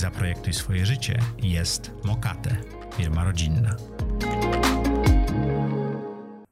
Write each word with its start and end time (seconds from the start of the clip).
Zaprojektuj 0.00 0.52
swoje 0.52 0.86
życie 0.86 1.18
jest 1.42 1.92
Mokate, 2.04 2.56
firma 2.92 3.24
rodzinna. 3.24 3.76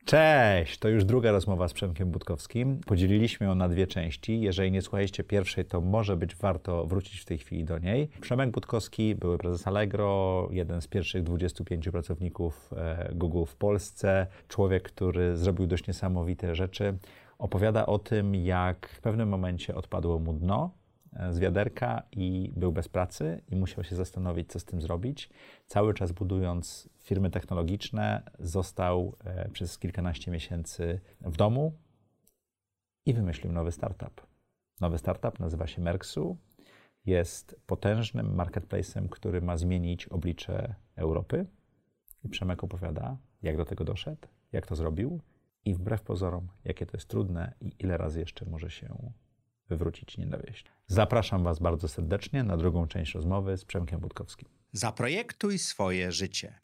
Cześć! 0.04 0.78
To 0.78 0.88
już 0.88 1.04
druga 1.04 1.32
rozmowa 1.32 1.68
z 1.68 1.72
Przemkiem 1.72 2.10
Budkowskim. 2.10 2.80
Podzieliliśmy 2.86 3.46
ją 3.46 3.54
na 3.54 3.68
dwie 3.68 3.86
części. 3.86 4.40
Jeżeli 4.40 4.72
nie 4.72 4.82
słuchaliście 4.82 5.24
pierwszej, 5.24 5.64
to 5.64 5.80
może 5.80 6.16
być 6.16 6.36
warto 6.36 6.86
wrócić 6.86 7.20
w 7.20 7.24
tej 7.24 7.38
chwili 7.38 7.64
do 7.64 7.78
niej. 7.78 8.08
Przemek 8.20 8.50
Budkowski, 8.50 9.14
były 9.14 9.38
prezes 9.38 9.66
Allegro, 9.66 10.48
jeden 10.50 10.80
z 10.80 10.88
pierwszych 10.88 11.22
25 11.22 11.88
pracowników 11.88 12.70
e, 12.76 13.10
Google 13.14 13.44
w 13.44 13.56
Polsce, 13.56 14.26
człowiek, 14.48 14.82
który 14.82 15.36
zrobił 15.36 15.66
dość 15.66 15.86
niesamowite 15.86 16.54
rzeczy. 16.54 16.98
Opowiada 17.38 17.86
o 17.86 17.98
tym, 17.98 18.34
jak 18.34 18.88
w 18.88 19.00
pewnym 19.00 19.28
momencie 19.28 19.74
odpadło 19.74 20.18
mu 20.18 20.32
dno, 20.32 20.77
z 21.30 21.38
wiaderka 21.38 22.02
i 22.12 22.52
był 22.56 22.72
bez 22.72 22.88
pracy 22.88 23.42
i 23.48 23.56
musiał 23.56 23.84
się 23.84 23.96
zastanowić, 23.96 24.52
co 24.52 24.60
z 24.60 24.64
tym 24.64 24.80
zrobić. 24.80 25.30
Cały 25.66 25.94
czas 25.94 26.12
budując 26.12 26.88
firmy 26.98 27.30
technologiczne, 27.30 28.22
został 28.38 29.16
e, 29.24 29.48
przez 29.48 29.78
kilkanaście 29.78 30.30
miesięcy 30.30 31.00
w 31.20 31.36
domu 31.36 31.72
i 33.06 33.14
wymyślił 33.14 33.52
nowy 33.52 33.72
startup. 33.72 34.26
Nowy 34.80 34.98
startup 34.98 35.40
nazywa 35.40 35.66
się 35.66 35.82
Merksu. 35.82 36.36
Jest 37.06 37.60
potężnym 37.66 38.34
marketplacem, 38.34 39.08
który 39.08 39.40
ma 39.40 39.56
zmienić 39.56 40.06
oblicze 40.06 40.74
Europy. 40.96 41.46
I 42.24 42.28
Przemek 42.28 42.64
opowiada, 42.64 43.16
jak 43.42 43.56
do 43.56 43.64
tego 43.64 43.84
doszedł, 43.84 44.28
jak 44.52 44.66
to 44.66 44.74
zrobił 44.74 45.20
i 45.64 45.74
wbrew 45.74 46.02
pozorom, 46.02 46.48
jakie 46.64 46.86
to 46.86 46.96
jest 46.96 47.08
trudne 47.08 47.54
i 47.60 47.72
ile 47.78 47.96
razy 47.96 48.20
jeszcze 48.20 48.46
może 48.46 48.70
się 48.70 49.12
wywrócić 49.68 50.14
i 50.14 50.20
nie. 50.20 50.28
Zapraszam 50.86 51.44
Was 51.44 51.58
bardzo 51.58 51.88
serdecznie 51.88 52.42
na 52.42 52.56
drugą 52.56 52.86
część 52.86 53.14
rozmowy 53.14 53.56
z 53.56 53.64
Przemkiem 53.64 54.00
Budkowskim. 54.00 54.48
Zaprojektuj 54.72 55.58
swoje 55.58 56.12
życie. 56.12 56.58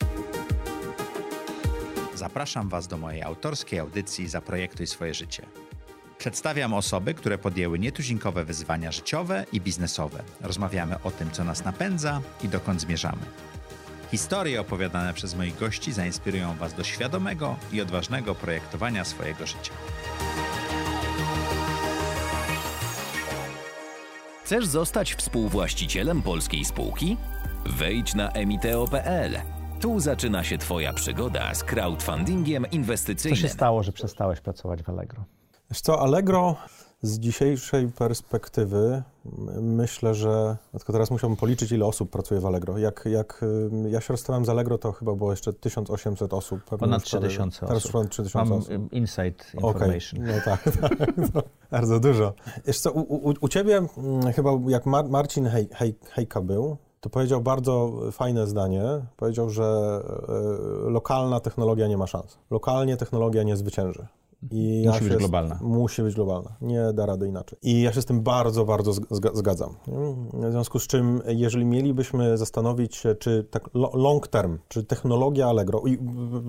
Zapraszam 2.15 2.69
Was 2.69 2.89
do 2.89 2.99
mojej 2.99 3.23
autorskiej 3.23 3.79
audycji 3.79 4.29
Zaprojektuj 4.29 4.87
swoje 4.87 5.15
życie. 5.15 5.47
Przedstawiam 6.19 6.75
osoby, 6.75 7.15
które 7.15 7.39
podjęły 7.39 7.79
nietuzinkowe 7.79 8.45
wyzwania 8.45 8.93
życiowe 8.93 9.47
i 9.53 9.61
biznesowe. 9.61 10.23
Rozmawiamy 10.41 11.03
o 11.03 11.11
tym, 11.11 11.31
co 11.31 11.45
nas 11.45 11.65
napędza 11.65 12.21
i 12.43 12.49
dokąd 12.49 12.81
zmierzamy. 12.81 13.23
Historie 14.11 14.61
opowiadane 14.61 15.15
przez 15.15 15.35
moich 15.35 15.59
gości 15.59 15.93
zainspirują 15.93 16.55
Was 16.55 16.75
do 16.75 16.85
świadomego 16.85 17.57
i 17.73 17.81
odważnego 17.81 18.35
projektowania 18.35 19.05
swojego 19.05 19.47
życia. 19.47 19.73
Chcesz 24.45 24.67
zostać 24.67 25.15
współwłaścicielem 25.15 26.23
polskiej 26.23 26.65
spółki? 26.65 27.17
Wejdź 27.67 28.15
na 28.15 28.29
emiteo.pl. 28.31 29.33
Tu 29.81 30.01
zaczyna 30.01 30.45
się 30.45 30.59
Twoja 30.59 30.93
przygoda 30.93 31.55
z 31.55 31.65
crowdfundingiem 31.65 32.63
Co 32.63 32.69
inwestycyjnym. 32.77 33.41
się 33.41 33.49
stało, 33.49 33.83
że 33.83 33.93
przestałeś 33.93 34.41
pracować 34.41 34.83
w 34.83 34.89
Allegro? 34.89 35.25
Wiesz 35.71 35.81
co, 35.81 36.01
Allegro 36.01 36.57
z 37.05 37.19
dzisiejszej 37.19 37.89
perspektywy 37.89 39.03
myślę, 39.61 40.15
że 40.15 40.57
tylko 40.73 40.93
teraz 40.93 41.11
musiałbym 41.11 41.37
policzyć, 41.37 41.73
ile 41.73 41.87
osób 41.87 42.11
pracuje 42.11 42.41
w 42.41 42.47
Allegro. 42.47 42.79
Jak, 42.79 43.05
jak 43.11 43.43
ym, 43.43 43.89
ja 43.89 44.01
się 44.01 44.13
rozstałem 44.13 44.45
z 44.45 44.49
Allegro, 44.49 44.79
to 44.79 44.93
chyba 44.93 45.15
było 45.15 45.31
jeszcze 45.31 45.53
1800 45.53 46.33
osób. 46.35 46.65
Ponad 46.65 47.01
już 47.01 47.11
prawie- 47.11 47.29
3000 47.29 47.61
Teraz 47.61 47.77
osób. 47.77 47.93
ponad 47.93 48.11
3000 48.11 48.39
Mam 48.39 48.53
osób. 48.59 48.71
y, 48.71 48.75
Okej, 48.75 48.89
information. 49.55 50.21
no 50.27 50.33
tak, 50.45 50.63
tak 50.81 51.17
no, 51.17 51.43
bardzo 51.71 52.01
dużo. 52.01 52.33
Wiesz 52.67 52.79
co, 52.81 52.93
u, 52.93 53.31
u, 53.31 53.35
u 53.41 53.49
Ciebie 53.49 53.77
mm, 53.97 54.33
chyba 54.33 54.51
jak 54.67 54.87
Mar 54.87 55.09
Marcin 55.09 55.47
Hej, 55.47 55.69
Hej, 55.73 55.95
Hejka 56.11 56.41
był, 56.41 56.77
to 57.01 57.11
powiedział 57.11 57.41
bardzo 57.41 57.93
fajne 58.13 58.47
zdanie. 58.47 58.83
Powiedział, 59.17 59.51
że 59.51 60.01
e, 60.87 60.91
lokalna 60.91 61.41
technologia 61.41 61.87
nie 61.89 61.97
ma 61.97 62.07
szans. 62.07 62.39
Lokalnie 62.51 62.97
technologia 62.97 63.43
nie 63.43 63.57
zwycięży. 63.57 64.07
I 64.51 64.85
Musi 64.87 65.01
być 65.01 65.09
się 65.09 65.15
z- 65.15 65.19
globalna. 65.19 65.59
Musi 65.63 66.03
być 66.03 66.15
globalna. 66.15 66.57
Nie 66.61 66.93
da 66.93 67.07
rady 67.07 67.29
inaczej. 67.29 67.59
I 67.63 67.83
ja 67.83 67.93
się 67.93 68.03
z 68.03 68.05
tym 68.05 68.23
bardzo, 68.23 68.65
bardzo 68.65 68.91
zga- 68.93 69.35
zgadzam. 69.37 69.75
W 70.33 70.51
związku 70.51 70.79
z 70.79 70.87
czym, 70.87 71.23
jeżeli 71.27 71.65
mielibyśmy 71.65 72.39
zastanowić 72.39 72.97
się, 72.97 73.15
czy 73.15 73.45
tak 73.51 73.71
lo- 73.75 73.91
long 73.95 74.29
term, 74.29 74.59
czy 74.69 74.85
technologia 74.85 75.47
Allegro, 75.49 75.83
i 75.87 75.99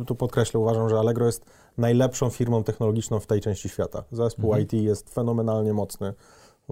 tu 0.07 0.15
podkreślę, 0.15 0.59
uważam, 0.59 0.89
że 0.89 0.99
Allegro 0.99 1.25
jest 1.25 1.45
najlepszą 1.77 2.29
firmą 2.29 2.63
technologiczną 2.63 3.19
w 3.19 3.27
tej 3.27 3.41
części 3.41 3.69
świata. 3.69 4.03
Zespół 4.11 4.45
Mhm. 4.45 4.63
IT 4.63 4.73
jest 4.73 5.09
fenomenalnie 5.13 5.73
mocny. 5.73 6.13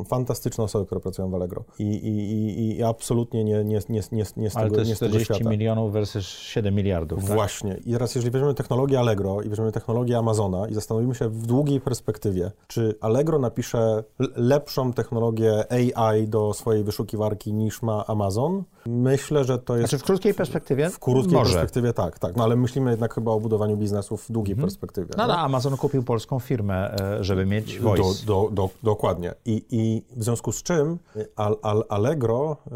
Fantastyczne 0.06 0.64
osoby, 0.64 0.86
które 0.86 1.02
pracują 1.02 1.30
w 1.30 1.36
Allegro. 1.36 1.64
I, 1.80 1.84
i, 1.84 2.78
i, 2.78 2.84
absolutnie 2.84 3.44
nie, 3.44 3.64
nie, 3.64 3.80
nie, 3.90 4.02
nie, 4.12 4.24
nie 4.38 4.50
z 4.50 4.58
Ale 4.58 4.66
tego, 4.66 4.76
to 4.76 4.84
nie 4.84 4.90
jest 4.90 4.98
z 4.98 5.00
tego 5.00 5.10
40 5.10 5.34
świata. 5.34 5.50
milionów 5.50 5.94
versus 5.94 6.26
7 6.28 6.76
miliardów. 6.76 7.20
tak? 7.26 7.34
Właśnie. 7.34 7.78
I 7.86 7.92
teraz, 7.94 8.16
jeżeli 8.16 8.32
weźmiemy 8.32 8.54
technologię 8.54 9.00
Allegro 9.00 9.42
i 9.42 9.50
weźmiemy 9.50 9.72
technologię 9.72 10.18
Amazona 10.18 10.68
i 10.68 10.74
zastanowimy 10.74 11.16
się 11.16 11.30
w 11.30 11.46
długiej 11.48 11.82
perspektywie, 11.82 12.52
czy 12.68 12.96
Allegro 13.02 13.40
napisze 13.40 14.04
lepszą 14.36 14.94
technologię 14.94 15.64
AI 15.98 16.28
do 16.28 16.54
swojej 16.54 16.84
wyszukiwarki 16.84 17.54
niż 17.54 17.82
ma 17.82 18.06
Amazon, 18.08 18.64
myślę, 18.86 19.44
że 19.44 19.58
to 19.60 19.78
jest... 19.78 19.90
Znaczy 19.90 20.04
w 20.04 20.06
krótkiej 20.08 20.34
perspektywie 20.34 20.90
w 20.90 21.00
krótkiej 21.00 21.34
może. 21.34 21.54
perspektywie 21.54 21.94
tak, 21.94 22.20
tak. 22.20 22.36
No 22.36 22.44
ale 22.44 22.56
myślimy 22.56 22.92
jednak 22.92 23.14
chyba 23.14 23.32
o 23.32 23.40
budowaniu 23.40 23.78
biznesu 23.78 24.18
w 24.18 24.32
długiej 24.32 24.56
perspektywie. 24.56 25.10
No, 25.18 25.24
nie? 25.24 25.28
no, 25.28 25.38
Amazon 25.40 25.78
kupił 25.78 26.04
polską 26.04 26.40
firmę, 26.40 26.96
e, 27.20 27.24
żeby 27.24 27.46
mieć 27.46 27.80
Do, 27.80 27.84
voice. 27.84 28.26
do, 28.26 28.50
do, 28.52 28.70
dokładnie. 28.84 29.34
I, 29.46 29.66
I 29.72 29.83
w 30.16 30.24
związku 30.24 30.52
z 30.52 30.64
czym 30.64 31.00
Al, 31.36 31.58
Al, 31.62 31.84
Allegro 31.90 32.58
y, 32.68 32.72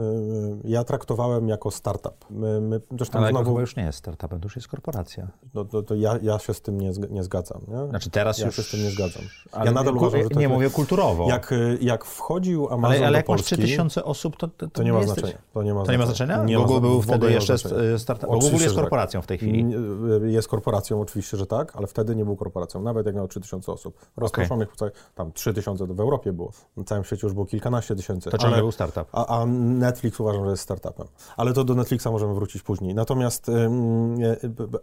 ja 0.64 0.84
traktowałem 0.84 1.48
jako 1.48 1.72
startup. 1.72 2.26
My, 2.30 2.62
my, 2.62 2.82
zresztą 2.98 3.20
Ale 3.20 3.30
znowu, 3.30 3.46
chyba 3.52 3.62
już 3.62 3.76
nie 3.76 3.84
jest 3.84 3.98
startupem, 3.98 4.40
to 4.40 4.46
już 4.46 4.56
jest 4.56 4.68
korporacja. 4.68 5.28
no, 5.54 5.66
to, 5.66 5.84
to 5.84 5.96
ja, 5.96 6.20
ja 6.22 6.40
się 6.40 6.54
z 6.54 6.62
tym 6.62 6.82
nie, 6.82 6.92
nie 7.10 7.24
zgadzam. 7.24 7.62
Nie? 7.68 7.90
Znaczy 7.90 8.10
teraz 8.10 8.38
ja 8.38 8.46
już... 8.46 8.56
się 8.56 8.64
z 8.64 8.72
tym 8.72 8.84
nie 8.84 8.90
zgadzam. 8.90 9.24
Ale 9.52 9.66
ja 9.66 9.72
nadal 9.72 9.98
uważam, 9.98 10.24
że 10.24 10.30
to 10.30 10.40
Nie 10.40 10.50
mówię 10.50 10.70
kulturowo. 10.70 11.30
Jak, 11.30 11.52
y, 11.52 11.78
jak 11.82 12.06
wchodził 12.06 12.68
Amazon 12.70 12.98
ale, 12.98 13.08
ale 13.08 13.18
jak 13.18 13.28
masz 13.28 13.38
Polski, 13.38 13.56
3000 13.56 14.04
osób, 14.04 14.38
to, 14.38 14.48
to, 14.48 14.68
to 14.68 14.84
nie 14.84 14.94
ma 14.94 15.00
jesteś- 15.00 15.14
znaczenia. 15.20 15.42
To 15.54 15.64
nie 15.64 15.74
ma 15.74 15.84
To 15.84 15.92
nie 15.92 15.98
ma 15.98 16.06
znaczenia? 16.06 16.44
Nie 16.44 16.58
ma 16.58 16.66
Google 16.66 16.80
zna- 16.80 16.82
był 16.82 17.02
wtedy 17.02 17.26
nie 17.26 17.32
ma 17.32 17.36
jeszcze 17.36 17.58
znaczenia. 17.58 18.00
startupem. 18.00 18.40
Google 18.40 18.56
jest 18.56 18.76
tak. 18.76 18.76
korporacją 18.76 19.22
w 19.22 19.28
tej 19.28 19.38
chwili. 19.38 19.76
Y, 20.24 20.32
Jest 20.32 20.48
korporacją, 20.48 21.02
oczywiście, 21.02 21.38
że 21.38 21.46
tak, 21.46 21.76
ale 21.76 21.88
wtedy 21.88 22.16
nie 22.16 22.26
był 22.26 22.36
korporacją, 22.36 22.82
nawet 22.82 23.06
jak 23.06 23.16
miał 23.16 23.28
3000 23.28 23.72
osób. 23.72 24.00
Rozproszonych, 24.18 24.74
okay. 24.74 24.92
tam 25.16 25.32
3000 25.32 25.88
to 25.88 25.94
w 25.94 26.00
Europie 26.00 26.34
było. 26.34 26.52
Na 26.78 26.84
całym 26.98 27.06
świecie 27.06 27.28
już 27.28 27.34
było 27.34 27.46
kilkanaście 27.46 27.96
tysięcy. 27.96 28.30
To 28.30 28.38
ciągle 28.38 28.60
był 28.60 28.72
startup. 28.72 29.08
A, 29.12 29.40
a 29.40 29.46
Netflix 29.46 30.20
uważam, 30.20 30.46
że 30.46 30.52
jest 30.52 30.64
startupem. 30.64 31.08
Ale 31.38 31.54
to 31.54 31.64
do 31.64 31.76
Netflixa 31.76 32.08
możemy 32.12 32.34
wrócić 32.34 32.64
później. 32.64 32.96
Natomiast 32.96 33.52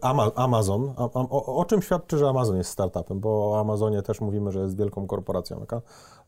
Ama- 0.01 0.31
Amazon, 0.35 0.93
a, 0.97 1.03
a, 1.03 1.07
o, 1.13 1.45
o 1.57 1.65
czym 1.65 1.81
świadczy, 1.81 2.17
że 2.17 2.29
Amazon 2.29 2.57
jest 2.57 2.69
startupem? 2.69 3.19
Bo 3.19 3.51
o 3.51 3.59
Amazonie 3.59 4.01
też 4.01 4.21
mówimy, 4.21 4.51
że 4.51 4.59
jest 4.59 4.77
wielką 4.77 5.07
korporacją. 5.07 5.59
Jak 5.59 5.73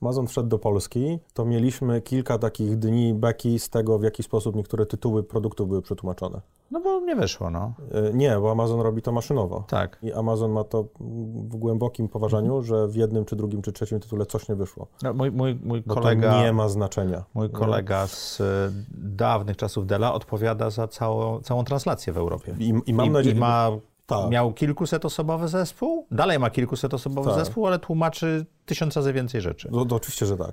Amazon 0.01 0.27
wszedł 0.27 0.49
do 0.49 0.59
Polski, 0.59 1.19
to 1.33 1.45
mieliśmy 1.45 2.01
kilka 2.01 2.37
takich 2.37 2.77
dni 2.77 3.13
beki 3.13 3.59
z 3.59 3.69
tego, 3.69 3.99
w 3.99 4.03
jaki 4.03 4.23
sposób 4.23 4.55
niektóre 4.55 4.85
tytuły 4.85 5.23
produktów 5.23 5.67
były 5.67 5.81
przetłumaczone. 5.81 6.41
No 6.71 6.81
bo 6.81 6.99
nie 6.99 7.15
wyszło, 7.15 7.49
no. 7.49 7.73
E, 7.91 8.13
Nie, 8.13 8.37
bo 8.41 8.51
Amazon 8.51 8.81
robi 8.81 9.01
to 9.01 9.11
maszynowo. 9.11 9.63
Tak. 9.67 9.97
I 10.01 10.13
Amazon 10.13 10.51
ma 10.51 10.63
to 10.63 10.83
w 11.49 11.55
głębokim 11.55 12.07
poważaniu, 12.07 12.63
że 12.63 12.87
w 12.87 12.95
jednym, 12.95 13.25
czy 13.25 13.35
drugim, 13.35 13.61
czy 13.61 13.71
trzecim 13.71 13.99
tytule 13.99 14.25
coś 14.25 14.49
nie 14.49 14.55
wyszło. 14.55 14.87
no 15.01 15.13
mój, 15.13 15.31
mój, 15.31 15.59
mój 15.63 15.83
kolega... 15.83 16.31
to 16.31 16.41
nie 16.41 16.53
ma 16.53 16.69
znaczenia. 16.69 17.23
Mój 17.33 17.49
kolega 17.49 18.07
z 18.07 18.41
e, 18.41 18.43
dawnych 18.97 19.57
czasów 19.57 19.87
Dela 19.87 20.13
odpowiada 20.13 20.69
za 20.69 20.87
całą, 20.87 21.41
całą 21.41 21.63
translację 21.63 22.13
w 22.13 22.17
Europie. 22.17 22.55
I, 22.59 22.73
i 22.85 22.93
mam 22.93 23.07
I, 23.07 23.09
nadzieję, 23.09 23.35
i 23.35 23.39
ma, 23.39 23.71
Tak. 24.07 24.29
miał 24.29 24.53
kilkusetosobowy 24.53 25.47
zespół, 25.47 26.07
dalej 26.11 26.39
ma 26.39 26.49
kilkusetosobowy 26.49 27.29
Tak. 27.29 27.39
zespół, 27.39 27.67
ale 27.67 27.79
tłumaczy 27.79 28.45
tysiąc 28.65 28.95
razy 28.95 29.13
więcej 29.13 29.41
rzeczy. 29.41 29.69
No, 29.71 29.85
to 29.85 29.95
oczywiście, 29.95 30.25
że 30.25 30.37
tak. 30.37 30.51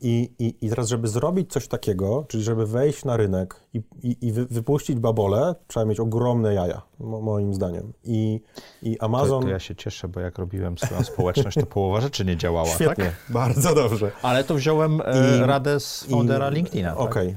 I, 0.00 0.30
i, 0.38 0.54
I 0.66 0.68
teraz, 0.70 0.88
żeby 0.88 1.08
zrobić 1.08 1.52
coś 1.52 1.68
takiego, 1.68 2.24
czyli 2.28 2.42
żeby 2.42 2.66
wejść 2.66 3.04
na 3.04 3.16
rynek 3.16 3.60
i, 3.74 3.82
i, 4.02 4.16
i 4.26 4.32
wy, 4.32 4.46
wypuścić 4.46 4.98
babole, 4.98 5.54
trzeba 5.66 5.86
mieć 5.86 6.00
ogromne 6.00 6.54
jaja, 6.54 6.82
mo, 7.00 7.20
moim 7.20 7.54
zdaniem. 7.54 7.92
I, 8.04 8.40
i 8.82 8.96
To, 8.96 9.04
Amazon... 9.04 9.42
to 9.42 9.48
ja 9.48 9.58
się 9.58 9.74
cieszę, 9.76 10.08
bo 10.08 10.20
jak 10.20 10.38
robiłem 10.38 10.78
swoją 10.78 11.02
społeczność, 11.02 11.56
to 11.60 11.66
połowa 11.66 12.00
rzeczy 12.00 12.24
nie 12.24 12.36
działała. 12.36 12.68
Świetnie, 12.68 13.04
Tak? 13.04 13.14
bardzo 13.28 13.74
dobrze. 13.74 14.10
Ale 14.22 14.44
to 14.44 14.54
wziąłem 14.54 15.00
e, 15.04 15.38
I- 15.38 15.46
radę 15.46 15.80
z 15.80 16.04
foundera 16.04 16.48
LinkedIna. 16.48 16.90
Tak? 16.90 16.98
Okej. 17.00 17.28
y, 17.28 17.36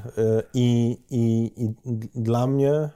I, 0.53 0.97
i, 1.09 1.51
I 1.63 1.69
d- 1.85 2.07
dla 2.15 2.47
mnie 2.47 2.89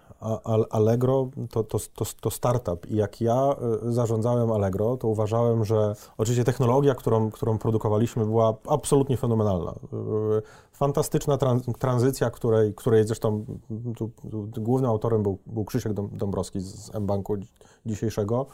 Allegro 0.70 1.30
to, 1.52 1.64
to, 1.64 1.80
to, 1.96 2.06
to 2.22 2.32
startup. 2.32 2.92
I 2.92 2.96
jak 2.96 3.22
ja 3.22 3.56
y, 3.88 3.92
zarządzałem 3.92 4.52
Allegro, 4.52 4.98
to 4.98 5.08
uważałem, 5.08 5.66
że 5.66 5.96
oczywiście 6.18 6.44
technologia, 6.44 6.96
którą, 6.96 7.32
którą 7.32 7.58
produkowaliśmy, 7.58 8.26
była 8.26 8.54
absolutnie 8.70 9.18
fenomenalna. 9.18 9.72
Y, 9.72 10.42
Fantastyczna 10.72 11.38
tran- 11.38 11.74
tranzycja, 11.80 12.30
której, 12.30 12.74
której 12.74 13.08
zresztą 13.08 13.46
tu, 13.98 14.10
tu, 14.32 14.48
głównym 14.62 14.92
autorem 14.92 15.24
był, 15.24 15.38
był 15.46 15.66
Krzysiek 15.66 15.94
Dąbrowski 15.94 16.60
z 16.60 16.94
mBanku 16.94 17.38
dzi- 17.38 17.54
dzisiejszego 17.86 18.46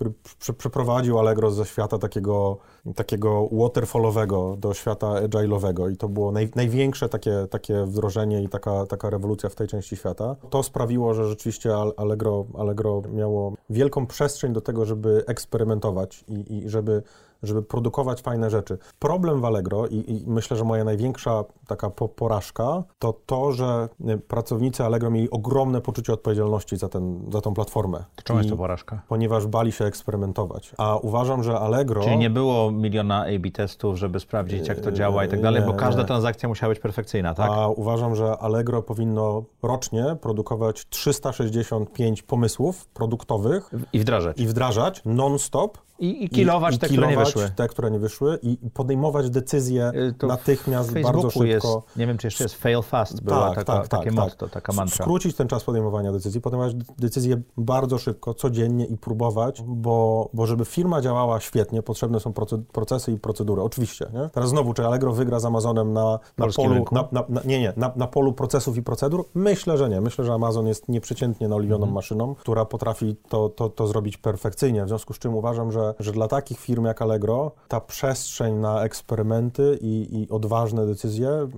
który 0.00 0.12
prze, 0.38 0.52
przeprowadził 0.52 1.18
Allegro 1.18 1.50
ze 1.50 1.64
świata 1.64 1.98
takiego, 1.98 2.58
takiego 2.96 3.48
waterfallowego 3.52 4.56
do 4.58 4.74
świata 4.74 5.06
agile'owego 5.06 5.92
i 5.92 5.96
to 5.96 6.08
było 6.08 6.32
naj, 6.32 6.50
największe 6.54 7.08
takie, 7.08 7.46
takie 7.50 7.84
wdrożenie 7.84 8.42
i 8.42 8.48
taka, 8.48 8.86
taka 8.86 9.10
rewolucja 9.10 9.48
w 9.48 9.54
tej 9.54 9.68
części 9.68 9.96
świata. 9.96 10.36
To 10.50 10.62
sprawiło, 10.62 11.14
że 11.14 11.28
rzeczywiście 11.28 11.70
Allegro, 11.96 12.46
Allegro 12.58 13.02
miało 13.12 13.54
wielką 13.70 14.06
przestrzeń 14.06 14.52
do 14.52 14.60
tego, 14.60 14.84
żeby 14.84 15.24
eksperymentować 15.26 16.24
i, 16.28 16.56
i 16.56 16.68
żeby 16.68 17.02
żeby 17.42 17.62
produkować 17.62 18.20
fajne 18.20 18.50
rzeczy. 18.50 18.78
Problem 18.98 19.40
w 19.40 19.44
Allegro 19.44 19.86
i, 19.86 19.96
i 19.96 20.24
myślę, 20.26 20.56
że 20.56 20.64
moja 20.64 20.84
największa 20.84 21.44
taka 21.66 21.90
po, 21.90 22.08
porażka 22.08 22.82
to 22.98 23.12
to, 23.26 23.52
że 23.52 23.88
y, 24.08 24.18
pracownicy 24.18 24.84
Allegro 24.84 25.10
mieli 25.10 25.30
ogromne 25.30 25.80
poczucie 25.80 26.12
odpowiedzialności 26.12 26.76
za, 26.76 26.88
ten, 26.88 27.20
za 27.32 27.40
tą 27.40 27.54
platformę. 27.54 28.04
To 28.16 28.22
czemu 28.22 28.38
jest 28.38 28.50
to 28.50 28.56
porażka? 28.56 29.02
Ponieważ 29.08 29.46
bali 29.46 29.72
się 29.72 29.84
eksperymentować. 29.84 30.72
A 30.78 30.96
uważam, 30.96 31.42
że 31.42 31.58
Allegro... 31.58 32.02
Czyli 32.02 32.18
nie 32.18 32.30
było 32.30 32.70
miliona 32.70 33.24
A-B 33.24 33.50
testów, 33.50 33.96
żeby 33.96 34.20
sprawdzić, 34.20 34.68
jak 34.68 34.80
to 34.80 34.92
działa 34.92 35.24
i 35.24 35.28
tak 35.28 35.42
dalej, 35.42 35.62
bo 35.66 35.72
każda 35.72 36.02
nie. 36.02 36.06
transakcja 36.08 36.48
musiała 36.48 36.70
być 36.70 36.80
perfekcyjna, 36.80 37.34
tak? 37.34 37.50
A 37.50 37.68
uważam, 37.68 38.16
że 38.16 38.38
Allegro 38.38 38.82
powinno 38.82 39.44
rocznie 39.62 40.16
produkować 40.20 40.86
365 40.88 42.22
pomysłów 42.22 42.86
produktowych. 42.86 43.70
I 43.92 43.98
wdrażać. 43.98 44.40
I 44.40 44.46
wdrażać 44.46 45.02
non-stop 45.04 45.78
i, 46.00 46.24
i 46.24 46.28
kilować 46.28 46.74
i, 46.74 46.78
te, 46.78 46.86
i 46.86 46.90
które 46.90 47.06
nie 47.06 47.16
wyszły. 47.16 47.50
te, 47.56 47.68
które 47.68 47.90
nie 47.90 47.98
wyszły 47.98 48.38
i 48.42 48.56
podejmować 48.74 49.30
decyzje 49.30 49.92
y, 49.94 50.14
to 50.18 50.26
natychmiast, 50.26 51.00
bardzo 51.00 51.30
szybko. 51.30 51.44
Jest, 51.44 51.66
nie 51.96 52.06
wiem, 52.06 52.18
czy 52.18 52.26
jeszcze 52.26 52.44
jest 52.44 52.54
fail 52.54 52.82
fast, 52.82 53.22
była 53.22 53.54
tak, 53.54 53.64
taka, 53.64 53.72
tak, 53.78 53.88
takie 53.88 54.04
tak, 54.04 54.14
motto, 54.14 54.48
taka 54.48 54.72
mantra. 54.72 55.04
Skrócić 55.04 55.36
ten 55.36 55.48
czas 55.48 55.64
podejmowania 55.64 56.12
decyzji, 56.12 56.40
podejmować 56.40 56.74
decyzje 56.98 57.40
bardzo 57.56 57.98
szybko, 57.98 58.34
codziennie 58.34 58.86
i 58.86 58.96
próbować, 58.96 59.62
bo, 59.66 60.28
bo 60.32 60.46
żeby 60.46 60.64
firma 60.64 61.00
działała 61.00 61.40
świetnie, 61.40 61.82
potrzebne 61.82 62.20
są 62.20 62.32
procesy 62.72 63.12
i 63.12 63.18
procedury. 63.18 63.62
Oczywiście, 63.62 64.06
nie? 64.12 64.28
Teraz 64.28 64.50
znowu, 64.50 64.74
czy 64.74 64.86
Allegro 64.86 65.12
wygra 65.12 65.40
z 65.40 65.44
Amazonem 65.44 65.92
na, 65.92 66.18
na 66.38 66.46
polu, 66.56 66.84
na, 66.92 67.08
na, 67.12 67.24
na, 67.28 67.40
nie, 67.44 67.60
nie, 67.60 67.72
na, 67.76 67.92
na 67.96 68.06
polu 68.06 68.32
procesów 68.32 68.76
i 68.76 68.82
procedur? 68.82 69.24
Myślę, 69.34 69.78
że 69.78 69.88
nie. 69.88 70.00
Myślę, 70.00 70.24
że 70.24 70.32
Amazon 70.32 70.66
jest 70.66 70.88
nieprzeciętnie 70.88 71.48
naoliwioną 71.48 71.84
mhm. 71.84 71.94
maszyną, 71.94 72.34
która 72.34 72.64
potrafi 72.64 73.16
to, 73.28 73.48
to, 73.48 73.68
to 73.68 73.86
zrobić 73.86 74.16
perfekcyjnie, 74.16 74.84
w 74.84 74.88
związku 74.88 75.14
z 75.14 75.18
czym 75.18 75.34
uważam, 75.34 75.72
że 75.72 75.89
że, 75.98 76.12
dla 76.12 76.28
takich 76.28 76.58
firm 76.58 76.84
jak 76.84 77.02
Allegro 77.02 77.52
ta 77.68 77.80
przestrzeń 77.80 78.54
na 78.54 78.84
eksperymenty 78.84 79.78
i, 79.80 80.20
i 80.20 80.28
odważne 80.28 80.86
decyzje 80.86 81.48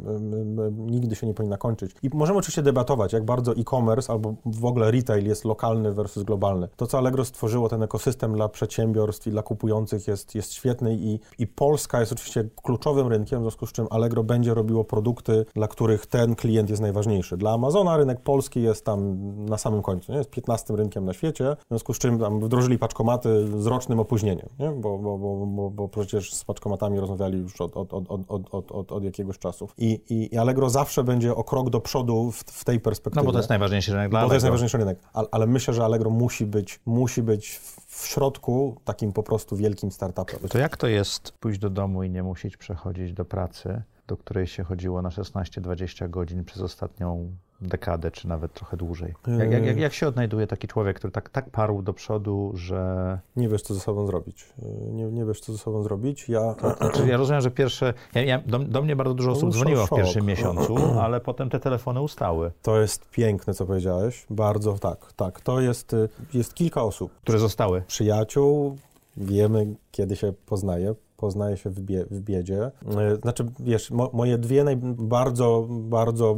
nigdy 0.76 1.16
się 1.16 1.26
nie 1.26 1.34
powinna 1.34 1.56
kończyć. 1.56 1.94
I 2.02 2.10
możemy 2.14 2.38
oczywiście 2.38 2.62
debatować, 2.62 3.12
jak 3.12 3.24
bardzo 3.24 3.52
e-commerce 3.52 4.12
albo 4.12 4.34
w 4.46 4.64
ogóle 4.64 4.90
retail 4.90 5.26
jest 5.26 5.44
lokalny 5.44 5.92
versus 5.92 6.22
globalny. 6.22 6.68
To, 6.76 6.86
co 6.86 6.98
Allegro 6.98 7.24
stworzyło, 7.24 7.68
ten 7.68 7.82
ekosystem 7.82 8.32
dla 8.32 8.48
przedsiębiorstw 8.48 9.26
i 9.26 9.30
dla 9.30 9.42
kupujących 9.42 10.08
jest, 10.08 10.34
jest 10.34 10.52
świetny 10.52 10.94
i, 10.94 11.20
i 11.38 11.46
Polska 11.46 12.00
jest 12.00 12.12
oczywiście 12.12 12.48
kluczowym 12.62 13.08
rynkiem, 13.08 13.40
w 13.40 13.42
związku 13.42 13.66
z 13.66 13.72
czym 13.72 13.86
Allegro 13.90 14.24
będzie 14.24 14.54
robiło 14.54 14.84
produkty, 14.84 15.46
dla 15.54 15.68
których 15.68 16.06
ten 16.06 16.34
klient 16.34 16.70
jest 16.70 16.82
najważniejszy. 16.82 17.36
Dla 17.36 17.52
Amazona 17.52 17.96
rynek 17.96 18.20
polski 18.20 18.62
jest 18.62 18.84
tam 18.84 19.18
na 19.44 19.58
samym 19.58 19.82
końcu, 19.82 20.12
nie? 20.12 20.18
jest 20.18 20.30
15 20.30 20.76
rynkiem 20.76 21.04
na 21.04 21.12
świecie, 21.12 21.56
w 21.64 21.68
związku 21.68 21.94
z 21.94 21.98
czym 21.98 22.18
tam 22.18 22.40
wdrożyli 22.40 22.78
paczkomaty 22.78 23.46
z 23.62 23.66
rocznym 23.66 24.00
opóźnieniem 24.00 24.21
opóźnieniem, 24.22 24.48
nie? 24.58 24.80
Bo, 24.80 24.98
bo, 24.98 25.18
bo, 25.18 25.46
bo, 25.46 25.70
bo 25.70 25.88
przecież 25.88 26.34
z 26.34 26.44
paczkomatami 26.44 27.00
rozmawiali 27.00 27.38
już 27.38 27.60
od, 27.60 27.76
od, 27.76 27.92
od, 27.92 28.04
od, 28.10 28.54
od, 28.54 28.72
od, 28.72 28.92
od 28.92 29.04
jakiegoś 29.04 29.38
czasu. 29.38 29.68
I, 29.78 30.00
i, 30.10 30.34
I 30.34 30.38
Allegro 30.38 30.70
zawsze 30.70 31.04
będzie 31.04 31.34
o 31.34 31.44
krok 31.44 31.70
do 31.70 31.80
przodu 31.80 32.30
w, 32.30 32.38
w 32.38 32.64
tej 32.64 32.80
perspektywie. 32.80 33.22
No 33.22 33.26
bo 33.26 33.32
to 33.32 33.38
jest 33.38 33.48
najważniejszy 33.48 33.92
rynek 33.92 34.10
dla 34.10 34.22
Bo 34.22 34.28
to 34.28 34.34
jest 34.34 34.44
najważniejszy 34.44 34.78
rynek. 34.78 34.98
Ale, 35.12 35.28
ale 35.30 35.46
myślę, 35.46 35.74
że 35.74 35.84
Allegro 35.84 36.10
musi 36.10 36.46
być, 36.46 36.80
musi 36.86 37.22
być 37.22 37.60
w 37.86 38.06
środku 38.06 38.76
takim 38.84 39.12
po 39.12 39.22
prostu 39.22 39.56
wielkim 39.56 39.92
startupem. 39.92 40.38
To 40.48 40.58
jak 40.58 40.76
to 40.76 40.86
jest 40.86 41.32
pójść 41.32 41.58
do 41.58 41.70
domu 41.70 42.02
i 42.02 42.10
nie 42.10 42.22
musieć 42.22 42.56
przechodzić 42.56 43.12
do 43.12 43.24
pracy, 43.24 43.82
do 44.06 44.16
której 44.16 44.46
się 44.46 44.64
chodziło 44.64 45.02
na 45.02 45.08
16-20 45.08 46.10
godzin 46.10 46.44
przez 46.44 46.62
ostatnią 46.62 47.32
dekadę, 47.62 48.10
czy 48.10 48.28
nawet 48.28 48.52
trochę 48.52 48.76
dłużej. 48.76 49.14
Jak, 49.38 49.64
jak, 49.64 49.76
jak, 49.76 49.92
się 49.92 50.08
odnajduje 50.08 50.46
taki 50.46 50.68
człowiek, 50.68 50.96
który 50.96 51.10
tak, 51.10 51.28
tak 51.28 51.50
parł 51.50 51.82
do 51.82 51.92
przodu, 51.92 52.52
że... 52.54 53.18
Nie 53.36 53.48
wiesz, 53.48 53.62
co 53.62 53.74
ze 53.74 53.80
sobą 53.80 54.06
zrobić. 54.06 54.52
Nie, 54.92 55.04
nie 55.04 55.24
wiesz, 55.24 55.40
co 55.40 55.52
ze 55.52 55.58
sobą 55.58 55.82
zrobić. 55.82 56.28
Ja, 56.28 56.54
to, 56.60 56.76
znaczy, 56.76 57.06
ja 57.08 57.16
rozumiem, 57.16 57.42
że 57.42 57.50
pierwsze... 57.50 57.94
Ja, 58.14 58.22
ja, 58.22 58.38
do, 58.46 58.58
do, 58.58 58.82
mnie 58.82 58.96
bardzo 58.96 59.14
dużo 59.14 59.30
osób 59.30 59.44
no, 59.44 59.50
dzwoniło 59.50 59.86
szok. 59.86 59.98
w 59.98 60.02
pierwszym 60.02 60.26
miesiącu, 60.26 60.76
ale 61.04 61.20
potem 61.20 61.50
te 61.50 61.60
telefony 61.60 62.00
ustały. 62.00 62.52
To 62.62 62.80
jest 62.80 63.10
piękne, 63.10 63.54
co 63.54 63.66
powiedziałeś. 63.66 64.26
Bardzo 64.30 64.72
tak, 64.72 65.12
tak. 65.12 65.40
To 65.40 65.60
jest, 65.60 65.96
jest 66.34 66.54
kilka 66.54 66.82
osób. 66.82 67.12
Które 67.22 67.38
zostały. 67.38 67.82
Przyjaciół, 67.86 68.76
wiemy, 69.16 69.66
kiedy 69.90 70.16
się 70.16 70.32
poznaje 70.46 70.94
poznaje 71.22 71.56
się 71.56 71.70
w, 71.70 71.80
bie, 71.80 72.04
w 72.10 72.20
biedzie. 72.20 72.70
E, 72.96 73.16
znaczy, 73.16 73.44
wiesz, 73.60 73.90
mo, 73.90 74.10
moje 74.12 74.38
dwie 74.38 74.64
naj, 74.64 74.76
bardzo, 74.98 75.66
bardzo 75.68 76.36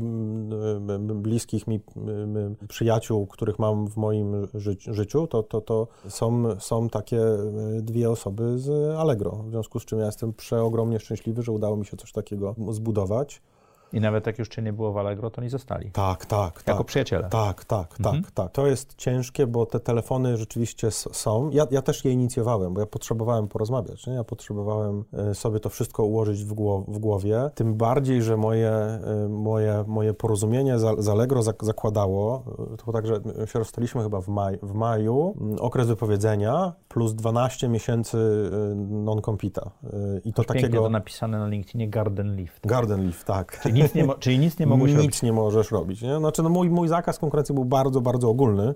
bliskich 1.14 1.66
mi 1.66 1.80
przyjaciół, 2.68 3.26
których 3.26 3.58
mam 3.58 3.88
w 3.88 3.96
moim 3.96 4.46
ży, 4.54 4.76
życiu, 4.86 5.26
to, 5.26 5.42
to, 5.42 5.60
to 5.60 5.86
są, 6.08 6.60
są 6.60 6.88
takie 6.88 7.20
e, 7.22 7.82
dwie 7.82 8.10
osoby 8.10 8.58
z 8.58 8.96
Allegro, 8.96 9.30
w 9.46 9.50
związku 9.50 9.80
z 9.80 9.84
czym 9.84 9.98
ja 9.98 10.06
jestem 10.06 10.32
przeogromnie 10.32 11.00
szczęśliwy, 11.00 11.42
że 11.42 11.52
udało 11.52 11.76
mi 11.76 11.86
się 11.86 11.96
coś 11.96 12.12
takiego 12.12 12.54
zbudować. 12.70 13.42
I 13.94 14.00
nawet 14.00 14.26
jak 14.26 14.38
już 14.38 14.48
cię 14.48 14.62
nie 14.62 14.72
było 14.72 14.92
w 14.92 14.98
Allegro, 14.98 15.30
to 15.30 15.40
nie 15.40 15.50
zostali. 15.50 15.90
Tak, 15.90 16.26
tak. 16.26 16.62
Jako 16.66 16.78
tak, 16.78 16.86
przyjaciele. 16.86 17.28
Tak, 17.28 17.64
tak, 17.64 18.00
mhm. 18.00 18.22
tak, 18.22 18.30
tak. 18.30 18.52
To 18.52 18.66
jest 18.66 18.94
ciężkie, 18.94 19.46
bo 19.46 19.66
te 19.66 19.80
telefony 19.80 20.36
rzeczywiście 20.36 20.90
są. 20.90 21.50
Ja, 21.50 21.66
ja 21.70 21.82
też 21.82 22.04
je 22.04 22.12
inicjowałem, 22.12 22.74
bo 22.74 22.80
ja 22.80 22.86
potrzebowałem 22.86 23.48
porozmawiać. 23.48 24.06
Nie? 24.06 24.12
Ja 24.12 24.24
potrzebowałem 24.24 25.04
e, 25.12 25.34
sobie 25.34 25.60
to 25.60 25.68
wszystko 25.68 26.04
ułożyć 26.04 26.44
w, 26.44 26.52
głow, 26.52 26.84
w 26.88 26.98
głowie. 26.98 27.50
Tym 27.54 27.74
bardziej, 27.74 28.22
że 28.22 28.36
moje, 28.36 28.70
e, 28.70 29.28
moje, 29.28 29.84
moje 29.86 30.14
porozumienie 30.14 30.78
z, 30.78 31.04
z 31.04 31.08
Allegro 31.08 31.42
zakładało, 31.42 32.44
e, 32.72 32.76
to 32.76 32.84
było 32.84 32.92
tak, 32.92 33.06
że 33.06 33.20
się 33.46 33.58
rozstaliśmy 33.58 34.02
chyba 34.02 34.20
w, 34.20 34.28
maj, 34.28 34.58
w 34.62 34.74
maju, 34.74 35.34
okres 35.60 35.86
wypowiedzenia 35.86 36.72
plus 36.88 37.14
12 37.14 37.68
miesięcy 37.68 38.18
non-compita. 38.76 39.70
I 40.24 40.32
to 40.32 40.40
Aż 40.42 40.46
takiego... 40.46 40.82
to 40.82 40.88
napisane 40.88 41.38
na 41.38 41.48
LinkedInie 41.48 41.88
Garden 41.88 42.36
Lift. 42.36 42.66
Garden 42.66 43.06
Lift, 43.06 43.26
tak. 43.26 43.60
Czyli 43.62 43.83
nic 43.84 43.94
nie, 43.94 44.08
czyli 44.18 44.38
nic 44.38 44.58
nie 44.58 44.66
mogłeś 44.66 44.90
nic 44.90 44.96
robić? 44.96 45.12
Nic 45.12 45.22
nie 45.22 45.32
możesz 45.32 45.70
robić. 45.70 46.02
Nie? 46.02 46.18
Znaczy, 46.18 46.42
no 46.42 46.48
mój, 46.48 46.70
mój 46.70 46.88
zakaz 46.88 47.18
konkurencji 47.18 47.54
był 47.54 47.64
bardzo, 47.64 48.00
bardzo 48.00 48.28
ogólny. 48.28 48.74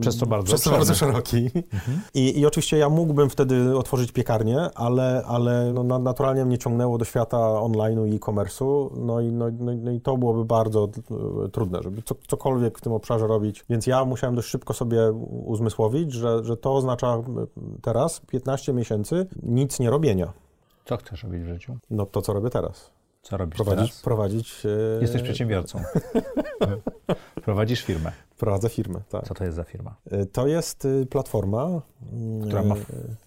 Przez 0.00 0.16
co 0.16 0.26
bardzo, 0.26 0.46
przez 0.46 0.68
bardzo 0.68 0.94
szeroki. 0.94 1.50
Mhm. 1.72 2.00
I, 2.14 2.40
I 2.40 2.46
oczywiście 2.46 2.78
ja 2.78 2.88
mógłbym 2.88 3.30
wtedy 3.30 3.78
otworzyć 3.78 4.12
piekarnię, 4.12 4.70
ale, 4.74 5.22
ale 5.26 5.72
no, 5.72 5.98
naturalnie 5.98 6.44
mnie 6.44 6.58
ciągnęło 6.58 6.98
do 6.98 7.04
świata 7.04 7.38
online'u 7.38 8.08
i 8.08 8.16
e-commerce'u, 8.16 8.90
no 8.96 9.20
i, 9.20 9.32
no, 9.32 9.46
no, 9.58 9.72
no, 9.74 9.90
i 9.90 10.00
to 10.00 10.16
byłoby 10.16 10.44
bardzo 10.44 10.88
e, 11.44 11.48
trudne, 11.48 11.82
żeby 11.82 12.02
co, 12.02 12.14
cokolwiek 12.26 12.78
w 12.78 12.80
tym 12.80 12.92
obszarze 12.92 13.26
robić. 13.26 13.64
Więc 13.70 13.86
ja 13.86 14.04
musiałem 14.04 14.36
dość 14.36 14.48
szybko 14.48 14.74
sobie 14.74 15.12
uzmysłowić, 15.44 16.12
że, 16.12 16.44
że 16.44 16.56
to 16.56 16.74
oznacza 16.74 17.22
teraz 17.82 18.20
15 18.20 18.72
miesięcy 18.72 19.26
nic 19.42 19.80
nie 19.80 19.90
robienia. 19.90 20.32
Co 20.84 20.96
chcesz 20.96 21.22
robić 21.22 21.42
w 21.42 21.46
życiu? 21.46 21.76
No 21.90 22.06
to, 22.06 22.22
co 22.22 22.32
robię 22.32 22.50
teraz. 22.50 22.90
Co 23.22 23.36
robisz 23.36 23.56
prowadzić, 23.56 23.90
teraz? 23.90 24.02
Prowadzić... 24.02 24.66
E... 24.66 25.02
Jesteś 25.02 25.22
przedsiębiorcą. 25.22 25.82
Prowadzisz 27.44 27.82
firmę. 27.82 28.12
Prowadzę 28.38 28.68
firmę, 28.68 29.00
tak. 29.08 29.24
Co 29.24 29.34
to 29.34 29.44
jest 29.44 29.56
za 29.56 29.64
firma? 29.64 29.94
E, 30.10 30.26
to 30.26 30.46
jest 30.46 30.84
y, 30.84 31.06
platforma... 31.06 31.80
Która 32.44 32.62
ma 32.62 32.74
e, 32.74 32.78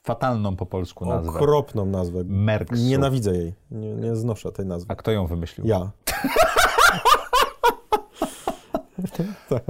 fatalną 0.03 0.55
po 0.55 0.65
polsku 0.65 1.05
nazwę. 1.05 1.29
Okropną 1.29 1.85
nazwę. 1.85 2.23
Merksu. 2.25 2.83
Nienawidzę 2.83 3.31
jej. 3.31 3.53
Nie, 3.71 3.93
nie 3.93 4.15
znoszę 4.15 4.51
tej 4.51 4.65
nazwy. 4.65 4.91
A 4.91 4.95
kto 4.95 5.11
ją 5.11 5.27
wymyślił? 5.27 5.67
Ja. 5.67 5.91
tak. 9.49 9.63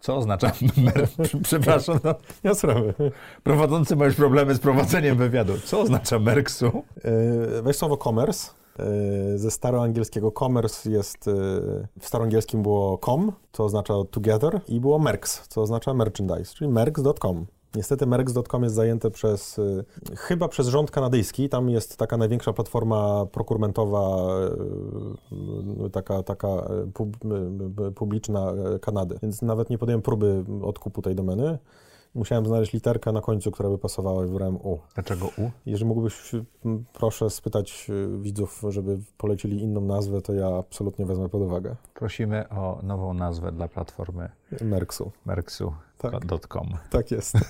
Co 0.00 0.16
oznacza 0.16 0.52
Przepraszam, 1.42 1.98
no, 2.04 2.14
ja 2.42 2.54
sprawy. 2.54 2.94
Prowadzący 3.42 3.96
masz 3.96 4.14
problemy 4.14 4.54
z 4.54 4.58
prowadzeniem 4.58 5.16
wywiadu. 5.16 5.58
Co 5.64 5.80
oznacza 5.80 6.18
Merksu? 6.18 6.84
Weź 7.62 7.76
słowo 7.76 7.96
commerce 7.96 8.50
E, 8.50 8.59
ze 9.36 9.50
staroangielskiego 9.50 10.32
commerce 10.32 10.90
jest, 10.90 11.28
e, 11.28 11.32
w 12.00 12.06
staroangielskim 12.06 12.62
było 12.62 12.98
com, 12.98 13.32
co 13.52 13.64
oznacza 13.64 13.94
together, 14.10 14.60
i 14.68 14.80
było 14.80 14.98
merks, 14.98 15.48
co 15.48 15.62
oznacza 15.62 15.94
merchandise, 15.94 16.54
czyli 16.54 16.70
merks.com. 16.70 17.46
Niestety 17.74 18.06
Merx.com 18.06 18.62
jest 18.62 18.74
zajęte 18.74 19.10
przez, 19.10 19.58
e, 19.58 19.84
chyba 20.16 20.48
przez 20.48 20.68
rząd 20.68 20.90
kanadyjski. 20.90 21.48
Tam 21.48 21.70
jest 21.70 21.96
taka 21.96 22.16
największa 22.16 22.52
platforma 22.52 23.26
prokurmentowa, 23.32 24.26
taka, 25.92 26.22
taka 26.22 26.48
publiczna 27.94 28.52
Kanady. 28.80 29.18
Więc 29.22 29.42
nawet 29.42 29.70
nie 29.70 29.78
podjąłem 29.78 30.02
próby 30.02 30.44
odkupu 30.62 31.02
tej 31.02 31.14
domeny. 31.14 31.58
Musiałem 32.14 32.46
znaleźć 32.46 32.72
literkę 32.72 33.12
na 33.12 33.20
końcu, 33.20 33.50
która 33.50 33.68
by 33.68 33.78
pasowała 33.78 34.24
i 34.24 34.26
wybrałem 34.28 34.56
U. 34.56 34.78
Dlaczego 34.94 35.26
U? 35.26 35.50
Jeżeli 35.66 35.84
mógłbyś, 35.86 36.32
proszę 36.92 37.30
spytać 37.30 37.86
y, 37.90 38.18
widzów, 38.18 38.62
żeby 38.68 38.98
polecili 39.18 39.62
inną 39.62 39.80
nazwę, 39.80 40.22
to 40.22 40.32
ja 40.34 40.56
absolutnie 40.56 41.06
wezmę 41.06 41.28
pod 41.28 41.42
uwagę. 41.42 41.76
Prosimy 41.94 42.48
o 42.48 42.80
nową 42.82 43.14
nazwę 43.14 43.52
dla 43.52 43.68
platformy 43.68 44.28
Merksu. 44.60 45.10
Merksu. 45.26 45.72
Tak. 45.98 46.26
Dot 46.26 46.46
.com. 46.46 46.68
Tak 46.90 47.10
jest. 47.10 47.34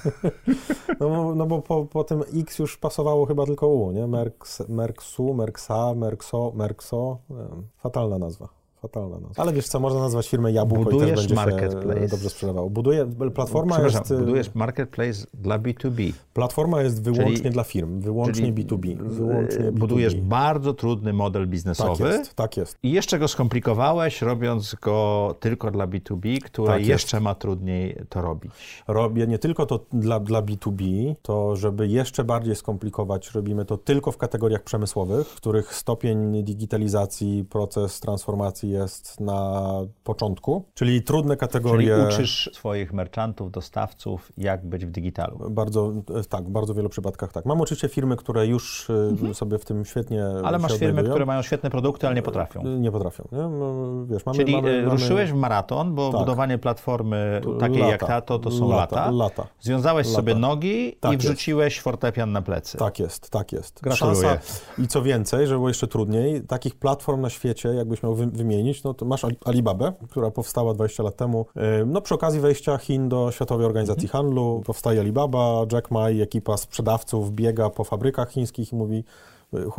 No, 1.00 1.08
bo- 1.08 1.34
no 1.34 1.46
bo 1.46 1.62
po, 1.62 1.84
po 1.86 2.04
tym 2.04 2.22
X 2.34 2.58
już 2.58 2.76
pasowało 2.76 3.26
chyba 3.26 3.46
tylko 3.46 3.68
U, 3.68 3.92
nie? 3.92 4.06
Merks, 4.06 4.68
Merksu, 4.68 5.34
Merksa, 5.34 5.94
Merkso, 5.94 6.52
Merkso. 6.54 7.18
Wiem, 7.30 7.66
Fatalna 7.76 8.18
nazwa. 8.18 8.48
Fatalna 8.82 9.18
nazwa. 9.18 9.42
Ale 9.42 9.52
wiesz 9.52 9.68
co, 9.68 9.80
można 9.80 10.00
nazwać 10.00 10.28
firmę 10.28 10.52
Jabłko 10.52 10.82
i 10.82 10.84
Budujesz 10.84 11.08
też 11.10 11.18
będzie 11.18 11.34
marketplace. 11.34 12.00
się 12.00 12.08
dobrze 12.08 12.30
sprzedawało. 12.30 12.70
Buduję, 12.70 13.06
platforma 13.34 13.80
jest, 13.80 14.10
y, 14.10 14.18
budujesz 14.18 14.54
marketplace 14.54 15.26
dla 15.34 15.58
B2B. 15.58 16.12
platforma 16.34 16.82
jest 16.82 17.02
wyłącznie 17.02 17.36
Czyli- 17.36 17.50
dla 17.50 17.64
firm, 17.64 18.00
wyłącznie 18.00 18.34
czyli 18.34 18.64
B2B. 18.64 18.96
Wyłącznie 18.96 19.58
e, 19.64 19.72
B2B. 19.72 19.78
Budujesz 19.78 20.14
bardzo 20.16 20.74
trudny 20.74 21.12
model 21.12 21.42
Tak 21.42 21.50
biznesowy. 21.50 22.04
jest, 22.08 22.34
tak 22.34 22.56
jest. 22.56 22.78
I 22.82 22.90
jeszcze 22.92 23.18
go 23.18 23.28
skomplikowałeś, 23.28 24.22
robiąc 24.22 24.74
go 24.82 25.34
tylko 25.40 25.70
dla 25.70 25.86
B2B, 25.86 26.38
które 26.40 26.72
Tak 26.72 26.86
jeszcze 26.86 27.20
ma 27.20 27.34
trudniej 27.34 27.96
to 28.08 28.22
robić. 28.22 28.52
Robię 28.88 29.26
nie 29.26 29.38
tylko 29.38 29.66
to 29.66 29.80
dla, 29.92 30.20
dla 30.20 30.42
B2B, 30.42 31.14
to 31.22 31.56
żeby 31.56 31.88
jeszcze 31.88 32.24
bardziej 32.24 32.56
skomplikować, 32.56 33.30
robimy 33.34 33.64
to 33.64 33.76
tylko 33.78 34.12
w 34.12 34.16
kategoriach 34.16 34.62
przemysłowych, 34.62 35.26
w 35.28 35.34
których 35.36 35.74
stopień 35.74 36.44
digitalizacji, 36.44 37.44
proces 37.50 38.00
transformacji 38.00 38.69
jest 38.70 39.20
na 39.20 39.70
początku, 40.04 40.64
czyli 40.74 41.02
trudne 41.02 41.34
Czyli 41.34 41.40
kategorie. 41.40 42.06
uczysz 42.08 42.50
swoich 42.52 42.92
merchantów, 42.92 43.50
dostawców, 43.50 44.32
jak 44.38 44.66
być 44.66 44.86
w 44.86 44.90
digitalu. 44.90 45.38
Bardzo, 45.50 45.92
e, 46.14 46.24
tak, 46.24 46.44
w 46.44 46.50
bardzo 46.50 46.74
wielu 46.74 46.88
przypadkach 46.88 47.32
tak. 47.32 47.46
Mam 47.46 47.60
oczywiście 47.60 47.88
firmy, 47.88 48.16
które 48.16 48.46
już 48.46 48.90
e, 49.30 49.34
sobie 49.34 49.58
w 49.58 49.64
tym 49.64 49.84
świetnie 49.84 50.20
Mhm. 50.26 50.44
Ale 50.46 50.58
masz 50.58 50.72
firmy, 50.78 51.02
które 51.04 51.26
mają 51.26 51.42
świetne 51.42 51.70
produkty, 51.70 52.06
ale 52.06 52.16
nie 52.16 52.22
potrafią. 52.22 52.62
Nie 52.62 52.92
potrafią. 52.92 53.28
Nie? 53.32 53.38
No, 53.38 53.74
Wiesz, 54.06 54.26
mamy, 54.26 54.38
Czyli 54.38 54.52
mamy, 54.56 54.70
e, 54.70 54.82
mamy 54.82 54.90
ruszyłeś 54.90 55.30
w 55.32 55.34
maraton, 55.34 55.94
bo 55.94 56.10
Tak. 56.12 56.20
budowanie 56.20 56.58
platformy 56.58 57.40
takiej 57.60 57.78
lata, 57.78 57.90
jak 57.90 58.00
ta, 58.06 58.20
to, 58.20 58.38
to 58.38 58.50
są 58.50 58.68
lata, 58.68 58.96
lata. 58.96 59.10
lata. 59.10 59.46
Związałeś 59.60 60.06
Lata. 60.06 60.16
sobie 60.16 60.34
nogi 60.34 60.96
Tak 61.00 61.12
i 61.12 61.14
jest. 61.14 61.26
wrzuciłeś 61.26 61.80
fortepian 61.80 62.32
na 62.32 62.42
plecy. 62.42 62.78
Tak 62.78 62.98
jest, 62.98 63.30
tak 63.30 63.52
jest. 63.52 63.80
Gratuluję. 63.82 64.20
Szansa, 64.22 64.60
I 64.78 64.88
co 64.88 65.02
więcej, 65.02 65.46
żeby 65.46 65.58
było 65.58 65.68
jeszcze 65.68 65.86
trudniej, 65.86 66.42
takich 66.42 66.74
platform 66.74 67.20
na 67.20 67.30
świecie, 67.30 67.68
jakbyś 67.68 68.02
miał 68.02 68.14
wy, 68.14 68.26
wymienić, 68.60 68.82
no 68.84 68.94
to 68.94 69.04
masz 69.06 69.24
Ali- 69.24 69.36
Alibabę, 69.44 69.92
która 70.10 70.30
powstała 70.30 70.74
20 70.74 71.02
lat 71.02 71.16
temu. 71.16 71.46
Yy, 71.56 71.62
No 71.86 72.00
przy 72.00 72.14
okazji 72.14 72.40
wejścia 72.40 72.78
Chin 72.78 73.08
do 73.08 73.30
Światowej 73.32 73.66
Organizacji 73.66 74.04
Mhm. 74.06 74.22
Handlu 74.24 74.62
powstaje 74.66 75.00
Alibaba, 75.00 75.64
Jack 75.72 75.90
Ma 75.90 76.10
i 76.10 76.20
ekipa 76.20 76.56
sprzedawców 76.56 77.32
biega 77.32 77.70
po 77.70 77.84
fabrykach 77.84 78.30
chińskich 78.30 78.72
i 78.72 78.76
mówi 78.76 79.04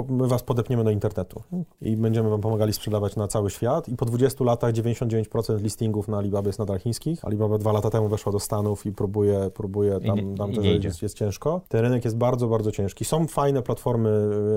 my 0.09 0.27
was 0.27 0.43
podepniemy 0.43 0.83
do 0.83 0.89
internetu 0.91 1.41
i 1.81 1.97
będziemy 1.97 2.29
wam 2.29 2.41
pomagali 2.41 2.73
sprzedawać 2.73 3.15
na 3.15 3.27
cały 3.27 3.49
świat 3.49 3.89
i 3.89 3.95
po 3.95 4.05
20 4.05 4.43
latach 4.43 4.73
99% 4.73 5.61
listingów 5.61 6.07
na 6.07 6.17
Alibabie 6.17 6.49
jest 6.49 6.59
nadal 6.59 6.79
chińskich. 6.79 7.25
Alibaba 7.25 7.57
dwa 7.57 7.71
lata 7.71 7.89
temu 7.89 8.07
weszła 8.07 8.31
do 8.31 8.39
Stanów 8.39 8.85
i 8.85 8.91
próbuje, 8.91 9.51
próbuje 9.53 9.99
I 10.03 10.07
tam, 10.07 10.15
nie- 10.15 10.37
tam 10.37 10.51
i 10.51 10.55
też 10.55 10.83
jest, 10.83 11.01
jest 11.01 11.17
ciężko. 11.17 11.61
Ten 11.67 11.81
rynek 11.81 12.05
jest 12.05 12.17
bardzo, 12.17 12.47
bardzo 12.47 12.71
ciężki. 12.71 13.05
Są 13.05 13.27
fajne 13.27 13.61
platformy 13.61 14.09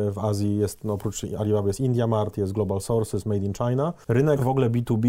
y, 0.08 0.12
w 0.12 0.18
Azji, 0.18 0.56
jest 0.56 0.84
no, 0.84 0.92
oprócz 0.92 1.24
Alibaba 1.38 1.68
jest 1.68 1.80
India 1.80 2.06
Mart, 2.06 2.36
jest 2.38 2.52
Global 2.52 2.80
Sources, 2.80 3.26
Made 3.26 3.44
in 3.44 3.52
China. 3.52 3.92
Rynek 4.08 4.40
w 4.40 4.48
ogóle 4.48 4.70
B2B, 4.70 5.06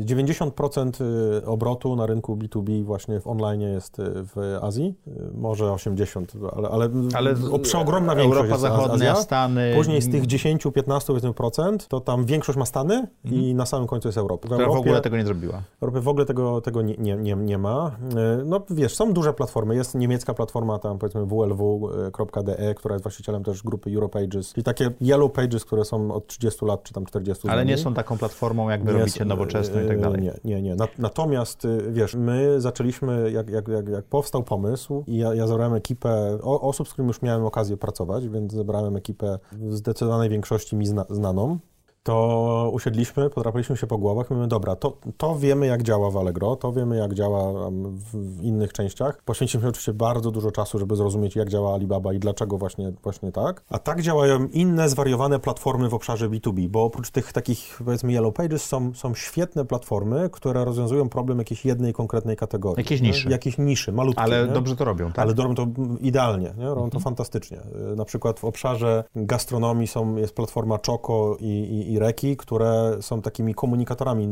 y, 0.00 0.04
90% 0.04 1.00
y, 1.40 1.46
obrotu 1.46 1.96
na 1.96 2.06
rynku 2.06 2.36
B2B 2.36 2.84
właśnie 2.84 3.20
w 3.20 3.26
online 3.26 3.60
jest 3.60 3.96
w 4.00 4.58
Azji, 4.62 4.94
może 5.34 5.72
80, 5.72 6.32
ale, 6.56 6.68
ale, 6.68 6.88
Ale 7.14 7.34
o, 7.52 7.58
przeogromna 7.58 8.16
większość 8.16 8.36
Europa 8.36 8.48
jest 8.48 8.60
Zachodnia, 8.62 9.12
Azja. 9.12 9.25
Stany. 9.26 9.72
Później 9.76 10.02
z 10.02 10.10
tych 10.10 10.22
10-15 10.24 11.06
powiedzmy 11.06 11.34
procent, 11.34 11.88
to 11.88 12.00
tam 12.00 12.24
większość 12.24 12.58
ma 12.58 12.66
Stany 12.66 13.06
i 13.24 13.54
na 13.54 13.66
samym 13.66 13.86
końcu 13.88 14.08
jest 14.08 14.18
Europa. 14.18 14.42
W 14.42 14.50
która 14.50 14.58
w 14.58 14.60
Europie- 14.60 14.78
ogóle 14.80 15.00
tego 15.00 15.16
nie 15.16 15.24
zrobiła. 15.24 15.62
w 15.80 15.82
Europie 15.82 16.00
w 16.00 16.08
ogóle 16.08 16.24
tego, 16.26 16.60
tego 16.60 16.82
nie, 16.82 16.94
nie, 16.98 17.16
nie, 17.16 17.34
nie 17.36 17.58
ma. 17.58 17.96
E, 18.16 18.44
No 18.44 18.60
wiesz, 18.70 18.94
są 18.94 19.12
duże 19.12 19.32
platformy. 19.34 19.74
Jest 19.76 19.94
niemiecka 19.94 20.34
platforma 20.34 20.78
tam 20.78 20.98
powiedzmy 20.98 21.26
wlw.de, 21.26 22.74
która 22.74 22.94
jest 22.94 23.02
właścicielem 23.04 23.44
też 23.44 23.62
grupy 23.62 23.90
Europages. 23.94 24.52
Czyli 24.52 24.64
takie 24.64 24.90
yellow 25.00 25.32
pages, 25.32 25.64
które 25.64 25.84
są 25.84 26.12
od 26.12 26.26
30 26.26 26.64
lat 26.64 26.82
czy 26.82 26.92
tam 26.92 27.06
40 27.06 27.48
Ale 27.48 27.64
nie 27.64 27.78
są 27.78 27.94
taką 27.94 28.18
platformą, 28.18 28.70
jak 28.70 28.84
wy 28.84 28.92
Nie 28.92 28.98
robicie 28.98 29.18
są- 29.18 29.24
nowoczesną 29.24 29.80
i 29.84 29.86
tak 29.88 29.98
e, 29.98 30.00
dalej. 30.00 30.20
Nie, 30.22 30.32
nie, 30.44 30.62
nie. 30.62 30.74
Na- 30.74 30.88
Natomiast 30.98 31.64
y, 31.64 31.92
wiesz, 31.92 32.14
my 32.14 32.60
zaczęliśmy, 32.60 33.30
jak, 33.30 33.50
jak, 33.50 33.68
jak, 33.68 33.88
jak 33.88 34.04
powstał 34.04 34.42
pomysł 34.42 35.04
i 35.06 35.16
ja, 35.16 35.34
ja 35.34 35.46
zebrałem 35.46 35.74
ekipę 35.74 36.38
o, 36.42 36.60
osób, 36.60 36.88
z 36.88 36.92
którymi 36.92 37.08
już 37.08 37.22
miałem 37.22 37.44
okazję 37.44 37.76
pracować, 37.76 38.28
więc 38.28 38.52
zebrałem 38.52 38.96
ekipę 38.96 39.15
w 39.52 39.74
zdecydowanej 39.74 40.30
większości 40.30 40.76
mi 40.76 40.86
zna, 40.86 41.06
znaną. 41.10 41.58
To 42.06 42.70
usiedliśmy, 42.72 43.30
potrafiliśmy 43.30 43.76
się 43.76 43.86
po 43.86 43.98
głowach 43.98 44.30
i 44.30 44.34
mówimy, 44.34 44.48
dobra, 44.48 44.76
to, 44.76 44.96
to 45.16 45.36
wiemy 45.36 45.66
jak 45.66 45.82
działa 45.82 46.10
w 46.10 46.16
Allegro, 46.16 46.56
to 46.56 46.72
wiemy 46.72 46.96
jak 46.96 47.14
działa 47.14 47.70
w, 48.12 48.42
innych 48.42 48.72
częściach. 48.72 49.22
Poświęciliśmy 49.24 49.68
oczywiście 49.68 49.92
bardzo 49.92 50.30
dużo 50.30 50.50
czasu, 50.50 50.78
żeby 50.78 50.96
zrozumieć 50.96 51.36
jak 51.36 51.48
działa 51.48 51.74
Alibaba 51.74 52.12
i 52.12 52.18
dlaczego 52.18 52.58
właśnie, 52.58 52.92
właśnie 53.02 53.32
tak. 53.32 53.62
A 53.70 53.78
tak 53.78 54.02
działają 54.02 54.48
inne 54.52 54.88
zwariowane 54.88 55.38
platformy 55.38 55.88
w 55.88 55.94
obszarze 55.94 56.28
B2B, 56.28 56.68
bo 56.68 56.84
oprócz 56.84 57.10
tych 57.10 57.32
takich 57.32 57.80
powiedzmy 57.84 58.12
Yellow 58.12 58.34
Pages 58.34 58.64
są, 58.64 58.94
są 58.94 59.14
świetne 59.14 59.64
platformy, 59.64 60.30
które 60.32 60.64
rozwiązują 60.64 61.08
problem 61.08 61.38
jakiejś 61.38 61.64
jednej 61.64 61.92
konkretnej 61.92 62.36
kategorii. 62.36 62.80
Jakiejś 62.80 63.00
niszy. 63.00 63.30
Jakiejś 63.30 63.58
niszy, 63.58 63.92
malutkiej. 63.92 64.24
Ale 64.24 64.46
nie? 64.46 64.52
dobrze 64.52 64.76
to 64.76 64.84
robią, 64.84 65.12
tak? 65.12 65.18
Ale 65.18 65.34
robią 65.34 65.54
to 65.54 65.66
idealnie, 66.00 66.54
nie? 66.58 66.66
robią 66.66 66.90
to 66.90 67.00
fantastycznie. 67.00 67.58
Y, 67.92 67.96
Na 67.96 68.04
przykład 68.04 68.40
w 68.40 68.44
obszarze 68.44 69.04
gastronomii 69.16 69.86
są, 69.86 70.16
jest 70.16 70.34
platforma 70.34 70.78
Choco 70.86 71.36
i, 71.40 71.46
i, 71.46 71.95
i 71.96 71.98
Reki, 71.98 72.36
które 72.36 72.96
są 73.00 73.22
takimi 73.22 73.54
komunikatorami 73.54 74.28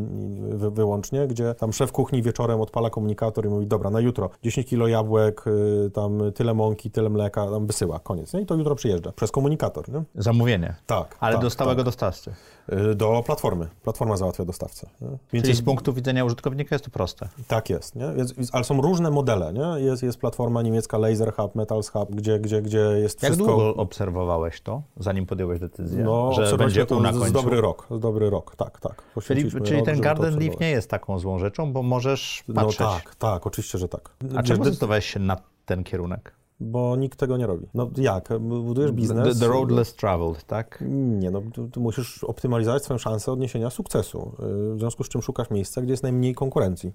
wy, 0.49 0.71
wyłącznie, 0.71 1.27
gdzie 1.27 1.55
tam 1.55 1.73
szef 1.73 1.93
kuchni 1.93 2.23
wieczorem 2.23 2.61
odpala 2.61 2.91
komunikator 2.91 3.47
i 3.47 3.49
mówi, 3.49 3.67
dobra, 3.67 3.91
na 3.91 4.01
jutro 4.01 4.31
10 4.43 4.67
kilo 4.67 4.89
jabłek, 4.89 5.47
y, 5.47 5.91
tam 5.91 6.33
tyle 6.35 6.55
mąki, 6.55 6.91
tyle 6.91 7.11
mleka, 7.11 7.51
tam 7.51 7.67
wysyła, 7.67 7.99
koniec. 7.99 8.33
Nie? 8.33 8.41
I 8.41 8.47
to 8.47 8.55
jutro 8.55 8.75
przyjeżdża 8.75 9.13
przez 9.13 9.31
komunikator. 9.31 9.89
Nie? 9.89 10.03
Zamówienie. 10.15 10.75
Tak. 10.87 11.17
Ale 11.21 11.35
tak, 11.35 11.43
do 11.43 11.51
stałego 11.51 11.77
tak. 11.77 11.85
dostawcy. 11.85 12.35
Y, 12.73 12.95
Do 12.95 13.23
platformy. 13.27 13.69
Platforma 13.83 14.17
załatwia 14.17 14.45
dostawcę. 14.45 14.87
Nie? 15.01 15.09
Więc 15.33 15.45
Czyli 15.47 15.57
z 15.57 15.63
punktu 15.63 15.93
widzenia 15.93 16.25
użytkownika 16.25 16.75
jest 16.75 16.85
to 16.85 16.91
proste. 16.91 17.29
tak 17.49 17.71
jest, 17.71 17.95
nie? 17.97 18.05
Jest, 18.17 18.35
ale 18.53 18.65
są 18.65 18.81
różne 18.83 19.11
modele, 19.11 19.53
nie? 19.53 19.85
Jest, 19.85 20.03
jest 20.03 20.19
platforma 20.19 20.63
niemiecka 20.63 20.99
Laser 20.99 21.35
Hub, 21.35 21.55
Metals 21.55 21.89
Hub, 21.89 22.15
gdzie, 22.15 22.39
gdzie, 22.41 22.63
gdzie 22.63 22.79
jest 22.79 23.23
Jak 23.23 23.33
wszystko... 23.33 23.53
długo 23.57 23.75
obserwowałeś 23.77 24.61
to, 24.61 24.83
zanim 24.97 25.27
podjąłeś 25.27 25.61
decyzję, 25.61 26.05
No, 26.05 26.33
że 26.33 26.57
będzie 26.57 26.87
to 26.87 27.01
na 27.01 27.13
końcu? 27.13 27.29
z 27.29 27.33
dobry 27.33 27.61
rok, 27.61 27.87
z 27.91 28.01
dobry 28.01 28.31
rok, 28.31 28.57
tak, 28.57 28.81
tak. 28.81 29.03
Czyli, 29.23 29.51
czyli 29.65 29.77
rok, 29.77 29.87
ten 29.87 30.01
Garden 30.01 30.39
Leaf 30.39 30.61
nie 30.61 30.71
jest 30.71 30.91
taką 30.91 31.19
złą 31.19 31.39
rzeczą, 31.39 31.73
bo 31.73 31.83
możesz 31.83 32.45
No 32.49 32.55
patrzeć. 32.55 32.79
tak, 32.79 33.15
tak, 33.15 33.47
oczywiście, 33.47 33.79
że 33.79 33.89
tak. 33.89 34.11
A 34.37 34.43
czemu 34.43 34.65
zdecydowałeś 34.65 35.07
się 35.07 35.21
na 35.21 35.37
ten 35.67 35.85
kierunek? 35.85 36.33
Bo 36.61 36.97
nikt 36.97 37.19
tego 37.19 37.37
nie 37.37 37.47
robi. 37.47 37.67
No 37.75 37.91
jak? 37.97 38.29
Budujesz 38.41 38.93
biznes... 38.93 39.39
The, 39.39 39.47
the 39.47 39.53
road 39.53 39.71
less 39.71 39.95
traveled, 39.95 40.45
tak? 40.45 40.85
Nie, 40.91 41.31
no 41.31 41.43
tu 41.73 41.81
musisz 41.81 42.25
optymalizować 42.25 42.85
swoją 42.85 42.99
szansę 42.99 43.33
odniesienia 43.33 43.71
sukcesu, 43.71 44.33
y, 44.73 44.75
w 44.75 44.79
związku 44.79 45.05
z 45.05 45.09
czym 45.09 45.23
szukasz 45.23 45.51
miejsca, 45.51 45.83
gdzie 45.83 45.93
jest 45.93 46.03
najmniej 46.03 46.35
konkurencji. 46.35 46.93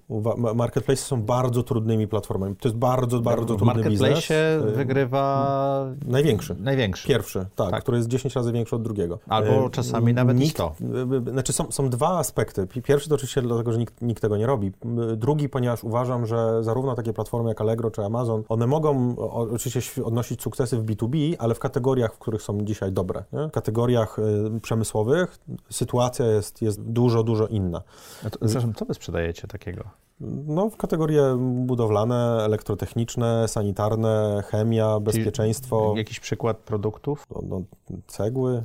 Marketplace 0.54 1.02
są 1.02 1.22
bardzo 1.22 1.62
trudnymi 1.62 2.08
platformami. 2.08 2.56
To 2.56 2.68
jest 2.68 2.78
bardzo, 2.78 3.20
bardzo 3.20 3.54
w 3.54 3.58
trudny 3.58 3.84
biznes. 3.84 4.00
marketplace 4.00 4.68
Y, 4.68 4.72
wygrywa 4.72 5.86
Największy. 6.06 6.56
największy. 6.58 7.08
Pierwszy, 7.08 7.46
tak, 7.56 7.70
Tak. 7.70 7.82
który 7.82 7.96
jest 7.96 8.08
10 8.08 8.34
razy 8.36 8.52
większy 8.52 8.76
od 8.76 8.82
drugiego. 8.82 9.18
Albo 9.28 9.50
E, 9.66 9.70
czasami 9.70 10.14
nawet 10.14 10.38
nikt, 10.38 10.54
100. 10.54 10.72
e, 11.28 11.30
Znaczy 11.32 11.52
są, 11.52 11.70
są 11.70 11.88
dwa 11.88 12.18
aspekty. 12.18 12.66
Pi- 12.66 12.82
Pierwszy 12.82 13.08
to 13.08 13.14
oczywiście 13.14 13.42
dlatego, 13.42 13.72
że 13.72 13.78
nikt, 13.78 14.02
nikt 14.02 14.22
tego 14.22 14.36
nie 14.36 14.46
robi. 14.46 14.72
Drugi, 15.16 15.48
ponieważ 15.48 15.84
uważam, 15.84 16.26
że 16.26 16.64
zarówno 16.64 16.94
takie 16.94 17.12
platformy 17.12 17.48
jak 17.48 17.60
Allegro 17.60 17.90
czy 17.90 18.04
Amazon, 18.04 18.42
one 18.48 18.66
mogą 18.66 19.14
oczywiście 19.54 20.04
odnosić 20.04 20.42
sukcesy 20.42 20.76
w 20.76 20.84
B2B, 20.84 21.34
ale 21.38 21.54
w 21.54 21.58
kategoriach, 21.58 22.14
w 22.14 22.18
których 22.18 22.42
są 22.42 22.60
dzisiaj 22.60 22.92
dobre. 22.92 23.24
Nie? 23.32 23.48
W 23.48 23.50
kategoriach 23.50 24.18
e, 24.18 24.60
przemysłowych 24.60 25.38
sytuacja 25.70 26.26
jest, 26.26 26.62
jest 26.62 26.82
dużo, 26.82 27.22
dużo 27.22 27.46
inna. 27.46 27.82
To, 28.30 28.48
Zresztą, 28.48 28.72
co 28.72 28.84
wy 28.84 28.94
sprzedajecie 28.94 29.48
takiego? 29.48 29.84
No, 30.46 30.70
w 30.70 30.76
kategorie 30.76 31.36
budowlane, 31.38 32.38
elektrotechniczne, 32.44 33.48
sanitarne, 33.48 34.42
chemia, 34.46 35.00
bezpieczeństwo, 35.00 35.94
Jakiś 35.96 36.20
przykład 36.20 36.56
produktów? 36.56 37.26
no, 37.30 37.40
no, 37.90 37.96
cegły, 38.06 38.62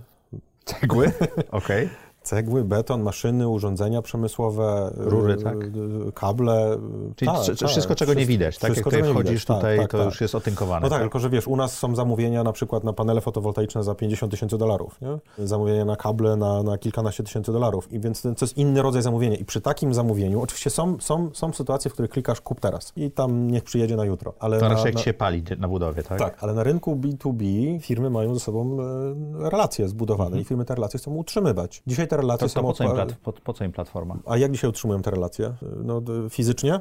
Cegły? 0.65 1.12
Okej. 1.51 1.89
Cegły, 2.25 2.63
beton, 2.63 3.01
maszyny, 3.01 3.48
urządzenia 3.48 4.01
przemysłowe, 4.01 4.91
Rury, 4.96 5.34
y, 5.34 5.44
tak? 5.44 5.55
y, 5.63 5.70
kable. 6.13 6.77
Czyli 7.15 7.32
tak, 7.32 7.58
tak, 7.60 7.70
wszystko, 7.70 7.96
czego 7.96 8.13
nie 8.13 8.15
wszystko- 8.15 8.32
widać, 8.32 8.58
tak? 8.58 8.63
Jak 8.63 8.72
wszystko, 8.72 8.89
tutaj 8.89 9.01
czego 9.01 9.08
nie 9.08 9.13
wchodzisz 9.13 9.41
widać, 9.41 9.46
tak, 9.46 9.58
tutaj, 9.58 9.77
tak, 9.77 9.91
to 9.91 10.03
już 10.03 10.22
jest 10.22 10.36
otynkowane. 10.36 10.84
No 10.84 10.89
tak, 10.89 11.01
tylko 11.01 11.20
że 11.20 11.29
wiesz, 11.29 11.48
u 11.48 11.55
nas 11.55 11.77
są 11.77 11.96
zamówienia 11.96 12.44
na 12.44 12.51
przykład 12.51 12.84
na 12.84 12.94
panele 12.94 13.22
fotowoltaiczne 13.22 13.84
za 13.84 13.96
50 13.96 14.32
tysięcy 14.32 14.58
dolarów, 14.58 15.01
nie? 15.01 15.46
Zamówienia 15.48 15.86
na 15.86 15.96
kable 15.96 16.36
na, 16.36 16.63
na 16.63 16.77
kilkanaście 16.77 17.24
tysięcy 17.24 17.51
dolarów. 17.51 17.94
I 17.94 18.00
więc 18.00 18.22
to 18.22 18.29
jest 18.41 18.58
inny 18.58 18.82
rodzaj 18.82 19.01
zamówienia. 19.01 19.36
I 19.36 19.46
przy 19.46 19.62
takim 19.62 19.94
zamówieniu, 19.94 20.41
oczywiście 20.41 20.70
są, 20.70 20.98
są, 21.00 21.29
są 21.34 21.53
sytuacje, 21.53 21.91
w 21.91 21.94
których 21.94 22.12
klikasz 22.12 22.41
kup 22.41 22.60
teraz 22.60 22.94
i 22.96 23.12
tam 23.12 23.51
niech 23.51 23.63
przyjedzie 23.63 23.96
na 23.96 24.05
jutro. 24.05 24.34
Ale 24.39 24.60
To 24.60 24.70
na, 24.70 24.70
raczej 24.70 24.86
jak 24.86 24.96
na, 24.96 25.01
się 25.01 25.13
pali 25.13 25.44
na 25.58 25.67
budowie, 25.67 26.03
tak? 26.03 26.20
tak, 26.20 26.44
ale 26.44 26.53
na 26.53 26.63
rynku 26.63 26.96
B2B 26.96 27.44
firmy 27.82 28.10
mają 28.10 28.34
ze 28.34 28.39
sobą 28.39 28.77
e, 29.46 29.50
relacje 29.50 29.88
zbudowane 29.89 30.39
i 30.39 30.44
firmy 30.44 30.65
te 30.65 30.75
relacje 30.75 31.00
chcą 31.00 31.15
utrzymywać. 31.15 31.84
Dzisiaj 31.88 32.08
te 32.08 32.14
relacje 32.17 32.45
Mhm. 32.45 32.65
To, 32.65 32.74
to 32.74 32.77
są... 32.77 32.86
po, 32.86 32.89
co 32.89 32.95
plat, 32.95 33.13
po, 33.13 33.34
po 33.34 33.53
co 33.53 33.63
im 33.63 33.72
platforma? 33.72 34.17
a 34.25 34.38
jak 34.38 34.51
dzisiaj 34.51 34.69
utrzymują 34.69 35.01
te 35.01 35.12
relacje? 35.12 35.53
No, 35.84 36.01
fizycznie? 36.29 36.79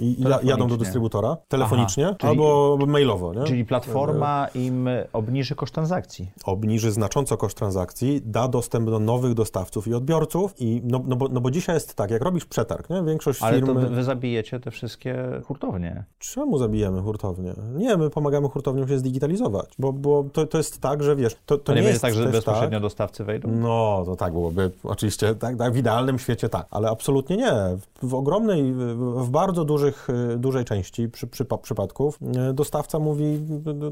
I 0.00 0.22
ja- 0.22 0.40
jadą 0.42 0.68
do 0.68 0.76
dystrybutora 0.76 1.36
telefonicznie 1.48 2.14
czyli- 2.18 2.30
albo 2.30 2.78
mailowo. 2.86 3.34
Nie? 3.34 3.44
Czyli 3.44 3.64
platforma 3.64 4.48
im 4.54 4.88
obniży 5.12 5.54
koszt 5.54 5.74
transakcji. 5.74 6.30
obniży 6.44 6.92
znacząco 6.92 7.36
koszt 7.36 7.56
transakcji, 7.56 8.22
da 8.24 8.48
dostęp 8.48 8.90
do 8.90 9.00
nowych 9.00 9.34
dostawców 9.34 9.88
i 9.88 9.94
odbiorców 9.94 10.54
i 10.58 10.80
no, 10.84 11.00
no, 11.06 11.16
bo, 11.16 11.28
no 11.28 11.40
bo 11.40 11.50
dzisiaj 11.50 11.76
jest 11.76 11.94
tak, 11.94 12.10
jak 12.10 12.22
robisz 12.22 12.44
przetarg, 12.44 12.90
nie? 12.90 13.02
większość 13.02 13.42
Ale 13.42 13.54
firm... 13.56 13.66
to 13.66 13.74
wy, 13.74 13.88
wy 13.88 14.04
zabijecie 14.04 14.60
te 14.60 14.70
wszystkie 14.70 15.40
hurtownie. 15.44 16.04
Czemu 16.18 16.58
zabijemy 16.58 17.02
hurtownię? 17.02 17.54
Nie, 17.74 17.96
my 17.96 18.10
pomagamy 18.10 18.48
hurtowniom 18.48 18.88
się 18.88 18.98
zdigitalizować, 18.98 19.74
bo, 19.78 19.92
bo 19.92 20.24
to, 20.32 20.46
to 20.46 20.58
jest 20.58 20.80
tak, 20.80 21.02
że 21.02 21.16
wiesz, 21.16 21.34
to, 21.46 21.58
to, 21.58 21.64
To 21.64 21.74
nie, 21.74 21.80
nie 21.80 21.88
jest 21.88 22.02
tak, 22.02 22.14
że 22.14 22.28
bezpośrednio 22.28 22.76
tak, 22.76 22.82
dostawcy 22.82 23.24
wejdą? 23.24 23.48
No, 23.50 24.02
to 24.06 24.16
tak 24.16 24.32
byłoby, 24.32 24.70
oczywiście, 24.84 25.34
tak, 25.34 25.56
tak, 25.56 25.72
w 25.72 25.76
idealnym 25.76 26.18
świecie 26.18 26.48
tak, 26.48 26.66
ale 26.70 26.90
absolutnie 26.90 27.36
nie. 27.36 27.52
W, 28.02 28.08
w 28.08 28.14
ogromnej, 28.14 28.72
w, 28.72 28.78
w 29.24 29.30
bardzo 29.30 29.64
dużych, 29.86 30.08
y, 30.34 30.38
dużej 30.38 30.64
części 30.64 31.08
przy, 31.08 31.26
przy, 31.26 31.44
przypadków 31.62 32.18
y, 32.50 32.52
dostawca 32.52 32.98
mówi, 32.98 33.40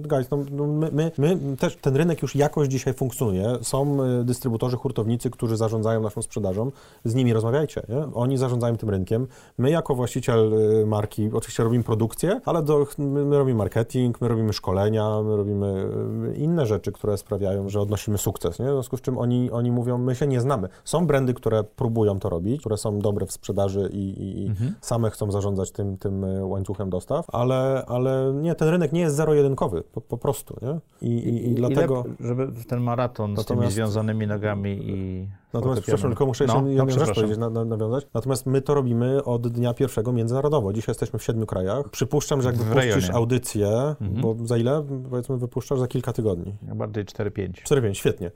guys, 0.09 0.31
no, 0.31 0.39
no 0.51 0.67
my, 0.67 0.91
my, 0.93 1.13
my 1.19 1.57
też, 1.57 1.77
ten 1.77 1.97
rynek 1.97 2.23
już 2.23 2.37
jakoś 2.37 2.69
dzisiaj 2.69 2.95
funkcjonuje, 2.95 3.59
są 3.63 4.05
y, 4.21 4.25
dystrybutorzy, 4.25 4.77
hurtownicy, 4.77 5.31
którzy 5.31 5.57
zarządzają 5.57 6.01
naszą 6.01 6.23
sprzedażą, 6.23 6.71
z 7.05 7.15
nimi 7.15 7.33
rozmawiajcie, 7.33 7.83
nie? 7.89 8.15
oni 8.15 8.39
zarządzają 8.39 8.77
tym 8.77 8.91
rynkiem, 8.91 9.27
my 9.59 9.71
jako 9.71 9.95
właściciel 9.95 10.55
y, 10.55 10.87
marki 10.87 11.31
oczywiście 11.33 11.63
robimy 11.63 11.85
produkcję, 11.85 12.41
ale 12.45 12.63
do, 12.63 12.87
my, 12.99 13.25
my 13.25 13.39
robimy 13.39 13.59
marketing, 13.59 14.21
my 14.21 14.29
robimy 14.29 14.53
szkolenia, 14.53 15.23
my 15.23 15.37
robimy 15.37 15.87
y, 16.33 16.37
inne 16.37 16.67
rzeczy, 16.67 16.93
które 16.93 17.17
sprawiają, 17.17 17.69
że 17.69 17.81
odnosimy 17.81 18.19
sukces, 18.19 18.59
nie? 18.59 18.67
w 18.67 18.69
związku 18.69 18.97
z 18.97 19.01
czym 19.01 19.19
oni, 19.19 19.51
oni 19.51 19.71
mówią, 19.71 19.99
my 19.99 20.15
się 20.15 20.27
nie 20.27 20.41
znamy. 20.41 20.69
Są 20.85 21.07
brandy, 21.07 21.35
które 21.35 21.65
próbują 21.65 22.19
to 22.19 22.29
robić, 22.29 22.61
które 22.61 22.77
są 22.77 22.99
dobre 22.99 23.27
w 23.27 23.33
sprzedaży 23.33 23.91
i, 23.93 23.99
i, 23.99 24.47
i 24.47 24.51
same 24.81 25.11
chcą 25.11 25.31
zarządzać 25.31 25.71
tym, 25.71 25.84
tym 26.01 26.25
y, 26.25 26.47
łańcuchem 26.47 26.91
dostaw, 26.91 27.27
ale, 27.33 27.85
ale 27.87 28.33
nie, 28.35 28.55
ten 28.55 28.69
rynek 28.69 28.93
nie 28.93 29.01
jest 29.01 29.17
zero-jedynkowy, 29.17 29.83
po, 29.83 30.01
po 30.01 30.19
prostu, 30.19 30.57
nie? 30.63 30.81
I, 31.09 31.15
i, 31.15 31.51
i 31.51 31.55
dlatego... 31.55 32.05
Ile, 32.07 32.29
żeby 32.29 32.47
w 32.47 32.67
ten 32.67 32.81
maraton 32.81 33.37
z 33.37 33.45
tymi 33.47 33.57
Natomiast- 33.59 33.75
związanymi 33.75 34.27
nogami 34.27 34.79
i 34.91 35.29
Natomiast, 35.53 35.83
przepraszam, 35.83 36.11
tylko 36.11 36.27
muszę 36.27 36.45
jeszcze 36.45 36.63
No, 36.63 36.69
jedną 36.69 36.85
no, 36.85 37.07
rzecz 37.07 37.15
powiedzieć, 37.15 37.39
na, 37.39 37.51
na, 37.51 37.65
nawiązać. 37.65 38.07
Natomiast 38.15 38.47
my 38.47 38.61
to 38.61 38.75
robimy 38.75 39.25
od 39.25 39.49
dnia 39.49 39.75
pierwszego 39.75 40.13
międzynarodowo. 40.13 40.73
Dzisiaj 40.73 40.93
jesteśmy 40.93 41.19
w 41.19 41.23
siedmiu 41.25 41.47
krajach. 41.47 41.89
Przypuszczam, 41.89 42.43
że 42.43 42.49
jak 42.49 42.57
wypuścisz 42.57 42.77
rejonie. 42.77 42.97
Mhm. 42.97 43.17
audycję, 43.17 43.95
bo 44.01 44.37
za 44.45 44.57
ile, 44.57 44.85
powiedzmy, 45.11 45.37
wypuszczasz? 45.37 45.79
Za 45.79 45.87
kilka 45.87 46.13
tygodni. 46.13 46.55
Ja 46.69 46.75
bardziej 46.75 47.05
4-5. 47.05 47.53
4-5, 47.53 47.95
świetnie. 47.95 48.31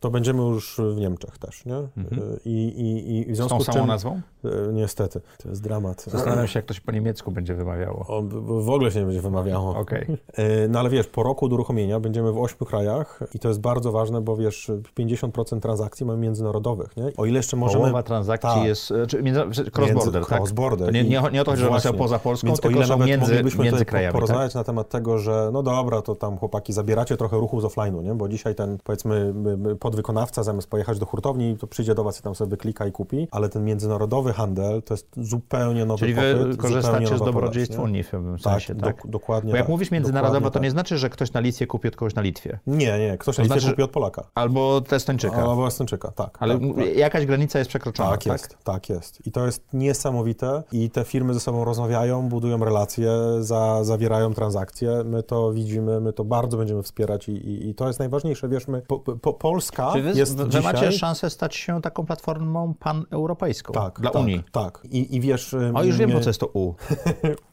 To 0.00 0.10
będziemy 0.10 0.42
już 0.42 0.80
w 0.94 0.96
Niemczech 0.96 1.38
też, 1.38 1.64
nie? 1.64 1.74
I, 2.44 2.66
i, 2.66 3.30
i 3.30 3.32
w 3.32 3.34
Z 3.34 3.36
związku 3.36 3.58
tą 3.58 3.64
z 3.64 3.66
samą 3.66 3.78
czym... 3.78 3.86
nazwą? 3.86 4.20
E, 4.68 4.72
Niestety, 4.72 5.20
to 5.42 5.48
jest 5.48 5.62
dramat. 5.62 6.04
Zastanawiam 6.06 6.46
się, 6.46 6.58
jak 6.58 6.66
to 6.66 6.74
się 6.74 6.80
po 6.80 6.92
niemiecku 6.92 7.30
będzie 7.30 7.54
wymawiało. 7.54 8.04
O, 8.08 8.22
w- 8.62 8.70
ogóle 8.70 8.90
się 8.90 9.00
nie 9.00 9.06
będzie 9.06 9.20
wymawiało. 9.20 9.76
Okej. 9.76 10.06
E, 10.36 10.68
No 10.68 10.78
ale 10.78 10.90
wiesz, 10.90 11.06
po 11.06 11.22
roku 11.22 11.46
od 11.46 11.52
uruchomienia 11.52 12.00
będziemy 12.00 12.32
w 12.32 12.38
ośmiu 12.38 12.66
krajach 12.66 13.20
i 13.34 13.38
to 13.38 13.48
jest 13.48 13.60
bardzo 13.60 13.92
ważne, 13.92 14.20
bo 14.20 14.36
wiesz, 14.36 14.70
50% 14.98 15.60
transakcji 15.60 16.06
mamy 16.06 16.18
międzynarodowych, 16.18 16.96
nie? 16.96 17.12
O 17.16 17.26
ile 17.26 17.36
jeszcze 17.36 17.56
możemy... 17.56 17.80
Połowa 17.84 18.02
transakcji 18.02 18.50
Tak. 18.50 18.64
jest 18.64 18.90
e, 18.90 19.06
czy 19.06 19.22
cross-border, 19.22 20.26
tak? 20.26 20.40
cross-border. 20.42 20.92
Nie, 20.92 21.04
nie, 21.04 21.22
nie 21.32 21.40
o 21.40 21.44
to 21.44 21.50
chodzi, 21.50 21.62
że 21.62 21.70
one 21.70 21.80
są 21.80 21.92
poza 21.92 22.18
Polską, 22.18 22.46
Więc 22.46 22.58
o 22.58 22.62
tylko 22.62 22.78
ile 22.78 22.86
są 22.86 22.98
między, 22.98 23.26
moglibyśmy 23.32 23.64
między 23.64 23.84
krajami, 23.84 24.12
tak? 24.12 24.20
porozmawiać 24.20 24.54
na 24.54 24.64
temat 24.64 24.88
tego, 24.88 25.18
że 25.18 25.50
no 25.52 25.62
dobra, 25.62 26.02
to 26.02 26.14
tam 26.14 26.38
chłopaki 26.38 26.72
zabieracie 26.72 27.16
trochę 27.16 27.36
ruchu 27.36 27.60
z 27.60 27.64
offline'u, 27.64 28.04
nie? 28.04 28.14
Bo 28.14 28.28
dzisiaj 28.28 28.54
ten, 28.54 28.78
powiedzmy, 28.84 29.34
podwykonawca 29.80 30.42
zamiast 30.42 30.70
pojechać 30.70 30.98
do 30.98 31.06
hurtowni, 31.06 31.56
to 31.56 31.66
przyjdzie 31.66 31.94
do 31.94 32.04
was 32.04 32.20
i 32.20 32.22
tam 32.22 32.34
sobie 32.34 32.50
wyklika 32.50 32.86
i 32.86 32.92
kupi, 32.92 33.28
ale 33.30 33.48
ten 33.48 33.64
międzynarodowy 33.64 34.32
handel 34.36 34.82
to 34.82 34.94
jest 34.94 35.08
zupełnie 35.16 35.84
nowy 35.86 35.98
Czyli 36.00 36.14
popyt, 36.14 36.32
wy 36.32 36.38
zupełnie 36.38 36.56
korzystacie 36.56 37.18
z 37.18 37.20
dobrodziejstw? 37.20 37.78
Unii 37.78 38.02
w 38.02 38.10
pewnym 38.10 38.38
Tak, 38.38 38.42
sensie, 38.52 38.74
tak? 38.74 38.96
dok- 39.04 39.10
dokładnie 39.10 39.50
Bo 39.50 39.56
jak 39.56 39.66
tak. 39.66 39.70
mówisz 39.70 39.90
międzynarodowo, 39.90 40.50
to 40.50 40.58
nie 40.58 40.64
tak. 40.64 40.70
znaczy, 40.72 40.98
że 40.98 41.10
ktoś 41.10 41.32
na 41.32 41.40
Litwie 41.40 41.66
kupi 41.66 41.88
od 41.88 41.96
kogoś 41.96 42.14
na 42.14 42.22
Litwie. 42.22 42.58
Nie, 42.66 42.98
nie, 42.98 43.18
ktoś 43.18 43.36
To 43.36 43.42
na 43.42 43.44
Litwie 43.44 43.60
znaczy- 43.60 43.72
kupi 43.74 43.82
od 43.82 43.90
Polaka. 43.90 44.24
Albo 44.34 44.80
Testończyka. 44.80 45.36
Albo 45.36 45.66
Estończyka, 45.66 46.10
tak. 46.10 46.36
Ale 46.40 46.58
tak, 46.58 46.68
tak. 46.76 46.96
jakaś 46.96 47.26
granica 47.26 47.58
jest 47.58 47.68
przekroczona, 47.68 48.10
Tak 48.10 48.26
jest, 48.26 48.58
tak 48.64 48.88
jest. 48.88 49.26
I 49.26 49.32
to 49.32 49.46
jest 49.46 49.64
niesamowite 49.72 50.62
i 50.72 50.90
te 50.90 51.04
firmy 51.04 51.34
ze 51.34 51.40
sobą 51.40 51.64
rozmawiają, 51.64 52.28
budują 52.28 52.58
relacje, 52.64 53.10
za, 53.40 53.84
zawierają 53.84 54.34
transakcje. 54.34 55.04
My 55.04 55.22
to 55.22 55.52
widzimy, 55.52 56.00
my 56.00 56.12
to 56.12 56.24
bardzo 56.24 56.56
będziemy 56.56 56.82
wspierać 56.82 57.28
i, 57.28 57.32
i, 57.32 57.68
i 57.68 57.74
to 57.74 57.86
jest 57.86 57.98
najważniejsze. 57.98 58.48
Wiesz, 58.48 58.68
my, 58.68 58.82
po, 58.82 58.98
po, 58.98 59.32
Polska 59.32 59.90
Czy 59.92 60.02
wy, 60.02 60.12
jest 60.12 60.36
wy 60.36 60.48
dzisiaj... 60.48 60.62
macie 60.62 60.92
szansę 60.92 61.30
stać 61.30 61.56
się 61.56 61.82
taką 61.82 62.06
platformą 62.06 62.74
paneuropejską 62.74 63.72
tak, 63.72 64.00
dla 64.00 64.10
tak, 64.10 64.22
Unii? 64.26 64.44
Tak. 64.52 64.80
I, 64.90 65.16
I 65.16 65.20
wiesz... 65.20 65.54
O, 65.74 65.84
już 65.84 65.96
wiem, 65.96 66.10
my- 66.10 66.16
po 66.16 66.20
co 66.20 66.30
jest 66.30 66.40
to 66.40 66.46
U. 66.46 66.74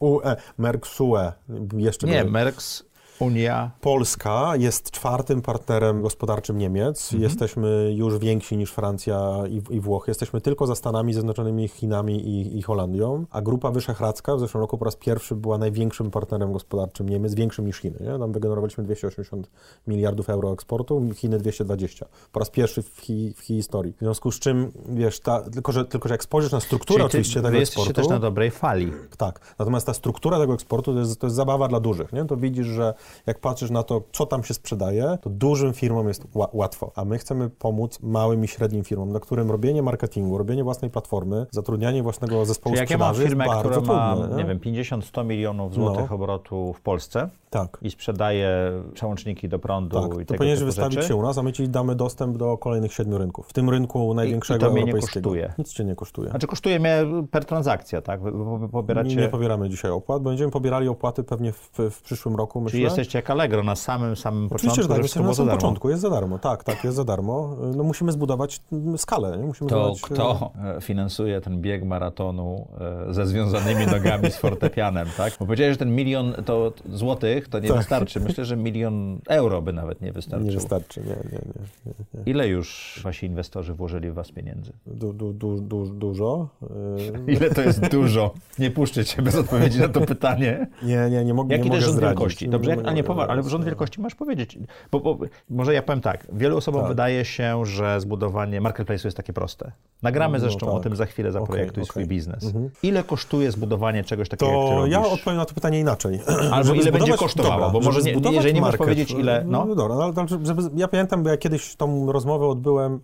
UE, 0.00 0.36
Merksue, 0.58 1.32
jeszcze 1.76 2.06
Nie, 2.06 2.24
Merks, 2.24 2.84
Unia. 3.18 3.70
Polska 3.80 4.56
jest 4.56 4.90
czwartym 4.90 5.42
partnerem 5.42 6.02
gospodarczym 6.02 6.58
Niemiec. 6.58 7.04
Mhm. 7.04 7.22
Jesteśmy 7.22 7.92
już 7.94 8.18
więksi 8.18 8.56
niż 8.56 8.72
Francja 8.72 9.42
i, 9.48 9.74
i 9.74 9.80
Włochy. 9.80 10.10
Jesteśmy 10.10 10.40
tylko 10.40 10.66
za 10.66 10.74
Stanami 10.74 11.12
Zjednoczonymi, 11.12 11.68
Chinami 11.68 12.28
i, 12.28 12.58
i 12.58 12.62
Holandią. 12.62 13.24
A 13.30 13.42
Grupa 13.42 13.70
Wyszehradzka 13.70 14.36
w 14.36 14.40
zeszłym 14.40 14.60
roku 14.60 14.78
po 14.78 14.84
raz 14.84 14.96
pierwszy 14.96 15.34
była 15.34 15.58
największym 15.58 16.10
partnerem 16.10 16.52
gospodarczym 16.52 17.08
Niemiec, 17.08 17.34
większym 17.34 17.66
niż 17.66 17.78
Chiny. 17.78 17.98
Nie? 18.00 18.18
Tam 18.18 18.32
wygenerowaliśmy 18.32 18.84
280 18.84 19.50
miliardów 19.86 20.30
euro 20.30 20.52
eksportu, 20.52 21.02
Chiny 21.14 21.38
220. 21.38 22.06
Po 22.32 22.40
raz 22.40 22.50
pierwszy 22.50 22.82
w, 22.82 23.00
hi, 23.00 23.34
w 23.36 23.40
historii. 23.40 23.92
W 23.92 23.98
związku 23.98 24.32
z 24.32 24.38
czym, 24.38 24.72
wiesz, 24.88 25.20
ta, 25.20 25.40
tylko, 25.40 25.72
że, 25.72 25.84
tylko, 25.84 26.08
że 26.08 26.14
jak 26.14 26.22
spojrzysz 26.22 26.52
na 26.52 26.60
strukturę 26.60 26.96
Czyli 26.96 27.06
oczywiście 27.06 27.42
tego 27.42 27.58
eksportu... 27.58 27.92
też 27.92 28.08
na 28.08 28.18
dobrej 28.18 28.50
fali. 28.50 28.92
Tak, 29.16 29.54
natomiast 29.58 29.86
ta 29.86 29.94
struktura 29.94 30.38
tego 30.38 30.54
eksportu 30.54 30.94
to 30.94 30.98
jest, 30.98 31.20
to 31.20 31.26
jest 31.26 31.36
zabawa 31.36 31.68
dla 31.68 31.80
dużych, 31.80 32.12
nie? 32.12 32.24
To 32.24 32.36
widzisz, 32.36 32.66
że 32.66 32.94
jak 33.26 33.38
patrzysz 33.40 33.70
na 33.70 33.82
to, 33.82 34.02
co 34.12 34.26
tam 34.26 34.44
się 34.44 34.54
sprzedaje, 34.54 35.18
to 35.22 35.30
dużym 35.30 35.72
firmom 35.72 36.08
jest 36.08 36.24
ła- 36.34 36.48
łatwo, 36.52 36.92
a 36.96 37.04
my 37.04 37.18
chcemy 37.18 37.50
pomóc 37.50 37.98
małym 38.02 38.44
i 38.44 38.48
średnim 38.48 38.84
firmom, 38.84 39.12
na 39.12 39.20
którym 39.20 39.50
robienie 39.50 39.82
marketingu, 39.82 40.38
robienie 40.38 40.64
własnej 40.64 40.90
platformy, 40.90 41.46
zatrudnianie 41.50 42.02
własnego 42.02 42.44
zespołu 42.44 42.74
Czyli 42.74 42.80
jak 42.80 42.90
ja 42.90 42.98
mam 42.98 43.14
sprzedaży 43.14 43.28
firmę, 43.28 43.44
która 43.60 43.80
ma, 43.80 44.16
trudne. 44.16 44.36
nie 44.36 44.44
wiem, 44.44 44.58
50-100 44.58 45.24
milionów 45.24 45.74
złotych 45.74 46.10
No. 46.10 46.16
obrotu 46.16 46.72
w 46.72 46.80
Polsce 46.80 47.28
Tak. 47.50 47.78
i 47.82 47.90
sprzedaje 47.90 48.48
przełączniki 48.94 49.48
do 49.48 49.58
prądu 49.58 50.00
Tak, 50.08 50.20
i 50.20 50.26
to 50.26 50.34
powinieneś 50.34 50.62
wystawić 50.62 50.94
rzeczy. 50.94 51.08
się 51.08 51.16
u 51.16 51.22
nas, 51.22 51.38
a 51.38 51.42
my 51.42 51.52
ci 51.52 51.68
damy 51.68 51.94
dostęp 51.94 52.36
do 52.36 52.58
kolejnych 52.58 52.92
siedmiu 52.92 53.18
rynków. 53.18 53.46
W 53.48 53.52
tym 53.52 53.70
rynku 53.70 54.14
największego 54.14 54.66
to 54.66 54.72
mnie 54.72 54.84
nie 54.84 54.92
kosztuje. 54.92 55.52
Nic 55.58 55.72
cię 55.72 55.84
nie 55.84 55.94
kosztuje. 55.96 56.30
Znaczy 56.30 56.46
kosztuje 56.46 56.80
mnie 56.80 56.96
per 57.30 57.44
transakcja, 57.44 58.02
tak? 58.02 58.22
Wy 58.22 58.68
pobieracie... 58.68 59.16
Nie 59.16 59.28
pobieramy 59.28 59.68
dzisiaj 59.68 59.90
opłat, 59.90 60.22
będziemy 60.22 60.50
pobierali 60.50 60.88
opłaty 60.88 61.24
pewnie 61.24 61.52
w, 61.52 61.70
w 61.90 62.02
przyszłym 62.02 62.36
roku, 62.36 62.60
myślę. 62.60 62.78
Jesteście 62.96 63.18
jak 63.18 63.30
Allegro 63.30 63.62
na 63.62 63.76
samym, 63.76 64.16
samym 64.16 64.46
Oczywiście, 64.46 64.82
że 64.82 64.88
początku, 64.88 64.88
tak, 64.88 64.96
że 64.96 65.02
jesteśmy 65.02 65.22
wszystko 65.24 65.44
na 65.44 65.50
samym 65.50 65.60
początku, 65.60 65.90
jest 65.90 66.02
za 66.02 66.10
darmo, 66.10 66.38
tak, 66.38 66.64
tak, 66.64 66.84
jest 66.84 66.96
za 66.96 67.04
darmo. 67.04 67.56
No 67.76 67.84
musimy 67.84 68.12
zbudować 68.12 68.60
mm, 68.72 68.98
skalę, 68.98 69.38
nie? 69.38 69.44
Musimy 69.44 69.70
To 69.70 69.94
zbudować, 69.94 70.02
kto 70.02 70.52
e, 70.76 70.80
finansuje 70.80 71.40
ten 71.40 71.60
bieg 71.60 71.84
maratonu 71.84 72.66
e, 73.08 73.14
ze 73.14 73.26
związanymi 73.26 73.86
nogami 73.86 74.30
z 74.30 74.36
fortepianem, 74.36 75.08
tak? 75.16 75.32
Bo 75.40 75.46
powiedziałeś, 75.46 75.72
że 75.72 75.78
ten 75.78 75.94
milion 75.94 76.34
to 76.44 76.72
złotych 76.92 77.48
to 77.48 77.58
nie 77.60 77.68
Tak. 77.68 77.76
wystarczy. 77.76 78.20
Myślę, 78.20 78.44
że 78.44 78.56
milion 78.56 79.18
euro 79.28 79.62
by 79.62 79.72
nawet 79.72 80.00
nie 80.00 80.12
wystarczył. 80.12 80.48
Nie 80.48 80.54
wystarczy, 80.54 81.00
nie, 81.00 81.06
nie, 81.06 81.14
nie. 81.32 81.38
nie, 81.86 81.92
nie. 82.14 82.22
Ile 82.32 82.48
już 82.48 83.00
wasi 83.04 83.26
inwestorzy 83.26 83.74
włożyli 83.74 84.10
w 84.10 84.14
was 84.14 84.32
pieniędzy? 84.32 84.72
Du, 84.86 85.12
du, 85.12 85.32
du, 85.32 85.60
du, 85.60 85.86
dużo. 85.86 86.48
Ile 87.36 87.50
to 87.50 87.62
jest 87.62 87.88
dużo? 87.88 88.34
Nie 88.58 88.70
puszczę 88.70 89.04
cię 89.04 89.22
bez 89.22 89.34
odpowiedzi 89.34 89.80
na 89.80 89.88
to 89.88 90.00
pytanie. 90.00 90.66
Nie, 90.82 91.10
nie, 91.10 91.24
nie, 91.24 91.34
mogę 91.34 91.56
Jaki 91.56 91.64
nie 91.64 91.70
to 91.70 91.76
jest 91.76 91.86
mogę 91.88 91.92
rząd 91.92 91.96
zdradzić. 91.96 92.18
wielkości? 92.18 92.48
Dobrze, 92.48 92.70
jak, 92.70 92.83
a 92.86 92.92
nie, 92.92 93.04
powa- 93.04 93.26
ale 93.28 93.42
rząd 93.42 93.64
wielkości 93.64 94.00
masz 94.00 94.14
powiedzieć. 94.14 94.58
Bo, 94.92 95.00
bo, 95.00 95.18
może 95.50 95.74
ja 95.74 95.82
powiem 95.82 96.00
tak, 96.00 96.26
wielu 96.32 96.56
osobom 96.56 96.80
Tak. 96.80 96.88
wydaje 96.88 97.24
się, 97.24 97.66
że 97.66 98.00
zbudowanie 98.00 98.60
marketplace'u 98.60 99.04
jest 99.04 99.16
takie 99.16 99.32
proste. 99.32 99.72
Nagramy 100.02 100.38
No 100.38 100.40
zresztą 100.40 100.66
o 100.70 100.74
tak. 100.74 100.82
tym 100.82 100.96
za 100.96 101.06
chwilę, 101.06 101.32
zaprojektuj 101.32 101.82
Okej, 101.82 101.90
swój 101.90 102.02
okej. 102.02 102.08
biznes. 102.08 102.52
Ile 102.82 103.02
kosztuje 103.02 103.50
zbudowanie 103.52 104.04
czegoś 104.04 104.28
takiego, 104.28 104.52
jak 104.52 104.60
ty 104.64 104.68
To 104.70 104.76
robisz? 104.76 104.92
ja 104.92 105.00
odpowiem 105.06 105.36
na 105.36 105.44
to 105.44 105.54
pytanie 105.54 105.80
inaczej. 105.80 106.20
Albo 106.52 106.64
Żeby 106.64 106.78
ile 106.78 106.92
będzie 106.92 107.12
kosztowało, 107.16 107.70
bo 107.70 107.82
żeby 107.82 107.84
może 107.84 108.02
nie- 108.02 108.30
jeżeli 108.32 108.54
nie 108.54 108.60
możesz 108.60 108.76
powiedzieć, 108.76 109.10
ile- 109.10 109.44
no. 109.46 109.74
dobra, 109.74 109.94
ale 109.94 110.04
ale 110.04 110.28
żeby, 110.44 110.62
ja 110.76 110.88
pamiętam, 110.88 111.22
bo 111.22 111.28
ja 111.30 111.36
kiedyś 111.36 111.76
tą 111.76 112.12
rozmowę 112.12 112.46
odbyłem, 112.46 113.00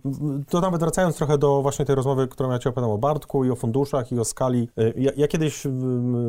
to 0.49 0.61
nawet 0.61 0.81
wracając 0.81 1.15
trochę 1.17 1.37
do 1.37 1.61
właśnie 1.61 1.85
tej 1.85 1.95
rozmowy, 1.95 2.27
którą 2.27 2.51
ja 2.51 2.59
ci 2.59 2.69
opowiadam 2.69 2.91
o 2.91 2.97
Bartku 2.97 3.45
i 3.45 3.49
o 3.51 3.55
funduszach 3.55 4.11
i 4.11 4.19
o 4.19 4.25
skali. 4.25 4.67
Y, 4.79 4.93
Ja, 4.97 5.11
ja 5.17 5.27
kiedyś 5.27 5.63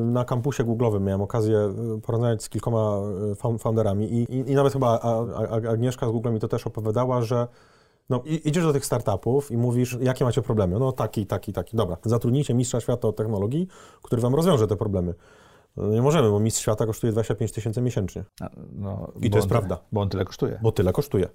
na 0.04 0.24
kampusie 0.24 0.64
Google'owym 0.64 1.00
miałem 1.00 1.22
okazję 1.22 1.58
y, 1.98 2.00
porozmawiać 2.00 2.42
z 2.42 2.48
kilkoma 2.48 2.98
y, 3.32 3.34
founderami 3.58 4.12
i, 4.12 4.22
i, 4.22 4.50
i 4.50 4.54
nawet 4.54 4.72
chyba 4.72 5.00
Agnieszka 5.70 6.08
z 6.08 6.10
Google 6.10 6.30
mi 6.32 6.40
to 6.40 6.48
też 6.48 6.66
opowiadała, 6.66 7.22
że 7.22 7.48
no, 8.10 8.22
idziesz 8.44 8.64
do 8.64 8.72
tych 8.72 8.86
startupów 8.86 9.50
i 9.50 9.56
mówisz, 9.56 9.98
jakie 10.00 10.24
macie 10.24 10.42
problemy. 10.42 10.78
No 10.78 10.92
taki, 10.92 11.26
taki, 11.26 11.52
taki. 11.52 11.76
Dobra, 11.76 11.96
zatrudnijcie 12.04 12.54
mistrza 12.54 12.80
świata 12.80 13.08
od 13.08 13.16
technologii, 13.16 13.68
który 14.02 14.22
wam 14.22 14.34
rozwiąże 14.34 14.66
te 14.66 14.76
problemy. 14.76 15.14
No, 15.76 15.88
nie 15.88 16.02
możemy, 16.02 16.30
bo 16.30 16.40
mistrz 16.40 16.62
świata 16.62 16.86
kosztuje 16.86 17.12
25 17.12 17.52
tysięcy 17.52 17.82
miesięcznie, 17.82 18.24
A, 18.40 18.50
No, 18.72 19.12
I 19.20 19.30
to 19.30 19.38
jest 19.38 19.48
prawda. 19.48 19.78
Bo 19.92 20.00
on 20.00 20.08
tyle 20.08 20.24
kosztuje. 20.24 20.58
bo 20.62 20.72
tyle 20.72 20.92
kosztuje. 20.92 21.28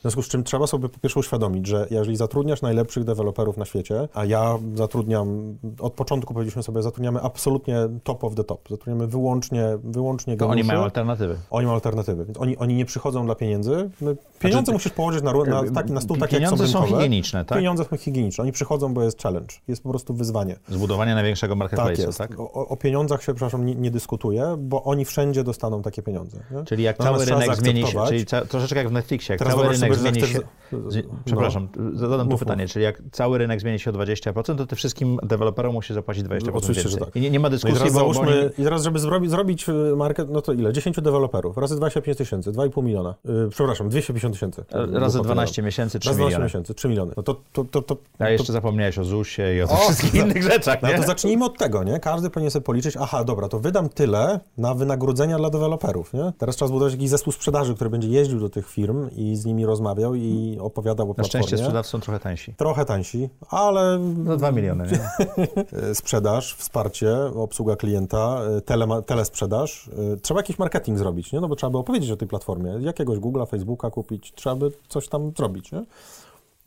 W 0.00 0.02
związku 0.02 0.22
z 0.22 0.28
czym 0.28 0.44
trzeba 0.44 0.66
sobie 0.66 0.88
po 0.88 0.98
pierwsze 0.98 1.20
uświadomić, 1.20 1.66
że 1.66 1.86
jeżeli 1.90 2.16
zatrudniasz 2.16 2.62
najlepszych 2.62 3.04
deweloperów 3.04 3.56
na 3.56 3.64
świecie, 3.64 4.08
a 4.14 4.24
ja 4.24 4.58
zatrudniam, 4.74 5.56
od 5.80 5.92
początku 5.92 6.34
powiedzieliśmy 6.34 6.62
sobie, 6.62 6.82
zatrudniamy 6.82 7.20
absolutnie 7.20 7.76
top 8.04 8.24
of 8.24 8.34
the 8.34 8.44
top. 8.44 8.68
Zatrudniamy 8.70 9.06
wyłącznie, 9.06 9.64
wyłącznie 9.84 10.36
To 10.36 10.44
oni 10.46 10.50
geniuszy. 10.52 10.68
mają 10.68 10.84
alternatywy. 10.84 11.36
Oni 11.50 11.66
mają 11.66 11.74
alternatywy, 11.74 12.24
więc 12.24 12.38
oni, 12.38 12.56
oni 12.56 12.74
nie 12.74 12.84
przychodzą 12.84 13.26
dla 13.26 13.34
pieniędzy. 13.34 13.90
No, 14.00 14.10
pieniądze 14.38 14.58
Znaczy, 14.64 14.72
musisz 14.72 14.92
położyć 14.92 15.22
na, 15.22 15.32
na, 15.32 15.70
taki, 15.74 15.92
na 15.92 16.00
stół, 16.00 16.16
tak 16.16 16.32
jak 16.32 16.40
Pieniądze 16.42 16.66
są 16.66 16.72
są 16.72 16.78
rynkowe. 16.80 17.02
higieniczne, 17.02 17.44
tak? 17.44 17.58
Pieniądze 17.58 17.84
są 17.84 17.96
higieniczne. 17.96 18.42
Oni 18.42 18.52
przychodzą, 18.52 18.94
bo 18.94 19.02
jest 19.02 19.22
challenge. 19.22 19.54
Jest 19.68 19.82
po 19.82 19.88
prostu 19.90 20.14
wyzwanie. 20.14 20.56
Zbudowanie 20.68 21.14
największego 21.14 21.56
Tak 21.56 21.70
marketplace'u, 21.72 22.06
jest. 22.06 22.18
tak? 22.18 22.40
O, 22.40 22.68
o 22.68 22.76
pieniądzach 22.76 23.22
się, 23.22 23.34
przepraszam, 23.34 23.66
nie, 23.66 23.74
nie 23.74 23.90
dyskutuje, 23.90 24.54
bo 24.58 24.82
oni 24.84 25.04
wszędzie 25.04 25.44
dostaną 25.44 25.82
takie 25.82 26.02
pieniądze. 26.02 26.38
Nie? 26.50 26.64
Czyli 26.64 26.82
jak 26.82 26.98
cały 26.98 27.24
rynek 27.24 27.56
zmieni 27.56 27.86
się, 27.86 27.98
czyli 28.08 28.26
ca, 28.26 28.44
troszeczkę 28.44 28.76
jak 28.78 28.88
w 28.88 28.92
Netflixie, 28.92 29.32
jak 29.32 29.38
Teraz 29.38 29.54
cały 29.54 29.62
wyobraź 29.62 29.89
rynek 29.94 30.14
że 30.14 30.20
zmieni 30.26 30.32
się... 30.34 30.40
z- 30.90 30.96
no. 31.06 31.14
Przepraszam, 31.24 31.68
zadam 31.94 32.28
tu 32.28 32.38
pytanie, 32.38 32.68
czyli 32.68 32.84
jak 32.84 33.02
cały 33.12 33.38
rynek 33.38 33.60
zmieni 33.60 33.78
się 33.78 33.90
o 33.90 33.94
20%, 33.94 34.56
to 34.56 34.66
ty 34.66 34.76
wszystkim 34.76 35.18
deweloperom 35.22 35.74
musisz 35.74 35.94
zapłacić 35.94 36.24
20% 36.24 36.50
Oczywiście, 36.52 36.82
że 36.82 36.88
więcej. 36.88 37.00
tak. 37.06 37.16
I 37.16 37.20
nie, 37.20 37.30
nie 37.30 37.40
ma 37.40 37.48
No 37.48 37.56
i 37.56 37.58
dyskusji, 37.58 37.84
bo, 37.84 37.90
załóżmy, 37.90 38.22
oni... 38.40 38.50
i 38.58 38.64
teraz 38.64 38.82
żeby 38.82 38.98
zrobić, 38.98 39.30
zrobić 39.30 39.68
y, 39.68 39.72
market, 39.96 40.30
no 40.30 40.42
to 40.42 40.52
ile? 40.52 40.72
10 40.72 40.96
deweloperów, 41.00 41.56
razy 41.56 41.76
25 41.76 42.18
tysięcy, 42.18 42.52
2,5 42.52 42.82
miliona. 42.84 43.14
Yy, 43.24 43.48
przepraszam, 43.50 43.88
250 43.88 44.34
tysięcy. 44.34 44.64
Razy 44.92 45.20
12 45.22 45.62
miesięcy, 45.62 45.98
3 45.98 46.08
Raz 46.08 46.16
12 46.16 46.28
miliony. 46.28 46.44
miesięcy, 46.44 46.74
3 46.74 46.88
miliony. 46.88 47.12
No 47.16 47.22
to, 47.22 47.40
to, 47.52 47.64
to, 47.64 47.82
to, 47.82 47.96
A 48.18 48.28
jeszcze 48.30 48.52
zapomniałeś 48.52 48.98
o 48.98 49.04
ZUS-ie 49.04 49.56
i 49.56 49.62
o 49.62 49.68
tych 49.68 49.78
wszystkich 49.78 50.10
za- 50.12 50.18
innych 50.26 50.42
rzeczach, 50.42 50.82
no 50.82 50.88
nie? 50.88 50.96
to 50.96 51.02
zacznijmy 51.02 51.44
od 51.44 51.58
tego, 51.58 51.84
nie? 51.84 52.00
Każdy 52.00 52.30
powinien 52.30 52.50
sobie 52.50 52.64
policzyć, 52.64 52.94
aha, 53.00 53.24
dobra, 53.24 53.48
to 53.48 53.58
wydam 53.60 53.88
tyle 53.88 54.40
na 54.58 54.74
wynagrodzenia 54.74 55.38
dla 55.38 55.50
deweloperów, 55.50 56.12
nie? 56.12 56.32
Teraz 56.38 56.56
trzeba 56.56 56.68
zbudować 56.68 56.92
jakiś 56.92 57.08
zespół 57.08 57.32
sprzedaży, 57.32 57.74
który 57.74 57.90
będzie 57.90 58.08
jeździł 58.08 58.40
do 58.40 58.48
tych 58.48 58.68
firm 58.68 59.08
i 59.16 59.36
z 59.36 59.44
nimi 59.44 59.66
rozmawiał 59.66 59.79
i 60.14 60.58
opowiadał 60.60 61.06
o 61.06 61.08
Na 61.08 61.14
platformie. 61.14 61.28
szczęście 61.44 61.58
sprzedawcy 61.58 61.90
są 61.90 62.00
trochę 62.00 62.20
tańsi. 62.20 62.54
Trochę 62.54 62.84
tańsi, 62.84 63.28
ale 63.48 64.00
Za 64.26 64.36
2 64.36 64.52
miliony, 64.52 64.84
nie? 64.92 65.00
sprzedaż, 65.94 66.54
wsparcie, 66.54 67.16
obsługa 67.34 67.76
klienta, 67.76 68.40
e, 68.56 68.60
telema, 68.60 69.02
telesprzedaż. 69.02 69.90
E, 70.14 70.16
Trzeba 70.16 70.40
jakiś 70.40 70.58
marketing 70.58 70.98
zrobić, 70.98 71.32
nie? 71.32 71.40
No 71.40 71.48
bo 71.48 71.56
trzeba 71.56 71.70
by 71.70 71.78
opowiedzieć 71.78 72.10
o 72.10 72.16
tej 72.16 72.28
platformie. 72.28 72.76
Jakiegoś 72.80 73.18
Google'a, 73.18 73.46
Facebooka 73.48 73.90
kupić, 73.90 74.32
trzeba 74.34 74.56
by 74.56 74.70
coś 74.88 75.08
tam 75.08 75.32
zrobić, 75.36 75.72
nie? 75.72 75.84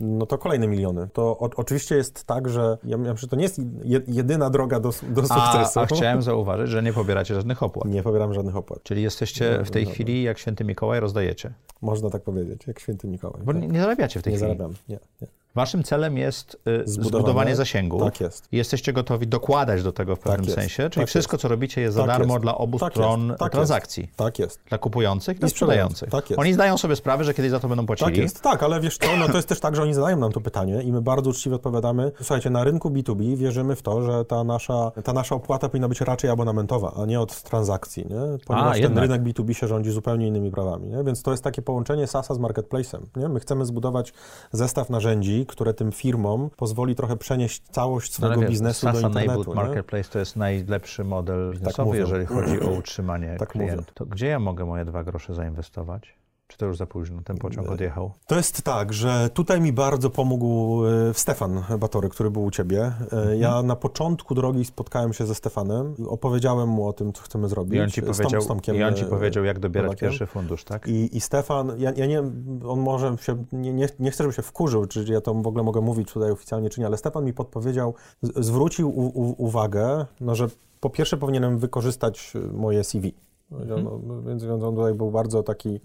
No 0.05 0.25
to 0.25 0.37
kolejne 0.37 0.67
miliony. 0.67 1.07
To 1.13 1.21
o, 1.39 1.49
oczywiście 1.55 1.95
jest 1.95 2.23
tak, 2.25 2.49
że 2.49 2.77
ja 2.83 2.97
myślę, 2.97 3.17
że 3.17 3.27
to 3.27 3.35
nie 3.35 3.43
jest 3.43 3.59
je, 3.83 4.01
jedyna 4.07 4.49
droga 4.49 4.79
do, 4.79 4.89
do 5.09 5.21
A, 5.29 5.51
sukcesu. 5.51 5.79
a 5.79 5.85
chciałem 5.85 6.21
zauważyć, 6.21 6.69
że 6.69 6.83
nie 6.83 6.93
pobieracie 6.93 7.35
żadnych 7.35 7.63
opłat. 7.63 7.85
Nie 7.85 8.03
pobieram 8.03 8.33
żadnych 8.33 8.55
opłat. 8.55 8.83
Czyli 8.83 9.03
jesteście 9.03 9.63
w 9.65 9.71
tej 9.71 9.85
chwili, 9.85 10.23
jak 10.23 10.37
święty 10.39 10.63
Mikołaj, 10.63 10.99
rozdajecie. 10.99 11.53
Można 11.81 12.09
tak 12.09 12.21
powiedzieć, 12.21 12.67
jak 12.67 12.79
święty 12.79 13.07
Mikołaj. 13.07 13.41
Bo 13.45 13.53
tak. 13.53 13.61
nie, 13.61 13.67
nie 13.67 13.81
zarabiacie 13.81 14.19
w 14.19 14.23
tej 14.23 14.33
nie 14.33 14.37
chwili. 14.37 14.51
zarabiam. 14.57 14.75
Nie, 14.89 14.99
nie. 15.21 15.27
Waszym 15.55 15.83
celem 15.83 16.17
jest 16.17 16.53
y, 16.67 16.83
Zbudowanie. 16.85 17.03
zbudowanie 17.19 17.55
zasięgu. 17.55 17.99
Tak 17.99 18.21
jest. 18.21 18.47
Jesteście 18.51 18.93
gotowi 18.93 19.27
dokładać 19.27 19.83
do 19.83 19.91
tego 19.91 20.15
w 20.15 20.19
pewnym 20.19 20.43
jest. 20.43 20.55
sensie, 20.55 20.89
czyli 20.89 21.03
Tak 21.03 21.07
wszystko, 21.09 21.37
co 21.37 21.47
robicie, 21.47 21.81
jest 21.81 21.95
za 21.95 22.01
Tak 22.01 22.07
darmo 22.09 22.33
jest. 22.33 22.41
dla 22.41 22.57
obu 22.57 22.79
Tak 22.79 22.93
stron 22.93 23.27
jest. 23.27 23.39
Tak 23.39 23.51
transakcji. 23.51 24.11
Tak 24.15 24.39
jest. 24.39 24.59
Dla 24.69 24.77
kupujących 24.77 25.37
i 25.37 25.39
dla 25.39 25.49
sprzedających. 25.49 26.09
Tak 26.09 26.29
jest. 26.29 26.39
Oni 26.39 26.53
zdają 26.53 26.77
sobie 26.77 26.95
sprawę, 26.95 27.23
że 27.23 27.33
kiedyś 27.33 27.51
za 27.51 27.59
to 27.59 27.67
będą 27.67 27.85
płacili. 27.85 28.11
Tak 28.11 28.17
jest, 28.17 28.41
tak, 28.41 28.63
ale 28.63 28.79
wiesz 28.81 28.97
co, 28.97 29.07
no 29.19 29.27
to 29.27 29.35
jest 29.35 29.47
też 29.47 29.59
tak, 29.59 29.75
że 29.75 29.81
oni 29.81 29.93
zadają 29.93 30.17
nam 30.19 30.31
to 30.31 30.41
pytanie 30.41 30.81
i 30.83 30.91
my 30.91 31.01
bardzo 31.01 31.29
uczciwie 31.29 31.55
odpowiadamy, 31.55 32.11
słuchajcie, 32.17 32.49
na 32.49 32.63
rynku 32.63 32.89
B2B 32.89 33.35
wierzymy 33.37 33.75
w 33.75 33.81
to, 33.81 34.01
że 34.01 34.25
ta 34.25 34.43
nasza, 34.43 34.91
ta 35.03 35.13
nasza 35.13 35.35
opłata 35.35 35.69
powinna 35.69 35.87
być 35.87 36.01
raczej 36.01 36.29
abonamentowa, 36.29 36.93
a 37.01 37.05
nie 37.05 37.19
od 37.19 37.41
transakcji, 37.41 38.05
nie? 38.09 38.37
Ponieważ 38.45 38.73
ten 38.73 38.81
jednak. 38.83 39.01
rynek 39.01 39.21
B2B 39.23 39.53
się 39.53 39.67
rządzi 39.67 39.91
zupełnie 39.91 40.27
innymi 40.27 40.51
prawami, 40.51 40.87
nie? 40.87 41.03
Więc 41.03 41.21
to 41.23 41.31
jest 41.31 41.43
takie 41.43 41.61
połączenie 41.61 42.07
SaaS 42.07 42.27
z 42.27 42.39
marketplace'em, 42.39 42.99
nie? 43.15 43.29
My 43.29 43.39
chcemy 43.39 43.65
zbudować 43.65 44.13
zestaw 44.51 44.89
narzędzi, 44.89 45.42
które 45.45 45.73
tym 45.73 45.91
firmom 45.91 46.49
pozwoli 46.57 46.95
trochę 46.95 47.17
przenieść 47.17 47.61
całość 47.71 48.11
No, 48.11 48.15
swojego 48.15 48.41
wiesz, 48.41 48.49
biznesu 48.49 48.85
do 48.85 48.93
internetu, 48.93 49.31
Enabled? 49.31 49.55
Marketplace 49.55 50.09
to 50.09 50.19
jest 50.19 50.35
najlepszy 50.35 51.03
model 51.03 51.51
biznesowy, 51.51 51.87
mówią. 51.87 51.99
jeżeli 51.99 52.25
chodzi 52.25 52.61
o 52.61 52.69
utrzymanie 52.79 53.35
Tak 53.39 53.49
klientów. 53.49 53.93
To 53.93 54.05
gdzie 54.05 54.27
ja 54.27 54.39
mogę 54.39 54.65
moje 54.65 54.85
dwa 54.85 55.03
grosze 55.03 55.33
zainwestować? 55.33 56.15
Czy 56.53 56.57
to 56.59 56.65
już 56.65 56.77
za 56.77 56.85
późno? 56.85 57.21
Ten 57.25 57.37
pociąg 57.37 57.69
odjechał. 57.71 58.11
To 58.27 58.35
jest 58.35 58.61
tak, 58.61 58.93
że 58.93 59.29
tutaj 59.33 59.61
mi 59.61 59.73
bardzo 59.73 60.09
pomógł 60.09 60.85
e, 60.85 61.13
Stefan 61.13 61.63
Batory, 61.79 62.09
który 62.09 62.31
był 62.31 62.43
u 62.43 62.51
ciebie. 62.51 62.91
E, 63.31 63.37
Ja 63.37 63.63
na 63.63 63.75
początku 63.75 64.35
drogi 64.35 64.65
spotkałem 64.65 65.13
się 65.13 65.25
ze 65.25 65.35
Stefanem, 65.35 65.95
opowiedziałem 66.07 66.69
mu 66.69 66.87
o 66.87 66.93
tym, 66.93 67.13
co 67.13 67.23
chcemy 67.23 67.49
zrobić. 67.49 67.75
I 67.75 67.81
on 67.81 67.89
ci 67.89 68.01
z 68.01 68.05
Tom- 68.05 68.15
powiedział, 68.15 68.41
z 68.41 68.47
Tomkiem, 68.47 68.75
i 68.75 68.83
on 68.83 68.95
ci 68.95 69.03
e, 69.03 69.07
powiedział 69.07 69.43
jak 69.43 69.59
dobierać 69.59 69.87
Nowakiem. 69.89 70.09
pierwszy 70.09 70.25
fundusz, 70.25 70.63
tak? 70.63 70.87
I, 70.87 71.17
I 71.17 71.21
Stefan, 71.21 71.71
ja, 71.77 71.91
ja 71.95 72.05
nie, 72.05 72.19
on 72.67 72.79
może 72.79 73.15
się, 73.21 73.43
nie, 73.51 73.73
nie, 73.73 73.87
nie 73.99 74.11
chcę, 74.11 74.23
żeby 74.23 74.33
się 74.33 74.41
wkurzył, 74.41 74.85
czy 74.85 75.05
ja 75.09 75.21
to 75.21 75.33
w 75.33 75.47
ogóle 75.47 75.63
mogę 75.63 75.81
mówić 75.81 76.11
tutaj 76.13 76.31
oficjalnie, 76.31 76.69
czy 76.69 76.79
nie, 76.81 76.87
ale 76.87 76.97
Stefan 76.97 77.25
mi 77.25 77.33
podpowiedział, 77.33 77.93
z, 78.21 78.45
zwrócił 78.45 78.89
u, 78.89 79.05
u, 79.07 79.35
uwagę, 79.45 80.05
no, 80.21 80.35
że 80.35 80.47
po 80.79 80.89
pierwsze 80.89 81.17
powinienem 81.17 81.57
wykorzystać 81.57 82.33
moje 82.53 82.83
CV. 82.83 83.13
Mhm. 83.51 83.83
No, 84.07 84.21
więc 84.21 84.43
on 84.43 84.75
tutaj 84.75 84.93
był 84.93 85.11
bardzo 85.11 85.43
taki 85.43 85.69
y, 85.69 85.79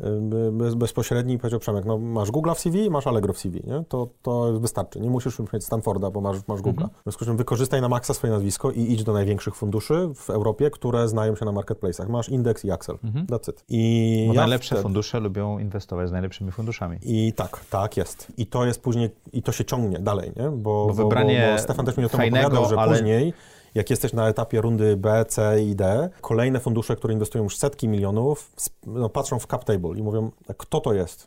bez, 0.52 0.74
bezpośredni 0.74 1.34
i 1.34 1.38
powiedział, 1.38 1.60
Przemek, 1.60 1.84
no 1.84 1.98
masz 1.98 2.28
Google'a 2.30 2.54
w 2.54 2.58
CV, 2.60 2.90
masz 2.90 3.06
Allegro 3.06 3.32
w 3.32 3.38
CV, 3.38 3.62
nie? 3.66 3.84
To, 3.88 4.08
to 4.22 4.60
wystarczy. 4.60 5.00
Nie 5.00 5.10
musisz 5.10 5.38
mieć 5.52 5.64
Stanforda, 5.64 6.10
bo 6.10 6.20
masz, 6.20 6.36
masz 6.48 6.60
Google'a. 6.60 6.68
Mhm. 6.82 6.88
W 7.00 7.02
związku 7.02 7.24
z 7.24 7.26
czym 7.26 7.36
wykorzystaj 7.36 7.80
na 7.80 7.88
maksa 7.88 8.14
swoje 8.14 8.32
nazwisko 8.32 8.70
i 8.70 8.80
idź 8.92 9.04
do 9.04 9.12
największych 9.12 9.54
funduszy 9.56 10.08
w 10.14 10.30
Europie, 10.30 10.70
które 10.70 11.08
znają 11.08 11.36
się 11.36 11.44
na 11.44 11.52
marketplace'ach. 11.52 12.08
Masz 12.08 12.28
Index 12.28 12.64
i 12.64 12.70
Axel. 12.70 12.96
That's 13.28 13.50
it. 13.50 13.64
I 13.68 14.08
Mhm. 14.18 14.28
Bo 14.28 14.34
ja 14.34 14.40
najlepsze 14.40 14.68
wtedy- 14.68 14.82
fundusze 14.82 15.20
lubią 15.20 15.58
inwestować 15.58 16.08
z 16.08 16.12
najlepszymi 16.12 16.52
funduszami. 16.52 16.98
i 17.02 17.32
tak, 17.32 17.64
tak 17.70 17.96
jest. 17.96 18.26
I 18.36 18.46
to 18.46 18.66
jest 18.66 18.80
później, 18.82 19.10
i 19.32 19.42
to 19.42 19.52
się 19.52 19.64
ciągnie 19.64 19.98
dalej, 19.98 20.32
nie? 20.36 20.50
Bo, 20.50 20.86
Bo 20.86 20.94
wybranie 20.94 21.46
bo, 21.46 21.52
bo 21.52 21.58
Stefan 21.62 21.86
też 21.86 21.96
mi 21.96 22.04
o 22.04 22.08
tym 22.08 22.20
opowiadał, 22.20 22.64
że 22.68 22.76
ale- 22.78 22.92
później, 22.96 23.32
jak 23.78 23.90
jesteś 23.90 24.12
na 24.12 24.28
etapie 24.28 24.60
rundy 24.60 24.96
B, 24.96 25.24
C 25.28 25.62
i 25.62 25.76
D, 25.76 26.10
kolejne 26.20 26.60
fundusze, 26.60 26.96
które 26.96 27.12
inwestują 27.14 27.44
już 27.44 27.56
setki 27.56 27.88
milionów, 27.88 28.52
no, 28.86 29.08
patrzą 29.08 29.38
w 29.38 29.46
cap 29.46 29.64
table 29.64 29.90
i 29.98 30.02
mówią, 30.02 30.30
kto 30.56 30.80
to 30.80 30.92
jest? 30.94 31.26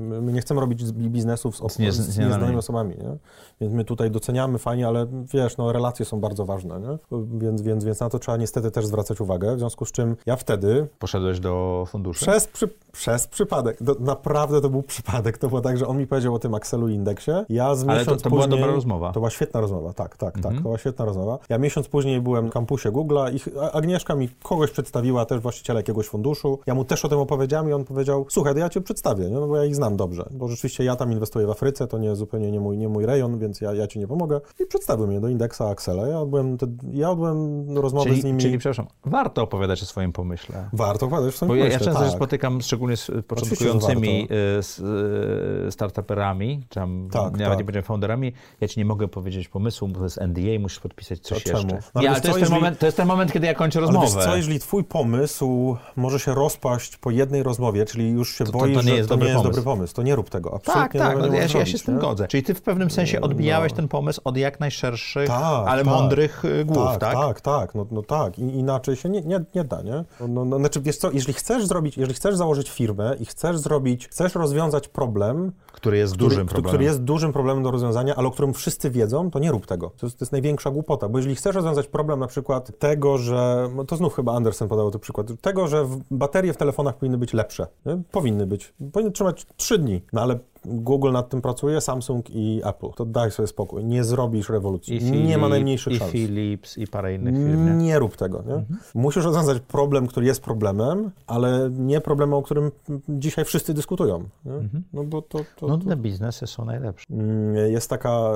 My, 0.00 0.20
my 0.22 0.32
nie 0.32 0.40
chcemy 0.40 0.60
robić 0.60 0.92
biznesów 0.92 1.56
z, 1.56 1.72
Z 1.72 1.78
nie- 1.78 1.92
z 1.92 1.96
z 1.96 1.98
nieznanymi. 2.06 2.30
nieznanymi 2.32 2.58
osobami, 2.58 2.96
nie? 2.96 3.16
Więc 3.60 3.74
my 3.74 3.84
tutaj 3.84 4.10
doceniamy 4.10 4.58
fajnie, 4.58 4.88
ale 4.88 5.06
wiesz, 5.34 5.56
no 5.56 5.72
relacje 5.72 6.04
są 6.04 6.20
bardzo 6.20 6.44
ważne, 6.44 6.80
nie? 6.80 6.98
Więc, 7.38 7.62
więc, 7.62 7.84
więc 7.84 8.00
na 8.00 8.08
to 8.10 8.18
trzeba 8.18 8.36
niestety 8.36 8.70
też 8.70 8.86
zwracać 8.86 9.20
uwagę, 9.20 9.56
w 9.56 9.58
związku 9.58 9.84
z 9.84 9.92
czym 9.92 10.16
ja 10.26 10.36
wtedy 10.36 10.86
Poszedłeś 10.98 11.40
do 11.40 11.84
funduszu? 11.88 12.20
przez, 12.24 12.46
przy, 12.46 12.68
przez 12.92 13.26
przypadek. 13.26 13.82
Do, 13.82 13.94
naprawdę 14.00 14.60
to 14.60 14.70
był 14.70 14.82
przypadek. 14.82 15.38
To 15.38 15.48
było 15.48 15.60
tak, 15.60 15.78
że 15.78 15.86
on 15.86 15.98
mi 15.98 16.06
powiedział 16.06 16.34
o 16.34 16.38
tym 16.38 16.54
Axelu 16.54 16.88
indeksie. 16.88 17.30
Ja 17.48 17.74
z 17.74 17.88
Ale 17.88 17.98
miesiąc 17.98 18.18
to- 18.18 18.24
to 18.24 18.30
była 18.30 18.42
później, 18.42 18.60
dobra 18.60 18.74
rozmowa. 18.74 19.12
To 19.12 19.20
była 19.20 19.30
świetna 19.30 19.60
rozmowa, 19.60 19.92
tak, 19.92 20.16
tak, 20.16 20.36
Mhm. 20.36 20.42
tak. 20.54 20.62
To 20.62 20.68
była 20.68 20.78
świetna 20.78 21.04
rozmowa. 21.04 21.38
Ja 21.48 21.58
miesiąc 21.58 21.88
później 21.88 22.20
byłem 22.20 22.48
w 22.48 22.52
kampusie 22.52 22.90
Google'a 22.92 23.34
i 23.34 23.58
Agnieszka 23.72 24.14
mi 24.14 24.28
kogoś 24.42 24.70
przedstawiła, 24.70 25.24
też 25.24 25.40
właściciela 25.40 25.78
jakiegoś 25.80 26.06
funduszu. 26.06 26.58
Ja 26.66 26.74
mu 26.74 26.84
też 26.84 27.04
o 27.04 27.08
tym 27.08 27.18
opowiedziałem 27.18 27.70
i 27.70 27.72
on 27.72 27.84
powiedział, 27.84 28.26
słuchaj, 28.28 28.52
to 28.54 28.58
ja 28.60 28.68
cię 28.68 28.80
przedstawię, 28.80 29.24
nie? 29.30 29.34
no 29.40 29.46
bo 29.48 29.56
ja 29.56 29.64
ich 29.64 29.74
znam 29.76 29.96
dobrze. 29.96 30.28
Bo 30.30 30.48
rzeczywiście 30.48 30.84
ja 30.84 30.96
tam 30.96 31.12
inwestuję 31.12 31.46
w 31.46 31.50
Afryce, 31.50 31.86
to 31.86 31.98
nie 31.98 32.16
zupełnie 32.16 32.50
nie 32.52 32.60
mój, 32.60 32.78
nie 32.78 32.88
mój 32.88 33.06
rejon, 33.06 33.38
więc 33.38 33.47
ja, 33.60 33.74
ja 33.74 33.86
ci 33.86 33.98
nie 33.98 34.06
pomogę. 34.08 34.40
I 34.60 34.66
przedstawił 34.66 35.06
mnie 35.06 35.20
do 35.20 35.28
indeksa 35.28 35.68
Axela. 35.68 36.06
Ja 36.08 36.20
odbyłem, 36.20 36.58
te, 36.58 36.66
ja 36.92 37.10
odbyłem 37.10 37.78
rozmowę 37.78 38.06
Czyli, 38.10 38.20
z 38.20 38.24
nimi. 38.24 38.42
czyli, 38.42 38.58
przepraszam, 38.58 38.86
warto 39.04 39.42
opowiadać 39.42 39.82
o 39.82 39.86
swoim 39.86 40.12
pomyśle. 40.12 40.68
Warto 40.72 41.06
opowiadać 41.06 41.32
w 41.32 41.36
swoim 41.36 41.48
Bo 41.48 41.54
ja, 41.54 41.64
ja 41.64 41.70
pomyśle, 41.70 41.86
często 41.86 42.00
się 42.04 42.10
tak. 42.10 42.16
spotykam 42.16 42.60
szczególnie 42.60 42.96
z 42.96 43.10
początkującymi 43.26 44.28
y, 44.30 45.66
y, 45.66 45.72
startuperami, 45.72 46.62
czy 46.68 46.74
tam 46.80 47.08
Tak, 47.12 47.22
nawet 47.22 47.48
tak. 47.48 47.58
nie 47.58 47.64
powiedziałem 47.64 47.84
founderami. 47.84 48.32
Ja 48.60 48.68
ci 48.68 48.80
nie 48.80 48.84
mogę 48.84 49.08
powiedzieć 49.08 49.48
pomysłu, 49.48 49.88
bo 49.88 49.98
to 49.98 50.04
jest 50.04 50.18
NDA, 50.20 50.58
musisz 50.60 50.80
podpisać 50.80 51.18
coś 51.20 51.44
To 51.44 51.50
jeszcze. 51.50 51.66
No 51.66 51.78
ale 51.94 52.02
nie, 52.02 52.10
ale 52.10 52.20
to, 52.20 52.28
jest 52.28 52.34
ten 52.34 52.40
jeżeli- 52.40 52.54
moment, 52.60 52.78
to 52.78 52.86
jest 52.86 52.96
ten 52.96 53.08
moment, 53.08 53.32
kiedy 53.32 53.46
ja 53.46 53.54
kończę 53.54 53.78
Ale 53.78 53.86
rozmowę. 53.86 54.06
wiesz 54.06 54.24
co, 54.24 54.36
jeżeli 54.36 54.58
twój 54.58 54.84
pomysł 54.84 55.76
może 55.96 56.20
się 56.20 56.34
rozpaść 56.34 56.96
po 56.96 57.10
jednej 57.10 57.42
rozmowie, 57.42 57.84
czyli 57.86 58.10
już 58.10 58.34
się 58.34 58.44
To- 58.44 58.52
to- 58.52 58.58
boisz, 58.58 58.76
to 58.76 58.82
nie 58.82 58.88
że 58.88 58.96
jest 58.96 59.08
to 59.08 59.14
dobry 59.14 59.26
nie 59.28 59.32
jest 59.32 59.44
dobry 59.44 59.62
pomysł, 59.62 59.94
to 59.94 60.02
nie 60.02 60.16
rób 60.16 60.30
tego. 60.30 60.54
Absolutnie 60.54 61.00
tak, 61.00 61.12
tak, 61.14 61.22
nie 61.22 61.28
no, 61.28 61.34
ja, 61.34 61.48
się, 61.48 61.58
ja 61.58 61.66
się 61.66 61.78
z 61.78 61.82
tym 61.82 61.94
nie? 61.94 62.00
godzę. 62.00 62.28
Czyli 62.28 62.42
ty 62.42 62.54
w 62.54 62.62
pewnym 62.62 62.90
sensie 62.90 63.20
odbijałeś 63.38 63.72
No. 63.72 63.76
ten 63.76 63.88
pomysł 63.88 64.20
od 64.24 64.36
jak 64.36 64.60
najszerszych, 64.60 65.26
Tak, 65.28 65.68
ale 65.68 65.84
tak. 65.84 65.94
mądrych 65.94 66.44
y, 66.44 66.64
głów, 66.64 66.78
tak? 66.88 67.00
tak? 67.00 67.14
Tak, 67.14 67.40
tak, 67.40 67.74
no, 67.74 67.86
no 67.90 68.02
tak. 68.02 68.38
I, 68.38 68.42
inaczej 68.42 68.96
się 68.96 69.08
nie, 69.08 69.20
nie, 69.20 69.40
nie 69.54 69.64
da, 69.64 69.82
nie? 69.82 70.04
No, 70.28 70.44
no, 70.44 70.58
znaczy, 70.58 70.80
wiesz 70.80 70.96
co, 70.96 71.10
jeżeli 71.10 71.32
chcesz 71.32 71.66
zrobić, 71.66 71.96
jeżeli 71.96 72.14
chcesz 72.14 72.36
założyć 72.36 72.70
firmę 72.70 73.16
i 73.20 73.24
chcesz 73.24 73.58
zrobić, 73.58 74.08
chcesz 74.08 74.34
rozwiązać 74.34 74.88
problem, 74.88 75.52
Który 75.72 75.98
jest 75.98 76.14
który, 76.14 76.28
dużym 76.28 76.46
problemem. 76.46 76.68
który 76.70 76.84
jest 76.84 77.02
dużym 77.04 77.32
problemem 77.32 77.62
do 77.64 77.70
rozwiązania, 77.70 78.14
ale 78.16 78.28
o 78.28 78.30
którym 78.30 78.54
wszyscy 78.54 78.90
wiedzą, 78.90 79.30
to 79.30 79.38
nie 79.38 79.50
rób 79.50 79.66
tego. 79.66 79.90
To 79.96 80.06
jest, 80.06 80.18
to 80.18 80.22
jest 80.24 80.32
największa 80.32 80.70
głupota, 80.70 81.08
bo 81.08 81.18
jeżeli 81.18 81.34
chcesz 81.34 81.54
rozwiązać 81.56 81.86
problem 81.88 82.20
na 82.20 82.26
przykład 82.26 82.78
tego, 82.78 83.18
że, 83.18 83.68
no 83.74 83.84
to 83.84 83.96
znów 83.96 84.14
chyba 84.14 84.32
Andersen 84.34 84.68
podał 84.68 84.90
ten 84.90 85.00
przykład, 85.00 85.26
tego, 85.40 85.68
że 85.68 85.86
baterie 86.10 86.52
w 86.52 86.56
telefonach 86.56 86.96
powinny 86.96 87.18
być 87.18 87.32
lepsze. 87.32 87.66
Nie? 87.86 88.02
Powinny 88.12 88.46
być. 88.46 88.74
Powinny 88.92 89.12
trzymać 89.12 89.46
3 89.56 89.78
dni, 89.78 90.02
no 90.12 90.20
ale 90.22 90.38
Google 90.64 91.12
nad 91.12 91.28
tym 91.28 91.42
pracuje, 91.42 91.80
Samsung 91.80 92.30
i 92.30 92.60
Apple. 92.64 92.88
To 92.96 93.04
daj 93.04 93.30
sobie 93.30 93.46
spokój. 93.46 93.84
Nie 93.84 94.04
zrobisz 94.04 94.48
rewolucji. 94.48 94.96
I 94.96 95.12
nie 95.12 95.38
ma 95.38 95.48
najmniejszych 95.48 95.92
I 95.92 95.98
szans. 95.98 96.12
Philips, 96.12 96.78
i 96.78 96.86
parę 96.86 97.14
innych 97.14 97.34
firm, 97.34 97.66
nie? 97.78 97.84
Nie 97.84 97.98
rób 97.98 98.16
tego. 98.16 98.42
Nie? 98.46 98.64
Musisz 98.94 99.24
rozwiązać 99.24 99.60
problem, 99.60 100.06
który 100.06 100.26
jest 100.26 100.42
problemem, 100.42 101.10
ale 101.26 101.70
nie 101.72 102.00
problem, 102.00 102.34
o 102.34 102.42
którym 102.42 102.70
dzisiaj 103.08 103.44
wszyscy 103.44 103.74
dyskutują. 103.74 104.18
Nie? 104.44 104.52
No 104.92 105.04
bo 105.04 105.22
to, 105.22 105.38
to, 105.56 105.66
Nudne 105.68 105.96
biznesy 105.96 106.46
są 106.46 106.64
najlepsze. 106.64 107.06
Mm, 107.10 107.56
Jest 107.72 107.90
taka 107.90 108.32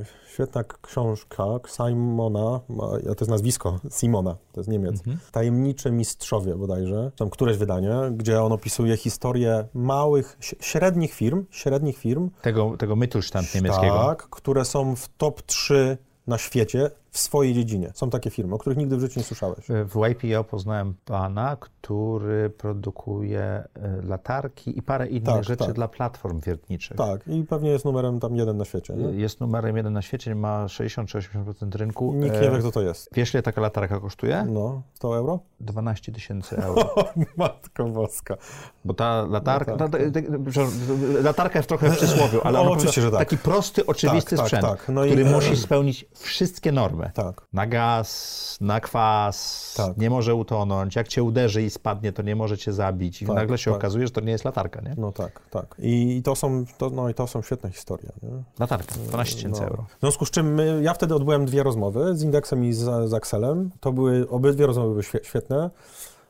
y, 0.00 0.04
świetna 0.32 0.64
książka 0.82 1.44
Simona, 1.68 2.60
to 3.04 3.16
jest 3.20 3.30
nazwisko 3.30 3.78
Simona, 3.90 4.36
to 4.52 4.60
jest 4.60 4.70
Niemiec. 4.70 5.02
Tajemniczy 5.32 5.90
mistrzowie 5.90 6.54
bodajże, 6.54 7.10
tam 7.16 7.30
któreś 7.30 7.56
wydanie, 7.56 7.94
gdzie 8.12 8.42
on 8.42 8.52
opisuje 8.52 8.96
historię 8.96 9.64
małych, 9.74 10.36
średnich 10.60 11.12
firm, 11.14 11.23
średnich 11.50 11.98
firm, 11.98 12.30
Tego, 12.42 12.76
tego 12.76 12.96
Mittelstand 12.96 13.54
niemieckiego. 13.54 14.04
tak, 14.06 14.22
które 14.22 14.64
są 14.64 14.96
w 14.96 15.08
top 15.18 15.42
3 15.42 15.98
na 16.26 16.38
świecie 16.38 16.90
w 17.14 17.18
swojej 17.18 17.54
dziedzinie. 17.54 17.90
Są 17.94 18.10
takie 18.10 18.30
firmy, 18.30 18.54
o 18.54 18.58
których 18.58 18.78
nigdy 18.78 18.96
w 18.96 19.00
życiu 19.00 19.20
nie 19.20 19.24
słyszałeś. 19.24 19.66
W 19.68 20.02
YPO 20.10 20.44
poznałem 20.44 20.94
pana, 21.04 21.56
który 21.60 22.50
produkuje 22.50 23.40
e, 23.42 23.66
latarki 24.02 24.78
i 24.78 24.82
parę 24.82 25.06
innych 25.06 25.24
Tak, 25.34 25.44
rzeczy 25.44 25.64
tak. 25.64 25.74
dla 25.74 25.88
platform 25.88 26.40
wiertniczych. 26.40 26.96
Tak, 26.96 27.28
i 27.28 27.42
pewnie 27.44 27.70
jest 27.70 27.84
numerem 27.84 28.20
tam 28.20 28.36
jeden 28.36 28.56
na 28.56 28.64
świecie. 28.64 28.94
Nie? 28.94 29.04
Jest 29.20 29.40
numerem 29.40 29.76
jeden 29.76 29.92
na 29.92 30.02
świecie, 30.02 30.34
ma 30.34 30.68
60 30.68 31.08
czy 31.08 31.18
80% 31.18 31.76
rynku. 31.76 32.12
Nikt 32.14 32.36
E, 32.36 32.40
nie 32.40 32.50
wie, 32.50 32.58
kto 32.58 32.70
to 32.72 32.82
jest. 32.82 33.08
Wiesz, 33.12 33.34
ile 33.34 33.42
taka 33.42 33.60
latarka 33.60 34.00
kosztuje? 34.00 34.46
No, 34.50 34.82
100 34.94 35.16
euro? 35.16 35.38
12 35.60 36.12
tysięcy 36.12 36.56
euro. 36.56 36.94
Matko 37.36 37.84
boska. 37.88 38.36
Bo 38.84 38.94
ta 38.94 39.26
latarka, 39.30 39.72
No 39.72 39.78
tak, 39.78 39.90
ta, 39.90 39.98
ta, 40.20 40.20
ta, 40.52 41.22
latarka 41.22 41.58
jest 41.58 41.68
trochę 41.68 41.90
w 41.90 41.96
przysłowiu, 41.96 42.40
ale 42.44 42.58
No, 42.58 42.62
ona 42.64 42.70
oczywiście, 42.70 43.02
że 43.02 43.10
tak. 43.10 43.18
taki 43.18 43.38
prosty, 43.38 43.86
oczywisty 43.86 44.30
Tak, 44.36 44.38
tak, 44.38 44.46
sprzęt, 44.46 44.62
tak. 44.66 44.88
No 44.94 45.04
i- 45.04 45.08
który 45.08 45.24
musi 45.24 45.56
spełnić 45.56 46.06
wszystkie 46.14 46.72
normy. 46.72 47.03
Tak. 47.14 47.42
Na 47.52 47.66
gaz, 47.66 48.58
na 48.60 48.80
kwas, 48.80 49.74
Tak. 49.76 49.96
nie 49.96 50.10
może 50.10 50.34
utonąć. 50.34 50.96
Jak 50.96 51.08
cię 51.08 51.22
uderzy 51.22 51.62
i 51.62 51.70
spadnie, 51.70 52.12
to 52.12 52.22
nie 52.22 52.36
może 52.36 52.58
cię 52.58 52.72
zabić. 52.72 53.22
I 53.22 53.26
Tak, 53.26 53.36
nagle 53.36 53.58
się 53.58 53.70
tak. 53.70 53.78
okazuje, 53.78 54.06
że 54.06 54.12
to 54.12 54.20
nie 54.20 54.32
jest 54.32 54.44
latarka, 54.44 54.80
nie? 54.80 54.94
No 54.98 55.12
tak, 55.12 55.40
tak. 55.50 55.74
I 55.78 56.22
to 56.24 56.36
są, 56.36 56.64
to, 56.78 56.90
no 56.90 57.08
i 57.08 57.14
to 57.14 57.26
są 57.26 57.42
świetne 57.42 57.70
historie. 57.70 58.08
Nie? 58.22 58.28
Latarka, 58.58 58.94
12 58.94 59.36
tysięcy 59.36 59.60
No. 59.60 59.66
euro. 59.68 59.84
W 59.96 60.00
związku 60.00 60.26
z 60.26 60.30
czym 60.30 60.54
my, 60.54 60.80
ja 60.82 60.94
wtedy 60.94 61.14
odbyłem 61.14 61.44
dwie 61.46 61.62
rozmowy 61.62 62.16
z 62.16 62.22
Indeksem 62.22 62.64
i 62.64 62.72
z, 62.72 63.08
z 63.10 63.14
Axelem. 63.14 63.70
To 63.80 63.92
były, 63.92 64.28
obydwie 64.28 64.66
rozmowy 64.66 64.88
były 64.90 65.02
świe- 65.02 65.24
świetne. 65.24 65.70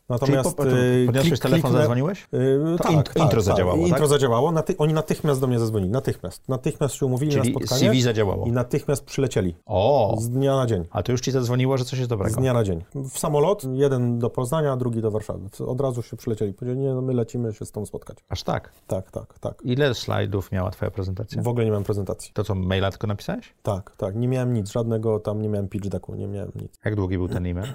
Natomiast 0.08 0.56
po, 0.56 0.66
y, 0.66 1.02
podniosłeś 1.06 1.32
klik- 1.32 1.42
telefon, 1.42 1.70
kliknę- 1.70 1.78
zadzwoniłeś? 1.78 2.22
Y, 2.34 2.76
To 2.78 2.84
int- 2.88 3.22
intro 3.22 3.42
zadziałało, 3.42 3.78
tak? 3.82 3.88
Intro 3.88 4.06
zadziałało. 4.06 4.52
Naty- 4.52 4.74
oni 4.78 4.94
natychmiast 4.94 5.40
do 5.40 5.46
mnie 5.46 5.58
zadzwonili. 5.58 5.90
Natychmiast. 5.90 6.48
Natychmiast 6.48 6.94
się 6.94 7.06
umówili 7.06 7.32
Czyli 7.32 7.52
na 7.52 7.58
spotkanie. 7.60 7.80
CV 7.80 8.02
zadziałało. 8.02 8.46
I 8.46 8.52
natychmiast 8.52 9.04
przylecieli. 9.04 9.54
O, 9.66 10.16
Z 10.20 10.28
dnia 10.30 10.56
na 10.56 10.66
dzień. 10.66 10.84
a 10.90 11.02
to 11.02 11.12
już 11.12 11.20
ci 11.20 11.30
zadzwoniło, 11.30 11.76
że 11.78 11.84
coś 11.84 11.98
jest 11.98 12.08
Z 12.08 12.10
dobrego. 12.10 12.40
dnia 12.40 12.52
na 12.52 12.64
dzień. 12.64 12.84
W 12.94 13.18
samolot, 13.18 13.64
jeden 13.72 14.18
do 14.18 14.30
Poznania, 14.30 14.76
drugi 14.76 15.02
do 15.02 15.10
Warszawy. 15.10 15.48
Od 15.66 15.80
razu 15.80 16.02
się 16.02 16.16
przylecieli. 16.16 16.54
Powiedzieli, 16.54 16.80
nie, 16.80 16.94
no 16.94 17.02
my 17.02 17.14
lecimy 17.14 17.52
się 17.52 17.64
z 17.64 17.72
tą 17.72 17.86
spotkać. 17.86 18.18
Aż 18.28 18.42
tak. 18.42 18.72
Tak, 18.86 19.10
tak, 19.10 19.38
tak. 19.38 19.62
Ile 19.64 19.94
slajdów 19.94 20.52
miała 20.52 20.70
twoja 20.70 20.90
prezentacja? 20.90 21.42
W 21.42 21.48
ogóle 21.48 21.64
nie 21.64 21.70
miałem 21.70 21.84
prezentacji. 21.84 22.30
To 22.34 22.44
co, 22.44 22.54
maila 22.54 22.90
tylko 22.90 23.06
napisałeś? 23.06 23.54
Tak, 23.62 23.96
tak. 23.96 24.16
Nie 24.16 24.28
miałem 24.28 24.54
nic, 24.54 24.70
żadnego 24.72 25.20
tam, 25.20 25.42
nie 25.42 25.48
miałem 25.48 25.68
pitch 25.68 25.88
decku, 25.88 26.14
nie 26.14 26.26
miałem 26.26 26.52
nic. 26.54 26.78
Jak 26.84 26.96
długi 26.96 27.18
był 27.18 27.28
ten 27.28 27.46
e-mail? 27.46 27.72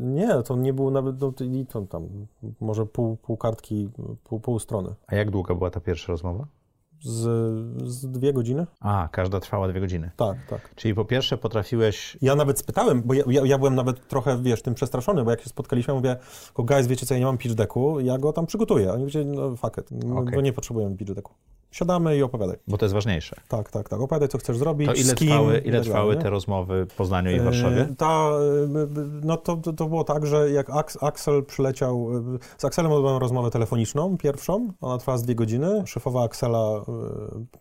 Nie, 0.00 0.42
to 0.42 0.56
nie 0.56 0.72
było 0.72 0.90
nawet, 0.90 1.20
no, 1.20 1.32
i 1.60 1.66
to 1.66 1.82
tam, 1.82 2.08
może 2.60 2.86
pół, 2.86 3.16
pół 3.16 3.36
kartki, 3.36 3.88
pół, 4.24 4.40
pół 4.40 4.58
strony. 4.58 4.94
A 5.06 5.14
jak 5.14 5.30
długa 5.30 5.54
była 5.54 5.70
ta 5.70 5.80
pierwsza 5.80 6.12
rozmowa? 6.12 6.46
Z, 7.00 7.20
z 7.90 8.06
dwie 8.10 8.32
godziny? 8.32 8.66
A, 8.80 9.08
każda 9.12 9.40
trwała 9.40 9.68
dwie 9.68 9.80
godziny. 9.80 10.10
Tak, 10.16 10.36
tak. 10.50 10.74
Czyli 10.74 10.94
po 10.94 11.04
pierwsze 11.04 11.38
potrafiłeś... 11.38 12.18
Ja 12.22 12.34
nawet 12.36 12.58
spytałem, 12.58 13.02
bo 13.02 13.14
ja, 13.14 13.24
ja, 13.26 13.42
ja 13.44 13.58
byłem 13.58 13.74
nawet 13.74 14.08
trochę, 14.08 14.42
wiesz, 14.42 14.62
tym 14.62 14.74
przestraszony, 14.74 15.24
bo 15.24 15.30
jak 15.30 15.40
się 15.40 15.48
spotkaliśmy, 15.48 15.94
mówię, 15.94 16.16
"Tylko, 16.46 16.62
guys, 16.64 16.86
wiecie 16.86 17.06
co, 17.06 17.14
ja 17.14 17.20
nie 17.20 17.26
mam 17.26 17.38
pitch 17.38 17.54
decku, 17.54 18.00
ja 18.00 18.18
go 18.18 18.32
tam 18.32 18.46
przygotuję. 18.46 18.92
Oni 18.92 19.00
powiedzieli, 19.00 19.26
no 19.26 19.56
fuck 19.56 19.78
it, 19.78 19.88
no, 19.90 20.18
Okej. 20.18 20.34
bo 20.34 20.40
nie 20.40 20.52
potrzebujemy 20.52 20.96
pitch 20.96 21.12
decku. 21.12 21.32
Siadamy 21.70 22.16
i 22.16 22.22
opowiadaj. 22.22 22.56
Bo 22.68 22.78
to 22.78 22.84
jest 22.84 22.94
ważniejsze. 22.94 23.36
Tak, 23.48 23.70
tak, 23.70 23.88
tak. 23.88 24.00
Opowiadaj, 24.00 24.28
co 24.28 24.38
chcesz 24.38 24.58
zrobić, 24.58 24.88
To 24.88 24.94
ile 24.94 25.14
kim, 25.14 25.28
trwały, 25.28 25.58
ile 25.58 25.80
trwały 25.80 26.16
te 26.16 26.30
rozmowy 26.30 26.86
w 26.90 26.94
Poznaniu 26.94 27.30
i 27.30 27.40
w 27.40 27.44
Warszawie? 27.44 27.80
E, 27.80 27.94
Ta, 27.96 28.30
e, 28.30 28.86
no 29.22 29.36
to, 29.36 29.56
to, 29.56 29.86
było 29.86 30.04
tak, 30.04 30.26
że 30.26 30.50
jak 30.50 30.70
Axel 31.00 31.44
przyleciał, 31.44 32.10
e, 32.16 32.38
z 32.58 32.64
Axelem 32.64 32.92
odbyłem 32.92 33.16
rozmowę 33.16 33.50
telefoniczną, 33.50 34.18
pierwszą, 34.18 34.72
ona 34.80 34.98
trwała 34.98 35.18
z 35.18 35.22
dwie 35.22 35.34
godziny. 35.34 35.82
Szefowa 35.86 36.22
Axela 36.22 36.84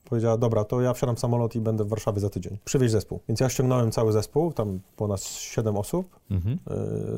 powiedziała, 0.10 0.38
dobra, 0.38 0.64
to 0.64 0.82
ja 0.82 0.94
wsiadam 0.94 1.16
w 1.16 1.20
samolot 1.20 1.56
i 1.56 1.60
będę 1.60 1.84
w 1.84 1.88
Warszawie 1.88 2.20
za 2.20 2.30
tydzień. 2.30 2.58
Przywieź 2.66 2.92
zespół. 2.92 3.20
Więc 3.28 3.40
ja 3.40 3.50
ściągnąłem 3.50 3.92
cały 3.92 4.12
zespół, 4.12 4.54
tam 4.54 4.80
nas 5.08 5.28
siedem 5.28 5.78
osób. 5.78 6.20
Mhm. 6.32 6.60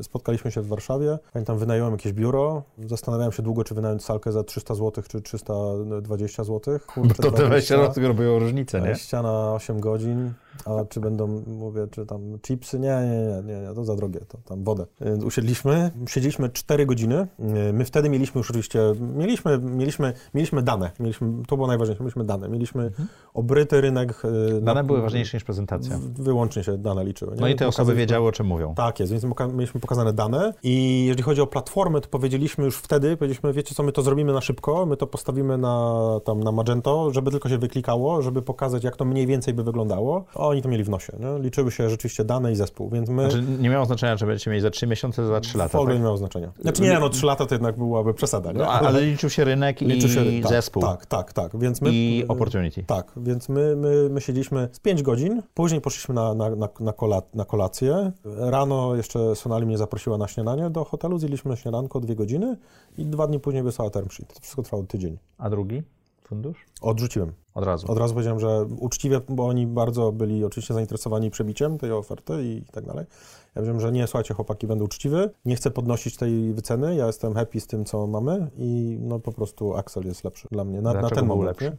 Spotkaliśmy 0.02 0.50
się 0.50 0.60
w 0.62 0.66
Warszawie. 0.66 1.18
Pamiętam, 1.32 1.58
wynająłem 1.58 1.92
jakieś 1.92 2.12
biuro. 2.12 2.62
Zastanawiałem 2.86 3.32
się 3.32 3.42
długo, 3.42 3.64
czy 3.64 3.74
wynająć 3.74 4.04
salkę 4.04 4.32
za 4.32 4.44
300 4.44 4.74
zł, 4.74 5.04
czy 5.08 5.22
320 5.22 6.44
zł. 6.44 6.79
Kurczę, 6.86 7.14
To 7.14 7.30
te 7.30 7.46
20. 7.46 7.46
20 7.46 7.76
lat 7.76 7.96
robią 7.96 8.38
różnicę, 8.38 8.80
nie? 8.80 8.86
Wejścia 8.86 9.22
na 9.22 9.52
8 9.54 9.80
godzin, 9.80 10.32
a 10.64 10.84
czy 10.84 11.00
będą, 11.00 11.42
mówię, 11.46 11.86
czy 11.90 12.06
tam 12.06 12.20
chipsy? 12.42 12.78
Nie, 12.78 12.88
nie, 12.88 13.42
nie, 13.54 13.60
nie, 13.68 13.74
to 13.74 13.84
za 13.84 13.96
drogie, 13.96 14.20
to 14.28 14.38
tam 14.38 14.64
wodę. 14.64 14.86
Więc 15.00 15.24
usiedliśmy, 15.24 15.90
siedzieliśmy 16.08 16.48
4 16.48 16.86
godziny. 16.86 17.26
My 17.72 17.84
wtedy 17.84 18.08
mieliśmy 18.08 18.38
już 18.38 18.50
oczywiście, 18.50 18.80
mieliśmy, 19.16 19.58
mieliśmy, 19.58 20.12
mieliśmy 20.34 20.62
dane, 20.62 20.90
mieliśmy, 21.00 21.28
to 21.48 21.56
było 21.56 21.68
najważniejsze, 21.68 22.02
mieliśmy 22.04 22.24
dane, 22.24 22.48
mieliśmy 22.48 22.90
obryty 23.34 23.80
rynek. 23.80 24.08
Mhm. 24.24 24.64
Dane 24.64 24.80
na- 24.80 24.84
były 24.86 25.02
ważniejsze 25.02 25.36
niż 25.36 25.44
prezentacja. 25.44 25.98
Wyłącznie 26.18 26.64
się 26.64 26.78
dane 26.78 27.04
liczyły. 27.04 27.34
nie? 27.34 27.40
No 27.40 27.48
i 27.48 27.54
te 27.56 27.68
osoby 27.68 27.94
wiedziały, 27.94 28.28
o 28.28 28.32
czym 28.32 28.46
mówią. 28.46 28.74
tak 28.74 29.00
jest, 29.00 29.12
więc 29.12 29.24
mieliśmy 29.52 29.80
pokazane 29.80 30.12
dane 30.12 30.54
i 30.62 31.04
jeżeli 31.06 31.22
chodzi 31.22 31.40
o 31.40 31.46
platformę, 31.46 32.00
to 32.00 32.08
powiedzieliśmy 32.08 32.64
już 32.64 32.76
wtedy, 32.76 33.16
powiedzieliśmy, 33.16 33.52
wiecie 33.52 33.74
co, 33.74 33.82
my 33.82 33.92
to 33.92 34.02
zrobimy 34.02 34.32
na 34.32 34.40
szybko, 34.40 34.86
my 34.86 34.96
to 34.96 35.06
postawimy 35.06 35.58
na, 35.58 36.00
tam, 36.24 36.42
na 36.42 36.52
Magento, 36.52 36.69
żeby 37.10 37.30
tylko 37.30 37.48
się 37.48 37.58
wyklikało, 37.58 38.22
żeby 38.22 38.42
pokazać, 38.42 38.84
jak 38.84 38.96
to 38.96 39.04
mniej 39.04 39.26
więcej 39.26 39.54
by 39.54 39.62
wyglądało. 39.64 40.24
A 40.34 40.38
oni 40.38 40.62
to 40.62 40.68
mieli 40.68 40.84
w 40.84 40.88
nosie, 40.88 41.12
nie? 41.20 41.42
liczyły 41.42 41.70
się 41.70 41.90
rzeczywiście 41.90 42.24
dane 42.24 42.52
i 42.52 42.56
zespół, 42.56 42.90
więc 42.90 43.08
my... 43.08 43.30
Znaczy, 43.30 43.46
nie 43.60 43.68
miało 43.70 43.86
znaczenia, 43.86 44.16
czy 44.16 44.26
będziecie 44.26 44.50
mieli 44.50 44.62
za 44.62 44.70
3 44.70 44.86
miesiące, 44.86 45.26
za 45.26 45.40
3 45.40 45.52
w 45.52 45.54
lata. 45.54 45.78
ogóle 45.78 45.94
Tak? 45.94 45.98
nie 46.00 46.04
miało 46.04 46.16
znaczenia. 46.16 46.52
Znaczy 46.60 46.82
nie, 46.82 46.98
no 46.98 47.08
3 47.08 47.26
lata 47.26 47.46
to 47.46 47.54
jednak 47.54 47.76
byłaby 47.78 48.14
przesada, 48.14 48.52
nie? 48.52 48.58
No, 48.58 48.66
a- 48.72 48.80
ale 48.80 49.00
liczył 49.02 49.30
się 49.30 49.44
rynek 49.44 49.82
i 49.82 49.84
Liczy 49.84 50.08
się- 50.08 50.24
tak, 50.42 50.50
zespół. 50.52 50.82
Tak, 50.82 51.06
tak, 51.06 51.32
tak, 51.32 51.58
więc 51.58 51.80
my... 51.80 51.90
I 51.92 52.24
opportunity. 52.28 52.84
Tak, 52.84 53.12
więc 53.16 53.48
my, 53.48 53.76
my, 53.76 54.08
my 54.10 54.20
siedzieliśmy 54.20 54.68
z 54.72 54.80
5 54.80 55.02
godzin, 55.02 55.42
później 55.54 55.80
poszliśmy 55.80 56.14
na, 56.14 56.34
na, 56.34 56.50
na, 56.50 56.68
na, 56.80 56.92
kola, 56.92 57.22
na 57.34 57.44
kolację. 57.44 58.12
Rano 58.24 58.94
jeszcze 58.96 59.36
Sonali 59.36 59.66
mnie 59.66 59.78
zaprosiła 59.78 60.18
na 60.18 60.28
śniadanie 60.28 60.70
do 60.70 60.84
hotelu, 60.84 61.18
zjedliśmy 61.18 61.56
śniadanko 61.56 62.00
dwie 62.00 62.16
godziny 62.16 62.56
i 62.98 63.06
dwa 63.06 63.26
dni 63.26 63.40
później 63.40 63.62
wysłała 63.62 63.90
term 63.90 64.08
sheet. 64.10 64.34
To 64.34 64.40
wszystko 64.40 64.62
trwało 64.62 64.82
tydzień. 64.82 65.18
A 65.38 65.50
drugi 65.50 65.82
fundusz? 66.30 66.66
Odrzuciłem. 66.80 67.32
Od 67.54 67.64
razu. 67.64 67.90
Od 67.90 67.98
razu 67.98 68.14
powiedziałem, 68.14 68.40
że 68.40 68.64
uczciwie, 68.64 69.20
bo 69.28 69.46
oni 69.46 69.66
bardzo 69.66 70.12
byli 70.12 70.44
oczywiście 70.44 70.74
zainteresowani 70.74 71.30
przebiciem 71.30 71.78
tej 71.78 71.92
oferty 71.92 72.44
i 72.44 72.62
tak 72.72 72.86
dalej. 72.86 73.06
Ja 73.46 73.54
powiedziałem, 73.54 73.80
że 73.80 73.92
nie, 73.92 74.06
słuchajcie, 74.06 74.34
chłopaki, 74.34 74.66
będę 74.66 74.84
uczciwy, 74.84 75.30
nie 75.44 75.56
chcę 75.56 75.70
podnosić 75.70 76.16
tej 76.16 76.54
wyceny, 76.54 76.96
ja 76.96 77.06
jestem 77.06 77.34
happy 77.34 77.60
z 77.60 77.66
tym, 77.66 77.84
co 77.84 78.06
mamy 78.06 78.50
i 78.56 78.98
no 79.00 79.18
po 79.18 79.32
prostu 79.32 79.74
Axel 79.74 80.04
jest 80.04 80.24
lepszy 80.24 80.48
dla 80.50 80.64
mnie 80.64 80.80
na, 80.80 80.92
na 80.92 81.10
ten 81.10 81.26
moment. 81.26 81.46
lepszy? 81.46 81.64
Nie? 81.64 81.76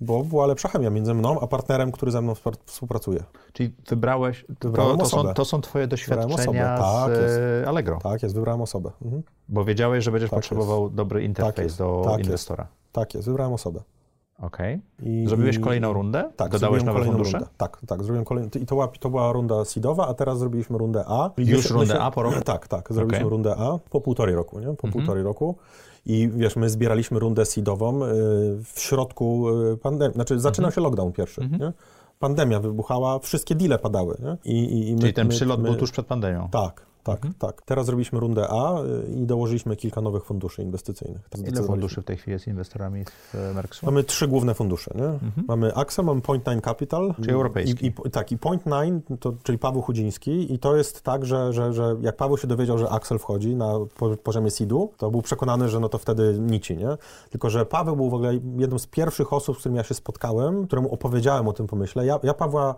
Bo 0.00 0.24
była 0.24 0.46
lepsza 0.46 0.68
chemia 0.68 0.90
między 0.90 1.14
mną 1.14 1.40
a 1.40 1.46
partnerem, 1.46 1.92
który 1.92 2.12
ze 2.12 2.22
mną 2.22 2.34
współpracuje. 2.66 3.22
Czyli 3.52 3.74
wybrałeś, 3.88 4.44
to, 4.58 4.68
Wybrałem 4.68 4.98
to, 4.98 5.06
są, 5.06 5.16
osobę. 5.16 5.34
to 5.34 5.44
są 5.44 5.60
twoje 5.60 5.86
doświadczenia 5.86 6.76
tak, 6.78 7.10
z 7.10 7.22
jest. 7.22 7.68
Allegro, 7.68 7.98
Tak 8.02 8.22
jest, 8.22 8.34
wybrałem 8.34 8.60
osobę. 8.60 8.90
Mhm. 9.04 9.22
bo 9.48 9.64
wiedziałeś, 9.64 10.04
że 10.04 10.10
będziesz 10.12 10.30
Tak 10.30 10.36
potrzebował 10.38 10.90
dobry 10.90 11.24
interfejs 11.24 11.58
jest, 11.64 11.78
do 11.78 12.02
tak 12.04 12.18
jest. 12.18 12.28
inwestora. 12.28 12.66
Tak 12.92 13.14
jest, 13.14 13.26
wybrałem 13.28 13.52
osobę. 13.52 13.80
Okej. 14.42 14.80
I, 15.02 15.24
Zrobiłeś 15.28 15.58
kolejną 15.58 15.92
rundę? 15.92 16.30
Tak, 16.36 16.52
Dodałeś 16.52 16.82
nowe 16.84 16.92
kolejną 16.98 17.12
fundusze? 17.16 17.38
rundę. 17.38 17.52
Tak, 17.56 17.78
tak, 17.86 18.02
zrobiłem 18.02 18.24
kolejną. 18.24 18.50
I 18.60 18.66
to 18.66 18.74
była, 18.74 18.88
to 18.88 19.10
była 19.10 19.32
runda 19.32 19.64
seedowa, 19.64 20.08
a 20.08 20.14
teraz 20.14 20.38
zrobiliśmy 20.38 20.78
rundę 20.78 21.04
A. 21.08 21.30
Już 21.36 21.70
rundę 21.70 22.00
A 22.00 22.10
po 22.10 22.22
roku? 22.22 22.40
Tak, 22.44 22.68
tak, 22.68 22.92
zrobiliśmy 22.92 23.26
Okej. 23.26 23.30
rundę 23.30 23.56
A 23.58 23.78
po 23.90 24.00
półtorej 24.00 24.34
roku, 24.34 24.58
nie? 24.58 24.66
Po 24.66 24.70
Mhm. 24.72 24.92
półtorej 24.92 25.22
roku. 25.24 25.56
I 26.06 26.28
wiesz, 26.34 26.56
my 26.56 26.70
zbieraliśmy 26.70 27.18
rundę 27.18 27.44
seedową 27.44 28.04
y, 28.04 28.08
w 28.64 28.80
środku 28.80 29.48
y, 29.72 29.76
pandemii, 29.76 30.14
znaczy 30.14 30.40
zaczynał 30.40 30.68
Mhm. 30.68 30.74
się 30.74 30.80
lockdown 30.80 31.12
pierwszy, 31.12 31.40
nie? 31.60 31.72
Pandemia 32.18 32.60
wybuchała, 32.60 33.18
wszystkie 33.18 33.54
deale 33.54 33.78
padały, 33.78 34.16
nie? 34.22 34.52
I, 34.52 34.64
i, 34.64 34.88
i 34.88 34.94
my, 34.94 35.00
Czyli 35.00 35.12
ten 35.14 35.26
my- 35.26 35.34
przylot 35.34 35.60
my, 35.62 35.68
był 35.68 35.74
tuż 35.78 35.90
przed 35.92 36.06
pandemią. 36.06 36.48
Tak, 36.50 36.85
tak, 37.06 37.26
tak. 37.38 37.62
Teraz 37.62 37.86
zrobiliśmy 37.86 38.20
rundę 38.20 38.48
A 38.48 38.82
y, 38.82 39.12
i 39.12 39.26
dołożyliśmy 39.26 39.76
kilka 39.76 40.00
nowych 40.00 40.24
funduszy 40.24 40.62
inwestycyjnych. 40.62 41.28
Tak 41.28 41.40
Ile 41.40 41.62
funduszy 41.62 42.02
w 42.02 42.04
tej 42.04 42.16
chwili 42.16 42.32
jest 42.32 42.46
inwestorami 42.46 43.04
w 43.04 43.34
e, 43.34 43.54
Merksu? 43.54 43.86
Mamy 43.86 44.04
trzy 44.04 44.28
główne 44.28 44.54
fundusze. 44.54 44.90
Nie? 44.94 45.42
Mamy 45.48 45.74
AXA, 45.74 46.02
mamy 46.02 46.20
Point 46.20 46.46
Nine 46.46 46.60
Capital. 46.60 47.14
Czyli 47.14 47.30
europejski. 47.30 47.86
I, 47.86 47.92
i, 48.04 48.10
tak, 48.10 48.32
i 48.32 48.38
Point 48.38 48.62
Nine, 48.66 49.00
to, 49.20 49.32
czyli 49.42 49.58
Paweł 49.58 49.82
Chudziński. 49.82 50.54
I 50.54 50.58
to 50.58 50.76
jest 50.76 51.02
tak, 51.02 51.26
że, 51.26 51.52
że, 51.52 51.72
że 51.72 51.96
jak 52.00 52.16
Paweł 52.16 52.38
się 52.38 52.46
dowiedział, 52.46 52.78
że 52.78 52.90
Axel 52.90 53.18
wchodzi 53.18 53.56
na 53.56 53.72
po- 53.98 54.16
poziomie 54.16 54.50
seedu, 54.50 54.92
to 54.96 55.10
był 55.10 55.22
przekonany, 55.22 55.68
że 55.68 55.80
no 55.80 55.88
to 55.88 55.98
wtedy 55.98 56.38
nici, 56.40 56.76
nie? 56.76 56.96
Tylko, 57.30 57.50
że 57.50 57.66
Paweł 57.66 57.96
był 57.96 58.10
w 58.10 58.14
ogóle 58.14 58.34
jedną 58.56 58.78
z 58.78 58.86
pierwszych 58.86 59.32
osób, 59.32 59.56
z 59.56 59.58
którymi 59.58 59.76
ja 59.76 59.84
się 59.84 59.94
spotkałem, 59.94 60.66
któremu 60.66 60.94
opowiedziałem 60.94 61.48
o 61.48 61.52
tym 61.52 61.66
pomyśle. 61.66 62.06
Ja, 62.06 62.18
ja 62.22 62.34
Pawła 62.34 62.74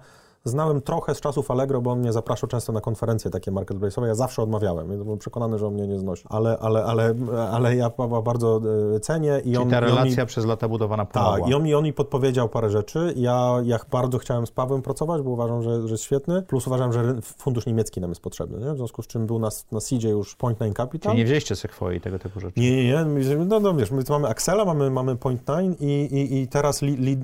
znałem 0.49 0.81
trochę 0.83 1.15
z 1.15 1.21
czasów 1.21 1.51
Allegro, 1.51 1.81
bo 1.81 1.91
on 1.91 1.99
mnie 1.99 2.13
zapraszał 2.13 2.49
często 2.49 2.73
na 2.73 2.81
konferencje 2.81 3.31
takie 3.31 3.53
marketplace'owe. 3.53 4.07
Ja 4.07 4.15
zawsze 4.15 4.43
odmawiałem. 4.43 5.05
Byłem 5.05 5.19
przekonany, 5.19 5.59
że 5.59 5.67
on 5.67 5.75
mnie 5.75 5.87
nie 5.87 5.99
znosi. 5.99 6.25
Ale, 6.29 6.59
ale, 6.61 6.85
ale, 6.85 7.15
ale 7.53 7.77
ja 7.77 7.91
Pawła 7.91 8.23
bardzo 8.23 8.61
e, 8.97 9.01
cenię 9.01 9.39
i 9.39 9.43
Czyli 9.43 9.57
on... 9.57 9.71
ta 9.71 9.77
i 9.77 9.79
on 9.79 9.85
mi- 9.85 9.91
relacja 9.91 10.27
przez 10.27 10.45
lata 10.47 10.69
budowana 10.69 11.05
pomogła. 11.07 11.39
tak, 11.39 11.49
i 11.49 11.55
on 11.55 11.63
mi, 11.63 11.75
on 11.75 11.85
mi 11.85 11.93
podpowiedział 11.93 12.49
parę 12.49 12.71
rzeczy. 12.71 13.13
Ja, 13.17 13.55
ja 13.65 13.79
bardzo 13.91 14.19
chciałem 14.19 14.47
z 14.47 14.51
Pawłem 14.51 14.83
pracować, 14.83 15.23
bo 15.23 15.31
uważam, 15.31 15.63
że, 15.63 15.83
że 15.89 15.95
jest 15.95 16.05
świetny. 16.05 16.43
Plus 16.43 16.67
uważam, 16.67 16.93
że 16.93 17.15
fundusz 17.23 17.67
niemiecki 17.67 18.01
nam 18.01 18.11
jest 18.11 18.21
potrzebny. 18.23 18.67
Nie? 18.67 18.73
W 18.75 18.77
związku 18.77 19.03
z 19.03 19.07
czym 19.07 19.27
był 19.27 19.39
na, 19.39 19.49
na 19.73 19.81
seedzie 19.81 20.09
już 20.09 20.37
Point 20.37 20.61
Nine 20.61 20.75
Capital. 20.75 21.11
Czyli 21.13 21.19
nie 21.19 21.25
wzięliście 21.25 21.57
Sequoia 21.57 21.97
i 21.97 22.01
tego 22.01 22.19
typu 22.19 22.41
rzeczy? 22.41 22.61
Nie, 22.61 22.77
nie, 22.77 22.85
nie. 22.85 23.37
No, 23.47 23.61
no 23.61 23.75
wiesz, 23.75 23.91
my 23.91 24.05
tu 24.05 24.13
mamy 24.13 24.29
Axela, 24.29 24.65
mamy, 24.65 24.91
mamy 24.91 25.17
Point 25.17 25.43
Nine 25.49 25.75
i, 25.81 25.87
i, 26.03 26.43
i 26.43 26.49
teraz 26.49 26.83
lead, 26.83 26.99
lead, 27.01 27.19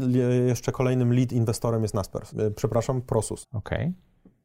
jeszcze 0.47 0.73
kolejnym 0.73 1.13
lead 1.13 1.33
inwestorem 1.33 1.83
jest 1.83 1.95
Naspers. 1.95 2.35
E, 2.39 2.51
Przepraszam, 2.51 3.03
Prosus, 3.15 3.47
Okej. 3.53 3.95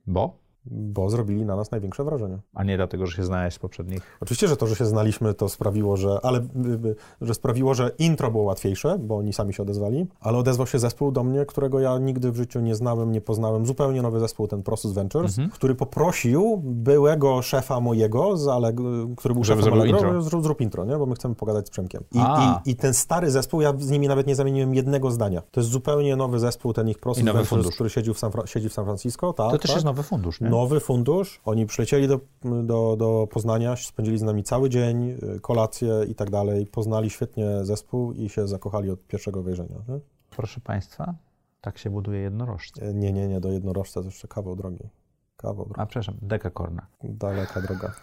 Bo? 0.06 0.38
Bo 0.72 1.10
zrobili 1.10 1.46
na 1.46 1.56
nas 1.56 1.72
największe 1.72 2.04
wrażenie. 2.04 2.38
A 2.54 2.64
nie 2.64 2.78
dlatego, 2.78 3.06
że 3.06 3.16
się 3.18 3.24
znałeś 3.24 3.54
z 3.54 3.60
poprzednich... 3.60 4.18
Oczywiście, 4.22 4.48
że 4.48 4.58
to, 4.58 4.68
że 4.68 4.76
się 4.76 4.86
znaliśmy, 4.86 5.34
to 5.34 5.50
sprawiło, 5.50 5.98
że, 5.98 6.20
ale, 6.24 6.40
y, 6.40 6.42
y, 6.88 6.96
że 7.22 7.34
sprawiło, 7.34 7.74
że 7.74 7.92
intro 8.00 8.32
było 8.32 8.44
łatwiejsze, 8.44 8.98
bo 9.00 9.18
oni 9.18 9.34
sami 9.34 9.54
się 9.54 9.64
odezwali, 9.64 10.08
ale 10.22 10.38
odezwał 10.38 10.68
się 10.68 10.80
zespół 10.80 11.12
do 11.12 11.24
mnie, 11.24 11.46
którego 11.46 11.80
ja 11.80 11.98
nigdy 11.98 12.32
w 12.32 12.36
życiu 12.36 12.60
nie 12.60 12.76
znałem, 12.76 13.12
nie 13.12 13.22
poznałem. 13.22 13.66
Zupełnie 13.66 14.02
nowy 14.02 14.20
zespół, 14.20 14.48
ten 14.48 14.64
Process 14.64 14.92
Ventures, 14.92 15.38
który 15.54 15.76
poprosił 15.76 16.62
byłego 16.64 17.42
szefa 17.42 17.80
mojego, 17.80 18.38
z 18.38 18.46
Alleg- 18.48 19.16
który 19.16 19.34
był 19.34 19.44
Żeby 19.44 19.62
szefem 19.62 19.74
Allegro, 19.74 19.98
intro. 20.00 20.22
zrób, 20.22 20.44
zrób 20.44 20.62
intro, 20.62 20.86
nie? 20.86 20.98
bo 20.98 21.06
my 21.06 21.16
chcemy 21.16 21.36
pogadać 21.36 21.68
z 21.68 21.70
Przemkiem. 21.70 22.04
I, 22.12 22.18
i, 22.20 22.72
I 22.72 22.76
ten 22.76 22.94
stary 22.94 23.32
zespół, 23.32 23.62
ja 23.62 23.74
z 23.80 23.90
nimi 23.90 24.08
nawet 24.08 24.28
nie 24.28 24.36
zamieniłem 24.36 24.76
jednego 24.76 25.12
zdania. 25.12 25.42
To 25.52 25.60
jest 25.60 25.70
zupełnie 25.70 26.16
nowy 26.16 26.40
zespół, 26.40 26.74
ten 26.74 26.90
ich 26.90 27.06
nowy 27.06 27.22
Ventures, 27.24 27.48
fundusz. 27.50 27.74
który 27.76 27.90
siedzi 27.90 28.14
w, 28.14 28.20
San 28.20 28.32
siedzi 28.46 28.70
w 28.70 28.74
San 28.74 28.86
Francisco. 28.86 29.34
Tak, 29.34 29.52
To 29.52 29.58
też 29.58 29.68
tak. 29.68 29.76
jest 29.76 29.86
nowy 29.86 30.04
fundusz, 30.04 30.42
nie? 30.42 30.50
Nowy 30.60 30.80
fundusz. 30.80 31.42
Oni 31.46 31.66
przylecieli 31.66 32.08
do, 32.08 32.20
do, 32.64 32.96
do 32.98 33.28
Poznania, 33.32 33.76
spędzili 33.76 34.18
z 34.18 34.22
nami 34.22 34.44
cały 34.44 34.70
dzień, 34.70 35.10
y, 35.10 35.40
kolację 35.42 35.94
i 36.10 36.16
tak 36.16 36.30
dalej. 36.30 36.66
Poznali 36.66 37.10
świetnie 37.10 37.66
zespół 37.66 38.14
i 38.14 38.30
się 38.30 38.48
zakochali 38.48 38.90
od 38.90 39.08
pierwszego 39.08 39.44
wejrzenia. 39.44 39.76
Nie, 39.88 40.00
Proszę 40.30 40.62
Państwa, 40.62 41.14
tak 41.62 41.78
się 41.78 41.90
buduje 41.90 42.20
jednorożce. 42.20 42.94
Nie, 42.94 43.14
nie, 43.14 43.28
nie 43.28 43.40
do 43.40 43.52
jednorożca 43.52 44.00
to 44.00 44.06
jeszcze 44.06 44.28
kawał 44.28 44.56
drogi. 44.56 44.90
Kawał 45.38 45.66
drogi. 45.66 45.82
A 45.82 45.86
przepraszam, 45.86 46.16
dekakorna. 46.22 46.88
Daleka 47.04 47.62
droga. 47.62 47.94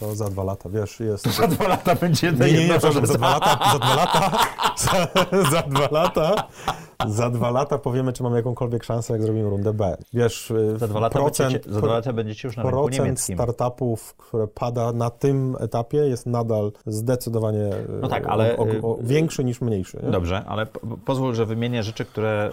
To 0.00 0.14
za 0.14 0.30
dwa 0.30 0.44
lata, 0.44 0.68
wiesz, 0.68 1.00
jest... 1.00 1.36
Za 1.36 1.46
dwa 1.46 1.68
lata 1.68 1.94
będzie 1.94 2.32
Nie, 2.32 2.52
nie, 2.52 2.68
nie, 2.68 2.78
przepraszam, 2.78 3.06
za 3.06 3.14
dwa 3.14 3.30
lata, 3.30 3.72
za 3.72 3.78
dwa 3.78 3.94
lata, 3.94 4.30
za, 4.76 5.08
za 5.52 5.62
dwa 5.62 5.88
lata, 5.90 6.48
za 7.08 7.30
dwa 7.30 7.50
lata 7.50 7.78
powiemy, 7.78 8.12
czy 8.12 8.22
mamy 8.22 8.36
jakąkolwiek 8.36 8.84
szansę, 8.84 9.12
jak 9.12 9.22
zrobimy 9.22 9.50
rundę 9.50 9.72
B. 9.72 9.96
Wiesz, 10.12 10.50
y, 10.50 10.78
Za 10.78 10.88
dwa 10.88 11.00
lata, 11.00 11.18
procent, 11.18 11.52
będziecie, 11.52 11.74
za 11.74 11.80
dwa 11.80 11.92
lata 11.92 12.12
będziecie 12.12 12.48
już 12.48 12.56
na 12.56 12.62
rynku 12.62 12.78
procent 12.78 13.04
niemieckim. 13.04 13.36
startupów, 13.36 14.14
które 14.14 14.46
pada 14.48 14.92
na 14.92 15.10
tym 15.10 15.56
etapie 15.60 15.96
jest 15.98 16.26
nadal 16.26 16.72
zdecydowanie 16.86 17.66
y, 17.74 18.00
No 18.02 18.08
tak, 18.08 18.26
ale, 18.26 18.56
o, 18.56 18.62
o, 18.62 18.68
y, 18.68 18.82
o, 18.82 18.98
większy 19.02 19.44
niż 19.44 19.60
mniejszy. 19.60 20.00
Nie? 20.02 20.10
Dobrze, 20.10 20.44
ale 20.46 20.66
po, 20.66 20.80
pozwól, 21.04 21.34
że 21.34 21.46
wymienię 21.46 21.82
rzeczy, 21.82 22.04
które 22.04 22.50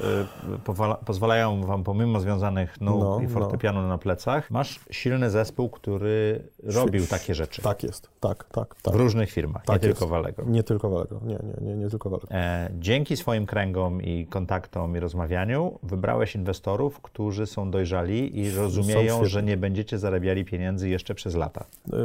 y, 0.55 0.59
powala, 0.59 0.95
pozwalają 0.95 1.65
wam, 1.65 1.83
pomimo 1.83 2.19
związanych 2.19 2.81
nóg 2.81 2.99
No, 2.99 3.19
i 3.21 3.27
fortepianu 3.27 3.87
na 3.87 3.97
plecach, 3.97 4.51
masz 4.51 4.79
silny 4.91 5.29
zespół, 5.29 5.69
który 5.69 6.43
robił 6.75 7.07
takie 7.07 7.35
rzeczy 7.35 7.61
Tak 7.61 7.83
jest, 7.83 8.09
tak, 8.19 8.43
tak, 8.43 8.75
tak. 8.81 8.93
w 8.93 8.97
różnych 8.97 9.31
firmach, 9.31 9.65
Tak 9.65 9.81
nie 9.81 9.87
jest. 9.87 9.99
tylko 9.99 10.11
w 10.11 10.13
Allegro. 10.13 10.45
Nie 10.47 10.63
tylko 10.63 10.89
w 10.89 10.95
Allegro, 10.95 11.19
nie, 11.23 11.39
nie, 11.61 11.67
nie, 11.67 11.75
nie 11.75 11.89
tylko 11.89 12.09
w 12.09 12.13
Allegro. 12.13 12.29
E, 12.37 12.69
dzięki 12.79 13.17
swoim 13.17 13.45
kręgom 13.45 14.01
i 14.01 14.25
kontaktom 14.25 14.97
i 14.97 14.99
rozmawianiu 14.99 15.79
wybrałeś 15.83 16.35
inwestorów, 16.35 17.01
którzy 17.01 17.45
są 17.45 17.71
dojrzali 17.71 18.39
i 18.39 18.51
rozumieją, 18.51 19.25
że 19.25 19.43
nie 19.43 19.57
będziecie 19.57 19.97
zarabiali 19.99 20.45
pieniędzy 20.45 20.89
jeszcze 20.89 21.15
przez 21.15 21.35
lata. 21.35 21.65
Y, 21.93 21.95
y, 21.95 21.99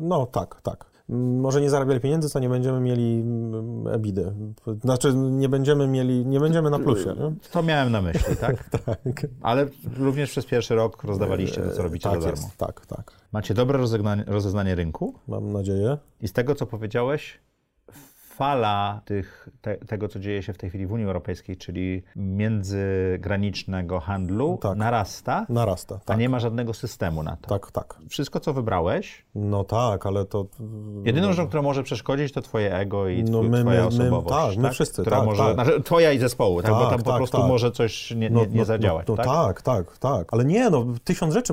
No 0.00 0.26
tak, 0.26 0.60
tak. 0.62 0.91
Może 1.16 1.60
nie 1.60 1.70
zarabiali 1.70 2.00
pieniędzy, 2.00 2.30
to 2.30 2.38
nie 2.38 2.48
będziemy 2.48 2.80
mieli 2.80 3.20
mm, 3.20 3.88
ebidy. 3.88 4.32
Znaczy 4.84 5.14
nie 5.14 5.48
będziemy 5.48 5.86
mieli, 5.88 6.26
nie 6.26 6.40
będziemy 6.40 6.70
na 6.70 6.78
plusie. 6.78 7.14
Nie? 7.18 7.50
To 7.50 7.62
miałem 7.62 7.92
na 7.92 8.02
myśli, 8.02 8.36
tak? 8.36 8.70
Tak, 8.84 9.26
Ale 9.42 9.66
również 9.96 10.30
przez 10.30 10.46
pierwszy 10.46 10.74
rok 10.74 11.04
rozdawaliście 11.04 11.60
to, 11.60 11.70
co 11.70 11.82
robicie 11.82 12.10
tak 12.10 12.22
za 12.22 12.28
darmo. 12.28 12.42
jest, 12.44 12.56
tak, 12.56 12.86
tak. 12.86 13.12
Macie 13.32 13.54
dobre 13.54 13.78
rozeznanie 14.26 14.74
rynku 14.74 15.14
Mam 15.28 15.52
nadzieję. 15.52 15.98
i 16.20 16.28
z 16.28 16.32
tego, 16.32 16.54
co 16.54 16.66
powiedziałeś, 16.66 17.40
fala 18.36 19.00
tych, 19.04 19.48
te, 19.62 19.76
tego, 19.76 20.08
co 20.08 20.18
dzieje 20.18 20.42
się 20.42 20.52
w 20.52 20.58
tej 20.58 20.70
chwili 20.70 20.86
w 20.86 20.92
Unii 20.92 21.06
Europejskiej, 21.06 21.56
czyli 21.56 22.02
międzygranicznego 22.16 24.00
handlu, 24.00 24.58
Tak. 24.62 24.78
narasta, 24.78 25.46
Narasta. 25.48 25.94
a 25.94 25.98
Tak, 25.98 26.18
nie 26.18 26.28
ma 26.28 26.38
żadnego 26.40 26.74
systemu 26.74 27.22
na 27.22 27.36
to. 27.36 27.48
tak, 27.48 27.70
tak. 27.70 27.98
Wszystko, 28.08 28.40
co 28.40 28.52
wybrałeś, 28.52 29.24
No 29.34 29.64
tak, 29.64 30.06
ale 30.06 30.24
to... 30.24 30.46
jedyną 31.04 31.32
rzeczą, 31.32 31.48
która 31.48 31.62
może 31.62 31.82
przeszkodzić, 31.82 32.32
to 32.32 32.42
twoje 32.42 32.74
ego 32.76 33.08
i 33.08 33.24
No 33.24 33.38
twój, 33.38 33.50
my- 33.50 33.60
twoja 33.62 33.76
my- 33.90 33.98
my- 33.98 34.02
osobowość. 34.04 34.54
tak, 34.56 34.62
my 34.64 34.70
wszyscy, 34.70 35.02
która 35.02 35.16
tak, 35.16 35.26
może, 35.26 35.42
tak. 35.44 35.54
Znaczy, 35.54 35.82
twoja 35.82 36.12
i 36.12 36.18
zespołu, 36.18 36.62
tak, 36.62 36.70
bo 36.70 36.80
Tak, 36.80 36.90
tam 36.90 36.98
po 37.02 37.10
tak, 37.10 37.16
prostu 37.16 37.36
tak. 37.38 37.46
może 37.48 37.70
coś 37.72 38.10
nie, 38.10 38.30
nie, 38.30 38.46
nie 38.46 38.64
zadziałać. 38.64 39.06
No, 39.08 39.14
no, 39.16 39.24
tak? 39.24 39.26
tak, 39.26 39.62
tak, 39.62 39.98
tak. 39.98 40.28
Ale 40.32 40.44
nie, 40.44 40.70
no, 40.70 40.86
tysiąc 41.04 41.34
rzeczy. 41.34 41.52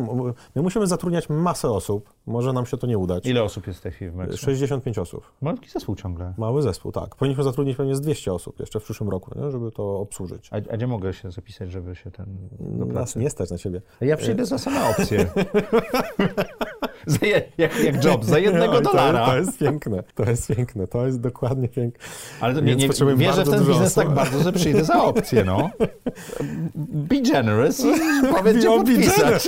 My 0.56 0.62
musimy 0.62 0.88
zatrudniać 0.88 1.30
masę 1.30 1.70
osób. 1.72 2.14
Może 2.26 2.54
nam 2.54 2.66
się 2.66 2.78
to 2.78 2.88
nie 2.88 2.98
udać. 2.98 3.26
Ile 3.26 3.44
osób 3.44 3.68
jest 3.68 3.80
w 3.80 3.82
tej 3.82 3.92
chwili 3.92 4.12
w 4.12 4.16
Meksyku? 4.16 4.46
65 4.46 4.98
osób. 4.98 5.32
Malutki 5.42 5.70
zespół 5.70 5.96
ciągle. 5.96 6.34
Mały 6.38 6.62
zespół, 6.62 6.92
tak. 6.92 7.16
Powinniśmy 7.16 7.44
zatrudnić 7.44 7.78
pewnie 7.78 7.96
z 7.96 8.02
200 8.02 8.34
osób 8.34 8.60
jeszcze 8.60 8.80
w 8.80 8.84
przyszłym 8.84 9.10
roku, 9.10 9.40
nie? 9.40 9.52
żeby 9.52 9.72
to 9.72 10.00
obsłużyć. 10.00 10.50
A, 10.52 10.56
a 10.56 10.78
gdzie 10.78 10.88
mogę 10.88 11.14
się 11.14 11.32
zapisać, 11.32 11.72
żeby 11.72 11.96
się 11.96 12.12
ten... 12.12 12.26
Do 12.60 12.86
Nas 12.86 12.94
pracy? 12.94 13.20
nie 13.20 13.30
stać 13.30 13.52
na 13.52 13.58
siebie. 13.58 13.82
Ja 14.02 14.18
przyjdę 14.18 14.46
za 14.46 14.58
same 14.58 14.90
opcje. 14.90 15.26
za 17.06 17.26
je, 17.26 17.52
jak, 17.58 17.84
jak 17.84 18.04
job, 18.04 18.26
za 18.26 18.40
jednego 18.40 18.74
No 18.74 18.80
i 18.80 18.84
to, 18.84 18.92
dolara. 18.92 19.26
To 19.26 19.38
jest 19.38 19.58
piękne, 19.58 20.04
to 20.16 20.24
jest 20.24 20.48
piękne, 20.48 20.88
to 20.88 21.06
jest 21.06 21.22
dokładnie 21.22 21.68
piękne. 21.68 22.06
Ale 22.42 22.54
to 22.54 22.60
nie, 22.60 22.76
nie 22.76 22.88
potrzebujemy 22.88 23.24
wierzę 23.24 23.46
w 23.46 23.50
ten 23.50 23.60
biznes 23.60 23.98
osób. 23.98 24.04
tak 24.04 24.14
bardzo, 24.14 24.44
że 24.44 24.52
przyjdę 24.54 24.84
za 24.84 25.04
opcję, 25.04 25.44
no. 25.44 25.70
Be 27.10 27.22
generous 27.22 27.80
i 27.80 27.94
powiedz, 28.38 28.58
gdzie 28.58 28.70
Be 28.70 28.76
podpisać. 28.76 29.48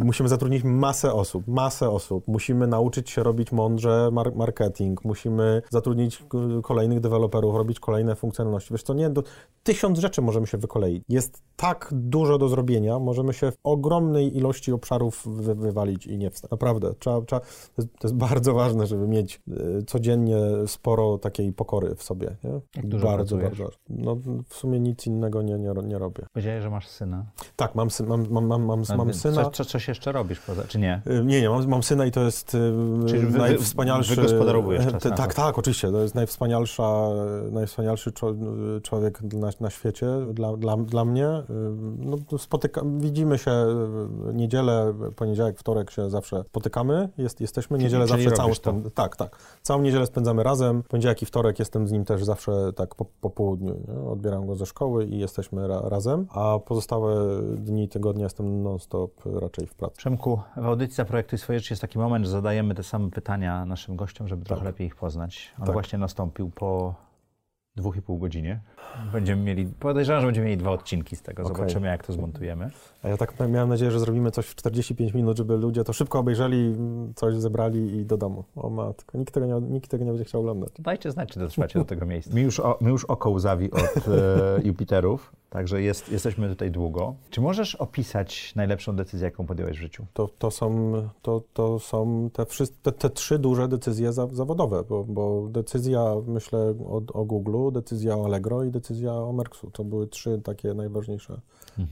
Musimy 0.00 0.28
zatrudnić 0.28 0.64
masę 0.64 1.12
osób, 1.12 1.44
masę 1.46 1.90
osób. 1.90 2.28
Musimy 2.28 2.66
nauczyć 2.66 3.10
się 3.10 3.22
robić 3.22 3.52
mądrze 3.52 4.08
mar- 4.12 4.34
marketing, 4.34 5.04
musimy 5.04 5.62
zatrudnić 5.70 6.18
k- 6.28 6.38
kolejnych 6.62 7.00
deweloperów, 7.00 7.54
robić 7.56 7.80
kolejne 7.80 8.14
funkcjonalności. 8.16 8.74
Wiesz 8.74 8.82
co, 8.82 8.94
nie, 8.94 9.10
do, 9.10 9.22
tysiąc 9.62 9.98
rzeczy 9.98 10.22
możemy 10.22 10.46
się 10.46 10.58
wykoleić. 10.58 11.04
Jest 11.08 11.42
tak 11.56 11.88
dużo 11.92 12.38
do 12.38 12.48
zrobienia, 12.48 12.98
możemy 12.98 13.32
się 13.34 13.52
w 13.52 13.56
ogromnej 13.64 14.36
ilości 14.36 14.72
obszarów 14.72 15.22
wy- 15.26 15.54
wywalić 15.54 16.06
i 16.06 16.18
nie 16.18 16.30
wstać. 16.30 16.50
Naprawdę, 16.50 16.94
trzeba, 16.98 17.20
trzeba, 17.20 17.40
to, 17.76 17.82
jest, 18.04 18.14
bardzo 18.14 18.54
ważne, 18.54 18.86
żeby 18.86 19.08
mieć 19.08 19.42
y, 19.80 19.82
codziennie 19.86 20.36
sporo 20.66 21.18
takiej 21.18 21.52
pokory 21.52 21.94
w 21.94 22.02
sobie. 22.02 22.36
Dużo 22.84 23.06
bardzo, 23.06 23.36
pracujesz? 23.36 23.58
bardzo. 23.58 23.76
No, 23.88 24.16
w 24.48 24.54
sumie 24.54 24.80
nic 24.80 25.06
innego 25.06 25.42
nie, 25.42 25.58
nie, 25.58 25.72
nie 25.84 25.98
robię. 25.98 26.26
Powiedziałeś, 26.32 26.62
że 26.62 26.70
masz 26.70 26.88
syna. 26.88 27.24
Tak, 27.56 27.74
mam, 27.74 27.88
mam, 28.08 28.26
mam, 28.30 28.46
mam, 28.46 28.64
mam, 28.66 28.84
mam 28.96 29.14
syna. 29.14 29.34
Coś 29.66 29.88
jeszcze 29.88 30.12
robisz 30.12 30.40
poza, 30.40 30.64
czy 30.64 30.78
nie? 30.78 31.00
Y, 31.06 31.24
Nie, 31.24 31.40
nie, 31.40 31.50
mam, 31.50 31.68
mam 31.68 31.82
syna 31.82 32.06
i 32.06 32.10
to 32.10 32.20
jest 32.20 32.54
y, 32.54 32.58
Czyli 33.08 33.26
wy- 33.26 33.38
najwspanialszy... 33.38 34.16
wygospodarowujesz 34.16 34.86
czas 34.92 35.04
na 35.04 35.10
Tak, 35.10 35.34
tak, 35.34 35.58
oczywiście. 35.58 35.90
To 35.92 36.02
jest 36.02 36.14
najwspanialsza, 36.14 37.08
najwspanialszy 37.50 38.12
człowiek 38.82 39.22
na, 39.22 39.50
na 39.60 39.70
świecie 39.70 40.06
dla, 40.32 40.56
dla, 40.56 40.76
dla 40.76 41.04
mnie. 41.04 41.28
Y, 41.28 41.42
No, 41.98 42.38
spotyka, 42.38 42.82
widzimy 42.98 43.38
się 43.38 43.50
niedzielę, 44.34 44.94
poniedziałek, 45.16 45.58
wtorek 45.58 45.90
się 45.90 46.10
zawsze 46.10 46.44
spotykamy. 46.44 47.08
Jest, 47.18 47.40
jesteśmy 47.40 47.78
niedzielę 47.78 48.06
czyli 48.06 48.22
zawsze 48.24 48.36
całą 48.36 48.52
spęd- 48.52 48.90
Tak, 48.94 49.16
tak. 49.16 49.36
Całą 49.62 49.82
niedzielę 49.82 50.06
spędzamy 50.06 50.42
razem. 50.42 50.82
Poniedziałek 50.82 51.22
i 51.22 51.26
wtorek 51.26 51.58
jestem 51.58 51.88
z 51.88 51.92
nim 51.92 52.04
też 52.04 52.24
zawsze 52.24 52.72
tak 52.72 52.94
po, 52.94 53.04
po 53.20 53.30
południu. 53.30 53.74
Nie? 53.88 54.10
Odbieram 54.10 54.46
go 54.46 54.54
ze 54.54 54.66
szkoły 54.66 55.04
i 55.06 55.18
jesteśmy 55.18 55.68
ra, 55.68 55.80
razem. 55.84 56.26
A 56.30 56.58
pozostałe 56.66 57.42
dni 57.56 57.88
tygodnia 57.88 58.24
jestem 58.24 58.62
non-stop 58.62 59.10
raczej 59.40 59.55
w 59.66 59.74
pracy. 59.74 59.96
Przemku, 59.96 60.40
w 60.56 60.66
audycji 60.66 60.96
Zaprojektuj 60.96 61.38
swoje 61.38 61.58
życie 61.58 61.72
jest 61.72 61.82
taki 61.82 61.98
moment, 61.98 62.24
że 62.24 62.30
zadajemy 62.30 62.74
te 62.74 62.82
same 62.82 63.10
pytania 63.10 63.64
naszym 63.64 63.96
gościom, 63.96 64.28
żeby 64.28 64.44
trochę 64.44 64.64
lepiej 64.64 64.86
ich 64.86 64.96
poznać. 64.96 65.52
On 65.58 65.64
Tak. 65.64 65.72
właśnie 65.72 65.98
nastąpił 65.98 66.50
po 66.50 66.94
dwóch 67.76 67.96
i 67.96 68.02
pół 68.02 68.18
godzinie. 68.18 68.60
Będziemy 69.12 69.42
mieli, 69.42 69.66
podejrzewam, 69.66 70.20
że 70.20 70.26
będziemy 70.26 70.46
mieli 70.46 70.58
dwa 70.58 70.70
odcinki 70.70 71.16
z 71.16 71.22
tego. 71.22 71.42
Okej. 71.42 71.56
Zobaczymy, 71.56 71.86
jak 71.86 72.06
to 72.06 72.12
zmontujemy. 72.12 72.70
A 73.02 73.08
ja 73.08 73.16
tak 73.16 73.34
miałem 73.48 73.68
nadzieję, 73.68 73.90
że 73.90 74.00
zrobimy 74.00 74.30
coś 74.30 74.46
w 74.46 74.54
45 74.54 75.14
minut, 75.14 75.36
żeby 75.38 75.56
ludzie 75.56 75.84
to 75.84 75.92
szybko 75.92 76.18
obejrzeli, 76.18 76.76
coś 77.14 77.34
zebrali 77.34 77.96
i 77.96 78.06
do 78.06 78.16
domu. 78.16 78.44
O 78.56 78.70
matko, 78.70 79.18
nikt 79.18 79.34
tego 79.34 79.46
nie, 79.46 79.66
nikt 79.68 79.90
tego 79.90 80.04
nie 80.04 80.10
będzie 80.10 80.24
chciał 80.24 80.40
oglądać. 80.40 80.70
Dajcie 80.78 81.10
znać, 81.10 81.28
czy 81.28 81.38
dotrwacie 81.38 81.78
do 81.78 81.84
tego 81.84 82.06
miejsca. 82.12 82.34
Mi 82.34 82.42
już, 82.42 82.60
o, 82.60 82.78
mi 82.80 82.88
już 82.88 83.04
oko 83.04 83.30
łzawi 83.30 83.70
od 83.70 84.08
e, 84.08 84.60
Jupiterów, 84.64 85.32
także 85.56 85.82
jest, 85.82 86.12
jesteśmy 86.12 86.48
tutaj 86.48 86.70
długo. 86.70 87.14
Czy 87.30 87.40
możesz 87.40 87.74
opisać 87.74 88.52
najlepszą 88.56 88.96
decyzję, 88.96 89.24
jaką 89.24 89.46
podjąłeś 89.46 89.78
w 89.78 89.80
życiu? 89.80 90.06
To, 90.12 90.28
to 90.38 90.50
są, 90.50 90.92
to, 91.22 91.42
to 91.54 91.78
są 91.78 92.30
te, 92.32 92.46
te, 92.82 92.92
te 92.92 93.10
trzy 93.10 93.38
duże 93.38 93.68
decyzje 93.68 94.12
za, 94.12 94.26
zawodowe, 94.32 94.82
bo, 94.88 95.04
bo 95.04 95.48
decyzja, 95.50 96.14
myślę, 96.26 96.58
o, 96.86 97.02
o 97.12 97.24
Google, 97.24 97.72
decyzja 97.72 98.16
o 98.16 98.24
Allegro 98.24 98.64
i 98.64 98.70
decyzja 98.70 99.12
o 99.12 99.32
Merksu. 99.32 99.70
To 99.70 99.84
były 99.84 100.06
trzy 100.06 100.40
takie 100.44 100.74
najważniejsze 100.74 101.40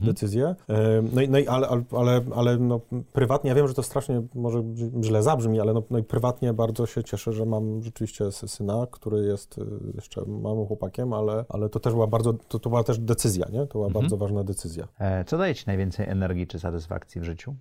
decyzje. 0.01 0.55
E, 0.69 1.01
No 1.13 1.21
i, 1.21 1.29
no 1.29 1.39
i 1.39 1.47
ale, 1.47 1.67
ale, 1.91 2.21
ale, 2.35 2.57
no, 2.57 2.79
prywatnie, 3.13 3.49
ja 3.49 3.55
wiem, 3.55 3.67
że 3.67 3.73
to 3.73 3.83
strasznie 3.83 4.21
może 4.35 4.63
źle 5.03 5.23
zabrzmi, 5.23 5.59
ale 5.59 5.73
no, 5.73 5.83
no 5.89 5.97
i 5.97 6.03
prywatnie 6.03 6.53
bardzo 6.53 6.85
się 6.85 7.03
cieszę, 7.03 7.33
że 7.33 7.45
mam 7.45 7.83
rzeczywiście 7.83 8.25
sy- 8.25 8.47
syna, 8.47 8.87
który 8.91 9.25
jest 9.25 9.57
y, 9.57 9.65
jeszcze 9.95 10.25
małym 10.25 10.67
chłopakiem, 10.67 11.13
ale, 11.13 11.45
ale 11.49 11.69
to 11.69 11.79
też 11.79 11.93
była 11.93 12.07
bardzo, 12.07 12.33
to, 12.33 12.59
to 12.59 12.69
była 12.69 12.83
też 12.83 12.99
decyzja, 12.99 13.45
nie? 13.51 13.59
To 13.67 13.73
była 13.79 13.89
bardzo 13.89 14.17
ważna 14.17 14.43
decyzja. 14.43 14.87
E, 14.99 15.25
co 15.25 15.37
daje 15.37 15.55
ci 15.55 15.63
najwięcej 15.67 16.09
energii 16.09 16.47
czy 16.47 16.59
satysfakcji 16.59 17.21
w 17.21 17.23
życiu? 17.23 17.55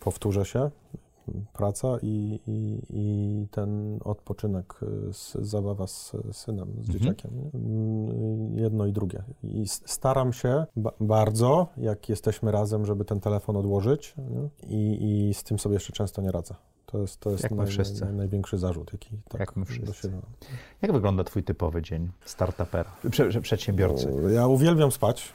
powtórzę 0.00 0.44
się, 0.44 0.70
praca 1.52 1.88
i, 2.02 2.40
i, 2.46 2.82
i 2.90 3.46
ten 3.50 3.98
odpoczynek, 4.04 4.74
y, 5.08 5.12
z, 5.12 5.32
zabawa 5.40 5.86
z 5.86 6.12
synem, 6.32 6.68
z 6.82 6.88
dzieciakiem. 6.90 7.30
nie? 7.36 7.50
Mm, 7.60 8.58
Jedno 8.58 8.86
i 8.86 8.92
drugie. 8.92 9.22
I 9.42 9.64
staram 9.68 10.32
się 10.32 10.66
ba- 10.76 10.92
bardzo, 11.00 11.66
jak 11.76 12.08
jesteśmy 12.08 12.50
razem, 12.52 12.86
żeby 12.86 13.04
ten 13.04 13.20
telefon 13.20 13.56
odłożyć? 13.56 14.14
I, 14.68 14.98
i 15.28 15.34
z 15.34 15.44
tym 15.44 15.58
sobie 15.58 15.74
jeszcze 15.74 15.92
często 15.92 16.22
nie 16.22 16.30
radzę. 16.32 16.54
To 16.86 16.98
jest, 16.98 17.20
to 17.20 17.30
jest 17.30 17.42
Jak 17.42 17.52
wszyscy. 17.68 18.04
naj, 18.04 18.14
największy 18.14 18.58
zarzut, 18.58 18.92
jaki 18.92 19.10
tak 19.28 19.40
Jak 19.40 19.56
my 19.56 19.64
wszyscy. 19.64 20.12
Jak 20.82 20.92
wygląda 20.92 21.24
twój 21.24 21.42
typowy 21.44 21.82
dzień 21.82 22.08
startupera, 22.24 22.90
prze, 23.10 23.28
prze, 23.28 23.40
przedsiębiorcy? 23.40 24.12
Ja 24.34 24.46
uwielbiam 24.46 24.92
spać, 24.92 25.32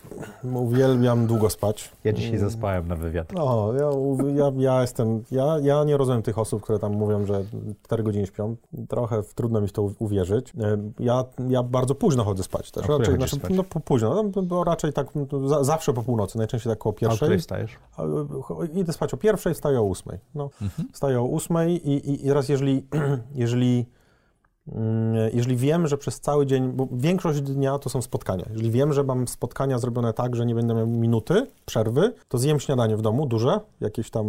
uwielbiam 0.54 1.28
długo 1.28 1.50
spać. 1.50 1.92
Ja 2.04 2.14
dzisiaj 2.14 2.38
zaspałem 2.38 2.88
na 2.88 2.96
wywiad. 2.96 3.32
No, 3.34 3.74
ja, 3.74 3.90
ja, 4.36 4.52
ja 4.58 4.82
jestem, 4.82 5.24
ja, 5.32 5.58
ja 5.62 5.84
nie 5.84 5.98
rozumiem 5.98 6.22
tych 6.22 6.38
osób, 6.38 6.62
które 6.64 6.80
tam 6.80 6.94
mówią, 6.94 7.26
że 7.26 7.44
4 7.84 8.04
godziny 8.04 8.28
śpią. 8.28 8.56
Trochę 8.90 9.24
trudno 9.36 9.62
mi 9.62 9.68
w 9.68 9.72
to 9.74 9.82
uwierzyć. 10.00 10.54
E, 10.60 10.78
Ja, 11.00 11.26
ja 11.50 11.64
bardzo 11.64 11.96
późno 11.96 12.24
chodzę 12.24 12.44
spać 12.44 12.72
też. 12.72 12.84
A 12.86 12.88
Raczej, 12.88 13.16
chodzisz 13.16 13.32
spać? 13.32 13.52
no, 13.56 13.64
po, 13.64 13.80
późno, 13.80 14.24
no, 14.36 14.42
bo 14.42 14.64
raczej 14.64 14.94
tak 14.94 15.08
no, 15.16 15.48
za, 15.50 15.64
zawsze 15.64 15.94
po 15.94 16.04
północy, 16.04 16.38
najczęściej 16.38 16.72
tak 16.72 16.80
koło 16.80 16.94
A 16.94 16.96
o 16.96 17.00
pierwszej. 17.00 17.18
której 17.18 17.40
wstajesz? 17.40 17.72
A, 17.98 18.04
Idę 18.74 18.94
spać 18.94 19.14
o 19.14 19.18
pierwszej, 19.18 19.54
wstaję 19.54 19.80
o 19.80 19.84
ósmej. 19.84 20.20
No, 20.36 20.50
Mhm. 20.62 20.90
Wstaję 20.94 21.20
o 21.20 21.24
ósmej 21.24 21.41
i, 21.50 21.92
i, 21.92 22.26
i 22.26 22.34
raz 22.34 22.50
jeżeli, 22.50 22.88
jeżeli, 23.36 23.86
mm, 24.68 25.30
jeżeli 25.34 25.56
wiem, 25.56 25.88
że 25.88 25.98
przez 25.98 26.20
cały 26.20 26.46
dzień, 26.46 26.72
bo 26.72 26.88
większość 26.92 27.42
dnia 27.42 27.80
to 27.80 27.90
są 27.90 28.02
spotkania. 28.02 28.46
Jeżeli 28.52 28.72
wiem, 28.72 28.94
że 28.94 29.04
mam 29.04 29.28
spotkania 29.28 29.80
zrobione 29.80 30.14
tak, 30.14 30.36
że 30.36 30.46
nie 30.46 30.56
będę 30.56 30.74
miał 30.74 30.88
minuty 30.88 31.48
przerwy, 31.66 32.14
to 32.28 32.38
zjem 32.38 32.60
śniadanie 32.60 32.98
w 32.98 33.02
domu, 33.02 33.26
duże, 33.26 33.60
jakieś 33.82 34.10
tam 34.10 34.26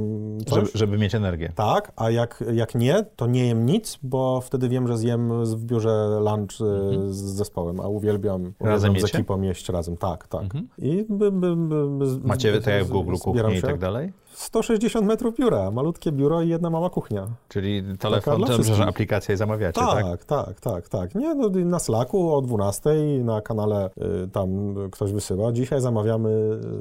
coś. 0.46 0.54
Żeby, 0.54 0.70
żeby 0.74 0.98
mieć 0.98 1.14
energię. 1.14 1.52
Tak, 1.54 1.92
a 1.96 2.10
jak, 2.10 2.44
jak 2.52 2.74
nie, 2.74 3.04
to 3.16 3.26
nie 3.26 3.46
jem 3.46 3.66
nic, 3.66 3.98
bo 4.02 4.40
wtedy 4.40 4.68
wiem, 4.68 4.88
że 4.88 4.98
zjem 4.98 5.44
w 5.44 5.64
biurze 5.64 6.20
lunch 6.20 6.60
e, 6.60 7.12
z 7.12 7.16
zespołem, 7.16 7.80
a 7.80 7.88
uwielbiam, 7.88 8.52
Mhm. 8.62 8.70
Razem 8.70 9.00
z 9.00 9.04
ekipą 9.04 9.42
jeść 9.42 9.68
razem. 9.68 9.96
Tak, 9.96 10.28
tak. 10.28 10.42
Mhm. 10.42 10.68
I 10.78 11.06
by, 11.08 11.32
by, 11.32 11.56
by, 11.56 12.06
Macie 12.24 12.60
tak 12.60 12.74
jak 12.74 12.84
w 12.84 12.88
Google 12.88 13.16
kuchnię 13.16 13.58
i 13.58 13.62
tak 13.62 13.78
dalej? 13.78 14.12
160 14.42 15.06
metrów 15.06 15.36
biura, 15.36 15.70
malutkie 15.70 16.12
biuro 16.12 16.42
i 16.42 16.48
jedna 16.48 16.70
mała 16.70 16.90
kuchnia. 16.90 17.26
Czyli 17.48 17.82
telefon, 17.98 18.42
to, 18.44 18.62
że 18.62 18.86
aplikacja 18.86 19.34
i 19.34 19.38
zamawiacie, 19.38 19.80
tak? 19.80 20.04
Tak, 20.04 20.24
tak, 20.24 20.60
tak, 20.60 20.88
tak. 20.88 21.14
Nie, 21.14 21.34
no, 21.34 21.48
na 21.48 21.78
Slacku 21.78 22.34
o 22.34 22.42
12 22.42 22.90
na 23.24 23.40
kanale 23.40 23.90
y, 24.24 24.28
tam 24.28 24.48
ktoś 24.90 25.12
wysyła. 25.12 25.52
Dzisiaj 25.52 25.80
zamawiamy 25.80 26.30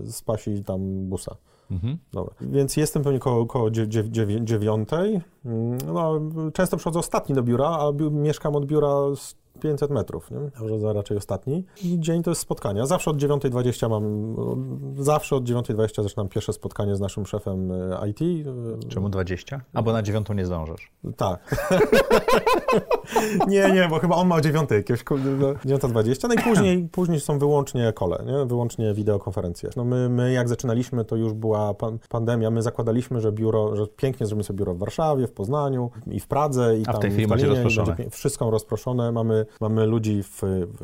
z 0.04 0.22
pasi 0.22 0.64
tam 0.64 0.80
busa. 1.10 1.36
Mhm. 1.72 1.98
Dobra. 2.14 2.34
Więc 2.42 2.78
jestem 2.78 3.04
pewnie 3.04 3.20
koło, 3.20 3.46
koło 3.46 3.70
dziew- 3.72 3.88
dziew- 3.88 4.10
dziewię- 4.10 4.44
dziewiątej. 4.44 5.22
Mm, 5.46 5.78
No, 5.94 6.14
często 6.54 6.78
przychodzę 6.78 7.00
ostatni 7.00 7.36
do 7.36 7.44
biura, 7.44 7.68
a 7.70 7.92
biu- 7.92 8.12
mieszkam 8.12 8.56
od 8.56 8.66
biura 8.66 8.90
500 9.62 9.92
metrów, 9.92 10.32
nie? 10.32 10.80
Za 10.80 10.94
raczej 10.94 11.18
ostatni. 11.18 11.66
I 11.84 12.00
dzień 12.00 12.24
to 12.24 12.32
jest 12.32 12.42
spotkania. 12.42 12.86
Zawsze 12.86 13.12
od 13.12 13.18
9.20 13.18 13.90
mam, 13.90 14.36
zawsze 15.04 15.36
od 15.36 15.44
9.20 15.44 16.04
zaczynam 16.04 16.30
pierwsze 16.30 16.54
spotkanie 16.54 16.96
z 16.96 17.00
naszym 17.00 17.26
szefem 17.26 17.72
y, 17.72 18.10
IT. 18.10 18.48
Czemu 18.90 19.10
20? 19.10 19.62
Albo 19.74 19.94
na 19.94 20.02
dziewiątą 20.02 20.34
nie 20.34 20.46
zdążysz. 20.46 20.92
tak. 21.18 21.40
nie, 23.48 23.72
nie, 23.72 23.88
bo 23.90 24.00
chyba 24.00 24.16
on 24.16 24.28
ma 24.28 24.36
o 24.36 24.42
9 24.42 24.72
jakiegoś 24.72 25.04
kurde, 25.04 25.30
no, 25.30 25.54
9.20. 25.54 26.28
No 26.28 26.34
i 26.34 26.38
później, 26.38 26.88
później 26.92 27.20
są 27.20 27.40
wyłącznie 27.40 27.94
kole, 27.94 28.24
nie? 28.26 28.46
wyłącznie 28.46 28.94
wideokonferencje. 28.94 29.70
No 29.76 29.86
my, 29.86 30.10
my 30.10 30.32
jak 30.32 30.50
zaczynaliśmy, 30.50 31.06
to 31.06 31.16
już 31.16 31.34
była 31.34 31.74
pan, 31.74 32.00
pandemia. 32.10 32.52
My 32.52 32.62
zakładaliśmy, 32.62 33.22
że 33.22 33.32
biuro, 33.32 33.76
że 33.76 33.88
pięknie 33.88 34.26
zrobimy 34.26 34.44
sobie 34.44 34.58
biuro 34.58 34.74
w 34.74 34.78
Warszawie, 34.78 35.28
w 35.28 35.32
Poznaniu 35.32 35.92
i 36.08 36.20
w 36.20 36.28
Pradze. 36.28 36.78
I 36.78 36.82
A 36.82 36.84
w 36.84 36.94
tam 36.94 37.02
tej 37.02 37.12
chwili 37.12 37.28
macie 37.28 37.48
rozproszone. 37.48 37.96
Wszystko 38.10 38.52
rozproszone. 38.52 39.12
Mamy, 39.12 39.46
mamy 39.62 39.86
ludzi 39.86 40.24
w, 40.24 40.42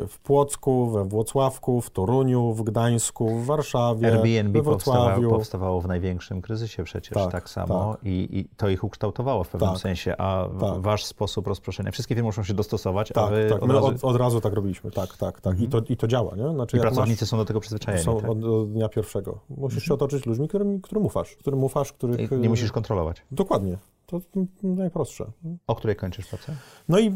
w, 0.08 0.20
Płocku, 0.20 0.90
we 0.90 1.04
Włocławku, 1.06 1.82
w 1.82 1.90
Toruniu, 1.90 2.54
w 2.54 2.64
Gdańsku, 2.64 3.30
w 3.40 3.46
Warszawie, 3.46 4.08
Airbnb 4.08 4.60
we 4.60 4.64
Wrocławiu. 4.64 5.30
powstawało 5.30 5.82
w 5.82 5.88
największym 5.88 6.42
kryzysie 6.42 6.84
przecież, 6.84 7.14
tak, 7.14 7.32
Tak, 7.32 7.50
samo 7.50 7.98
I, 8.04 8.28
i 8.32 8.50
to 8.58 8.70
ich 8.70 8.84
ukształtowało 8.84 9.44
w 9.44 9.50
pewnym 9.50 9.70
Tak, 9.70 9.80
sensie, 9.80 10.18
a 10.18 10.50
tak. 10.60 10.82
wasz 10.82 11.06
sposób 11.06 11.48
rozproszenia, 11.48 11.92
wszystkie 11.92 12.16
firmy 12.16 12.28
muszą 12.28 12.44
się 12.44 12.54
dostosować, 12.54 13.12
a 13.12 13.14
Tak, 13.14 13.30
wy 13.30 13.48
tak. 13.50 13.62
od 13.64 13.68
My 13.68 13.74
razu... 13.74 13.88
od, 13.88 14.04
od 14.04 14.16
razu 14.16 14.42
tak 14.42 14.54
robiliśmy, 14.54 14.92
tak, 14.92 15.18
tak, 15.18 15.42
tak. 15.42 15.60
I, 15.60 15.68
to, 15.68 15.82
I 15.90 15.98
to 15.98 16.08
działa, 16.08 16.36
nie? 16.36 16.54
Znaczy, 16.54 16.78
I 16.78 16.80
jak 16.80 16.86
masz- 16.86 16.94
pracownicy 16.96 17.26
są 17.26 17.38
do 17.38 17.46
tego 17.46 17.60
przyzwyczajeni, 17.60 18.04
Są 18.04 18.22
tak? 18.22 18.30
od, 18.30 18.44
od 18.44 18.72
dnia 18.72 18.90
pierwszego. 18.90 19.40
Musisz 19.50 19.84
się 19.84 19.94
otoczyć 19.94 20.26
ludźmi, 20.26 20.48
którym, 20.48 20.82
którym 20.82 21.06
ufasz. 21.06 21.36
Którym 21.36 21.64
ufasz, 21.64 21.94
których... 21.94 22.32
I 22.32 22.36
nie 22.36 22.50
musisz 22.50 22.72
kontrolować. 22.72 23.22
Dokładnie. 23.32 23.78
To 24.08 24.22
najprostsze. 24.64 25.32
O 25.68 25.76
której 25.76 25.96
kończysz 25.96 26.28
pracę? 26.28 26.56
No 26.90 27.00
i 27.00 27.12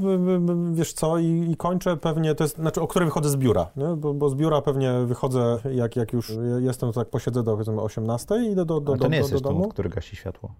wiesz 0.71 0.93
co, 0.93 1.17
i, 1.17 1.51
i 1.51 1.57
kończę 1.57 1.97
pewnie, 1.97 2.35
to 2.35 2.43
jest, 2.43 2.55
znaczy 2.55 2.81
o 2.81 2.87
której 2.87 3.05
wychodzę 3.07 3.29
z 3.29 3.35
biura, 3.35 3.71
nie? 3.75 3.95
Bo, 3.95 4.13
bo 4.13 4.29
z 4.29 4.35
biura 4.35 4.61
pewnie 4.61 4.93
wychodzę, 5.05 5.57
jak, 5.73 5.95
jak 5.95 6.13
już 6.13 6.31
jestem, 6.59 6.91
to 6.91 6.99
tak 6.99 7.09
posiedzę 7.09 7.43
do 7.43 7.51
powiedzmy 7.51 7.81
18 7.81 8.35
i 8.35 8.51
idę 8.51 8.65
do, 8.65 8.81
do, 8.81 8.81
do, 8.81 8.97
to 8.97 9.03
nie 9.03 9.09
do, 9.09 9.15
jesteś 9.15 9.41
do 9.41 9.49
tą, 9.49 9.55
domu. 9.55 9.69
który 9.69 9.89
gasi 9.89 10.15
światło. 10.15 10.55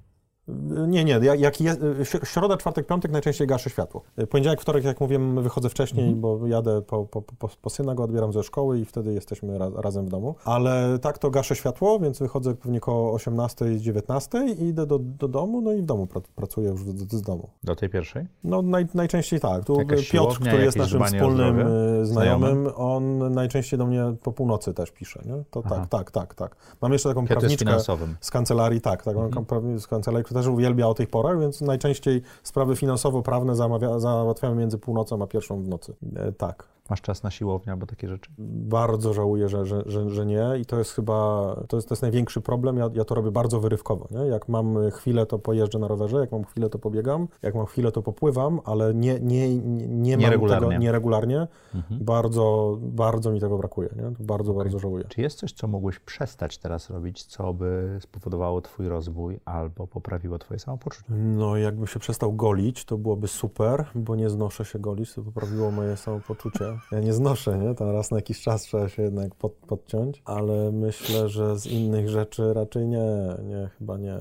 Nie, 0.87 1.03
nie, 1.03 1.19
jak, 1.37 1.61
je, 1.61 1.73
śr- 1.73 2.25
środa, 2.25 2.57
czwartek, 2.57 2.87
piątek 2.87 3.11
najczęściej 3.11 3.47
gaszę 3.47 3.69
światło. 3.69 4.01
Poniedziałek, 4.29 4.61
wtorek, 4.61 4.83
jak 4.83 5.01
mówiłem, 5.01 5.43
wychodzę 5.43 5.69
wcześniej, 5.69 6.05
Mhm. 6.05 6.21
bo 6.21 6.47
jadę 6.47 6.81
po, 6.81 7.05
po, 7.05 7.21
po, 7.21 7.49
po 7.61 7.69
syna, 7.69 7.95
go 7.95 8.03
odbieram 8.03 8.33
ze 8.33 8.43
szkoły 8.43 8.79
i 8.79 8.85
wtedy 8.85 9.13
jesteśmy 9.13 9.57
ra, 9.57 9.69
razem 9.75 10.05
w 10.05 10.09
domu. 10.09 10.35
Ale 10.45 10.99
tak 10.99 11.17
to 11.17 11.29
gaszę 11.31 11.55
światło, 11.55 11.99
więc 11.99 12.19
wychodzę 12.19 12.55
pewnie 12.55 12.79
koło 12.79 13.13
18, 13.13 13.79
19 13.79 14.45
i 14.59 14.63
idę 14.63 14.85
do, 14.85 14.99
do 14.99 15.27
domu, 15.27 15.61
no 15.61 15.73
i 15.73 15.81
w 15.81 15.85
domu 15.85 16.07
pra, 16.07 16.21
pracuję 16.35 16.69
już 16.69 16.83
z, 16.83 17.13
z 17.13 17.21
domu. 17.21 17.49
Do 17.63 17.75
tej 17.75 17.89
pierwszej? 17.89 18.27
No 18.43 18.61
naj, 18.61 18.85
najczęściej 18.93 19.39
tak. 19.39 19.65
Tu 19.65 19.79
Jakaś 19.79 20.09
Piotr, 20.09 20.39
który 20.39 20.63
jest 20.63 20.77
naszym 20.77 21.03
wspólnym 21.03 21.59
y, 21.59 22.05
znajomym, 22.05 22.69
on 22.75 23.33
najczęściej 23.33 23.79
do 23.79 23.85
mnie 23.85 24.03
po 24.23 24.31
północy 24.31 24.73
też 24.73 24.91
pisze, 24.91 25.21
nie? 25.25 25.43
To 25.51 25.61
Aha. 25.65 25.75
tak, 25.75 25.89
tak, 25.89 26.11
tak, 26.11 26.33
tak. 26.33 26.55
Mam 26.81 26.93
jeszcze 26.93 27.09
taką 27.09 27.27
prawniczkę 27.27 27.77
z 28.21 28.31
kancelarii, 28.31 28.81
tak, 28.81 29.03
taką 29.03 29.25
mhm. 29.25 29.79
z 29.79 29.87
kancelarii, 29.87 30.25
też 30.33 30.47
uwielbia 30.47 30.87
o 30.87 30.93
tych 30.93 31.09
porach, 31.09 31.39
więc 31.39 31.61
najczęściej 31.61 32.21
sprawy 32.43 32.75
finansowo-prawne 32.75 33.55
załatwiamy 33.99 34.55
między 34.55 34.77
północą 34.77 35.23
a 35.23 35.27
pierwszą 35.27 35.63
w 35.63 35.67
nocy. 35.67 35.93
E, 36.15 36.31
tak. 36.31 36.67
Masz 36.91 37.01
czas 37.01 37.23
na 37.23 37.31
siłownię 37.31 37.71
albo 37.73 37.85
takie 37.85 38.07
rzeczy? 38.07 38.31
Bardzo 38.37 39.13
żałuję, 39.13 39.49
że, 39.49 39.65
że, 39.65 39.83
że, 39.85 40.09
że 40.09 40.25
nie 40.25 40.45
i 40.61 40.65
to 40.65 40.77
jest 40.77 40.91
chyba, 40.91 41.55
to 41.67 41.77
jest, 41.77 41.87
to 41.87 41.93
jest 41.93 42.01
największy 42.01 42.41
problem, 42.41 42.77
ja, 42.77 42.89
ja 42.93 43.05
to 43.05 43.15
robię 43.15 43.31
bardzo 43.31 43.59
wyrywkowo, 43.59 44.07
nie? 44.11 44.27
Jak 44.27 44.49
mam 44.49 44.89
chwilę, 44.89 45.25
to 45.25 45.39
pojeżdżę 45.39 45.79
na 45.79 45.87
rowerze, 45.87 46.17
jak 46.17 46.31
mam 46.31 46.43
chwilę, 46.43 46.69
to 46.69 46.79
pobiegam, 46.79 47.27
jak 47.41 47.55
mam 47.55 47.65
chwilę, 47.65 47.91
to 47.91 48.01
popływam, 48.01 48.59
ale 48.65 48.93
nie, 48.93 49.19
nie, 49.19 49.57
nie, 49.57 49.87
nie 49.87 50.11
mam 50.11 50.19
Nieregularnie. 50.21 50.69
tego 50.69 50.81
nieregularnie. 50.81 51.47
Mhm. 51.75 52.03
Bardzo, 52.03 52.77
bardzo 52.81 53.31
mi 53.31 53.39
tego 53.39 53.57
brakuje, 53.57 53.89
nie? 53.95 54.25
Bardzo, 54.25 54.53
bardzo 54.53 54.79
żałuję. 54.79 55.05
Czy 55.07 55.21
jest 55.21 55.37
coś, 55.37 55.53
co 55.53 55.67
mógłbyś 55.67 55.99
przestać 55.99 56.57
teraz 56.57 56.89
robić, 56.89 57.23
co 57.23 57.53
by 57.53 57.99
spowodowało 58.01 58.61
twój 58.61 58.87
rozwój 58.87 59.39
albo 59.45 59.87
poprawiło 59.87 60.37
twoje 60.39 60.59
samopoczucie? 60.59 61.13
No, 61.13 61.57
jakbym 61.57 61.87
się 61.87 61.99
przestał 61.99 62.33
golić, 62.33 62.85
to 62.85 62.97
byłoby 62.97 63.27
super, 63.27 63.85
bo 63.95 64.15
nie 64.15 64.29
znoszę 64.29 64.65
się 64.65 64.79
golić, 64.79 65.13
to 65.13 65.21
poprawiło 65.21 65.71
moje 65.71 65.97
samopoczucie. 65.97 66.80
Ja 66.91 66.99
nie 66.99 67.13
znoszę, 67.13 67.57
nie? 67.57 67.75
Tam 67.75 67.89
raz 67.89 68.11
na 68.11 68.17
jakiś 68.17 68.41
czas 68.41 68.61
trzeba 68.61 68.89
się 68.89 69.03
jednak 69.03 69.35
pod, 69.35 69.51
podciąć, 69.53 70.21
ale 70.25 70.71
myślę, 70.71 71.29
że 71.29 71.59
z 71.59 71.67
innych 71.67 72.09
rzeczy 72.09 72.53
raczej 72.53 72.87
nie, 72.87 73.05
nie, 73.47 73.69
chyba 73.79 73.97
nie. 73.97 74.17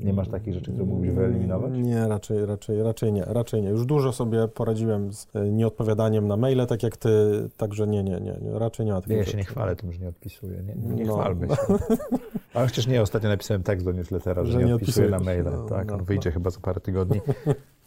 Nie 0.00 0.12
masz 0.12 0.28
takich 0.28 0.54
rzeczy, 0.54 0.70
które 0.72 0.86
mógłbyś 0.86 1.10
wyeliminować? 1.10 1.72
Nie, 1.74 2.08
raczej, 2.08 2.46
raczej, 2.46 2.82
raczej 2.82 3.12
nie, 3.12 3.24
raczej 3.24 3.62
nie. 3.62 3.68
Już 3.68 3.86
dużo 3.86 4.12
sobie 4.12 4.48
poradziłem 4.48 5.12
z 5.12 5.26
e, 5.36 5.50
nieodpowiadaniem 5.50 6.26
na 6.28 6.36
maile, 6.36 6.66
tak 6.66 6.82
jak 6.82 6.96
ty, 6.96 7.08
także 7.56 7.86
nie, 7.86 8.02
nie, 8.04 8.20
nie, 8.20 8.38
nie 8.42 8.58
raczej 8.58 8.86
nie 8.86 8.92
ma 8.92 9.00
takich 9.00 9.16
Ja 9.16 9.22
rzeczy. 9.22 9.32
się 9.32 9.38
nie 9.38 9.44
chwalę 9.44 9.76
tym, 9.76 9.92
że 9.92 9.98
nie 10.00 10.08
odpisuję. 10.08 10.62
Nie, 10.62 10.94
nie 10.94 11.04
No. 11.04 11.14
chwalmy 11.14 11.48
się. 11.48 11.54
Ale 12.54 12.66
przecież 12.66 12.86
nie, 12.86 13.02
ostatnio 13.02 13.28
napisałem 13.28 13.62
tekst 13.62 13.84
do 13.86 13.92
newslettera, 13.92 14.44
że, 14.44 14.52
Że 14.52 14.58
nie, 14.58 14.64
nie 14.64 14.74
odpisuję 14.74 15.08
na 15.10 15.18
maila. 15.18 15.50
No, 15.50 15.64
tak, 15.64 15.88
no, 15.88 15.94
on 15.94 16.04
wyjdzie 16.04 16.30
no. 16.30 16.34
chyba 16.34 16.50
za 16.50 16.60
parę 16.60 16.80
tygodni. 16.80 17.20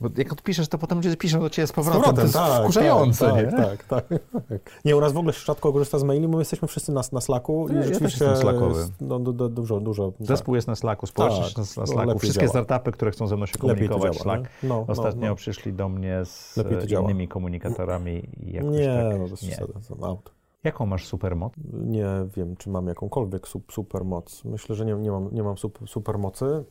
Bo 0.02 0.10
jak 0.18 0.34
odpiszesz, 0.34 0.68
to 0.68 0.78
potem 0.78 0.98
ludzie 0.98 1.18
piszą 1.18 1.40
do 1.40 1.50
ciebie 1.50 1.68
z 1.68 1.70
Z 1.70 1.74
powrotem. 1.74 2.16
to 2.16 2.22
jest 2.22 2.34
tak, 2.34 2.64
wkurzające, 2.64 3.26
tak, 3.32 3.36
nie? 3.46 3.52
Tak, 3.58 3.84
tak, 3.84 4.08
tak. 4.50 4.72
Nie, 4.86 4.98
u 4.98 5.02
nas 5.02 5.14
w 5.14 5.18
ogóle 5.18 5.34
się 5.34 5.40
rzadko 5.46 5.74
korzysta 5.74 6.00
z 6.00 6.04
maili, 6.04 6.28
bo 6.28 6.34
my 6.38 6.42
jesteśmy 6.42 6.68
wszyscy 6.68 6.92
na, 6.92 7.02
na 7.12 7.22
Slacku 7.22 7.68
Ja- 7.70 7.74
ja 7.76 7.80
i 7.80 7.84
też 7.84 7.94
rzeczywiście 7.94 8.26
jestem 8.26 8.42
slackowy. 8.42 8.88
no, 9.02 9.20
du, 9.20 9.34
du, 9.34 9.50
dużo, 9.50 9.80
dużo. 9.80 10.14
Zespół 10.20 10.56
jest 10.56 10.68
na 10.68 10.76
Slacku, 10.76 11.08
społeczność 11.08 11.54
Tak, 11.54 11.58
jest 11.58 11.78
na 11.78 11.84
to 11.86 11.92
Slacku. 11.92 12.20
Wszystkie 12.20 12.48
działa. 12.48 12.64
startupy, 12.66 12.92
które 12.92 13.12
chcą 13.12 13.28
ze 13.28 13.38
mną 13.38 13.46
się 13.46 13.52
Tak, 13.54 13.62
komunikować, 13.62 14.14
działa. 14.14 14.24
Slack. 14.24 14.44
nie? 14.64 14.70
No, 14.70 14.86
no, 14.88 14.94
Ostatnio 14.94 15.30
no. 15.30 15.36
przyszli 15.36 15.74
do 15.74 15.90
mnie 15.90 16.22
z 16.26 16.56
innymi 17.04 17.28
komunikatorami 17.28 18.30
i 18.44 18.52
jakoś 18.52 18.72
Nie, 18.72 18.86
tak, 18.88 19.20
no 19.20 19.26
nie. 19.48 19.58
to 20.00 20.08
out. 20.08 20.32
Jaką 20.64 20.86
masz 20.86 21.08
supermoc? 21.08 21.54
Nie 21.74 22.06
wiem, 22.38 22.56
czy 22.56 22.70
mam 22.70 22.88
jakąkolwiek 22.88 23.48
sup, 23.48 23.72
supermoc. 23.74 24.42
Myślę, 24.46 24.76
że 24.76 24.86
nie, 24.86 24.94
nie 24.94 25.12
mam, 25.12 25.30
nie 25.32 25.44
mam 25.44 25.58
sup, 25.58 25.80
supermocy. 25.88 26.64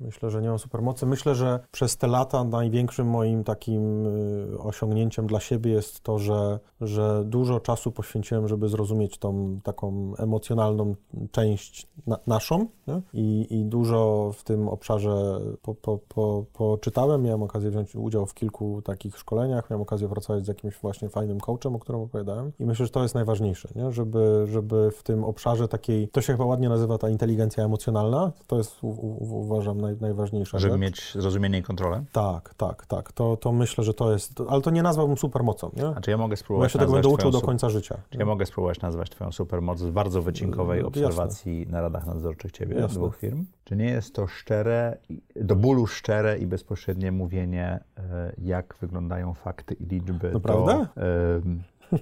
Myślę, 0.00 0.30
że 0.30 0.42
nie 0.42 0.48
mam 0.48 0.58
supermocy. 0.58 1.06
Myślę, 1.06 1.34
że 1.34 1.60
przez 1.70 1.96
te 1.96 2.06
lata 2.06 2.44
największym 2.44 3.06
moim 3.06 3.44
takim 3.44 4.06
y, 4.06 4.58
osiągnięciem 4.58 5.26
dla 5.26 5.40
siebie 5.40 5.70
jest 5.70 6.00
to, 6.00 6.18
że, 6.18 6.58
że 6.80 7.24
dużo 7.24 7.60
czasu 7.60 7.92
poświęciłem, 7.92 8.48
żeby 8.48 8.68
zrozumieć 8.68 9.18
tą 9.18 9.60
taką 9.64 10.12
emocjonalną 10.16 10.94
część 11.30 11.88
na, 12.06 12.18
naszą? 12.26 12.66
I, 13.12 13.46
i 13.50 13.64
dużo 13.64 14.30
w 14.34 14.44
tym 14.44 14.68
obszarze 14.68 15.40
po, 15.62 15.74
po, 15.74 15.98
po, 16.08 16.44
poczytałem. 16.52 17.22
Miałem 17.22 17.42
okazję 17.42 17.70
wziąć 17.70 17.96
udział 17.96 18.26
w 18.26 18.34
kilku 18.34 18.82
takich 18.82 19.18
szkoleniach, 19.18 19.70
miałem 19.70 19.82
okazję 19.82 20.08
pracować 20.08 20.44
z 20.44 20.48
jakimś 20.48 20.76
właśnie 20.76 21.08
fajnym 21.08 21.40
coachem, 21.40 21.74
o 21.74 21.78
którym 21.78 22.00
opowiadałem 22.00 22.52
i 22.58 22.64
myślę, 22.64 22.86
że 22.86 22.92
to 22.92 23.02
jest 23.02 23.14
najważniejsze, 23.14 23.68
nie? 23.76 23.92
Żeby, 23.92 24.44
żeby 24.46 24.90
w 24.90 25.02
tym 25.02 25.24
obszarze 25.24 25.68
takiej, 25.68 26.08
to 26.08 26.20
się 26.20 26.32
chyba 26.32 26.44
ładnie 26.44 26.68
nazywa 26.68 26.98
ta 26.98 27.08
inteligencja 27.08 27.64
emocjonalna, 27.64 28.32
to 28.46 28.58
jest 28.58 28.84
u, 28.84 28.88
u, 28.88 29.40
uważam 29.40 29.80
naj, 29.88 30.00
najważniejsza 30.00 30.58
Żeby 30.58 30.72
rzecz. 30.72 30.80
mieć 30.80 31.12
zrozumienie 31.14 31.58
i 31.58 31.62
kontrolę? 31.62 32.04
Tak, 32.12 32.54
tak, 32.54 32.86
tak, 32.86 33.12
to, 33.12 33.36
to 33.36 33.52
myślę, 33.52 33.84
że 33.84 33.94
to 33.94 34.12
jest, 34.12 34.42
ale 34.48 34.62
to 34.62 34.70
nie 34.70 34.82
nazwałbym 34.82 35.16
supermocą, 35.16 35.70
nie? 35.76 35.86
A 35.86 36.00
czy 36.00 36.10
ja 36.10 36.16
mogę 36.16 36.28
Bo 36.28 36.32
ja 36.32 36.36
spróbować 36.36 36.72
się 36.72 36.78
tego 36.78 36.92
będę 36.92 37.08
uczył 37.08 37.30
do 37.30 37.40
końca 37.40 37.70
życia. 37.70 37.98
Czy 38.10 38.18
ja 38.18 38.24
mogę 38.26 38.46
spróbować 38.46 38.80
nazwać 38.80 39.10
Twoją 39.10 39.32
supermoc 39.32 39.78
z 39.78 39.90
bardzo 39.90 40.22
wycinkowej 40.22 40.76
Jasne. 40.82 40.88
obserwacji 40.88 41.66
na 41.70 41.80
radach 41.80 42.06
nadzorczych 42.06 42.52
Ciebie, 42.52 42.76
Jasne. 42.76 42.98
dwóch 42.98 43.16
firm? 43.16 43.44
Czy 43.64 43.76
nie 43.76 43.90
jest 43.90 44.14
to 44.14 44.26
szczere, 44.26 44.98
do 45.36 45.56
bólu 45.56 45.86
szczere 45.86 46.38
i 46.38 46.46
bezpośrednie 46.46 47.12
mówienie, 47.12 47.80
e, 47.98 48.32
jak 48.38 48.74
wyglądają 48.80 49.34
fakty 49.34 49.74
i 49.74 49.86
liczby 49.86 50.32
Naprawdę? 50.32 50.86
do, 50.96 51.98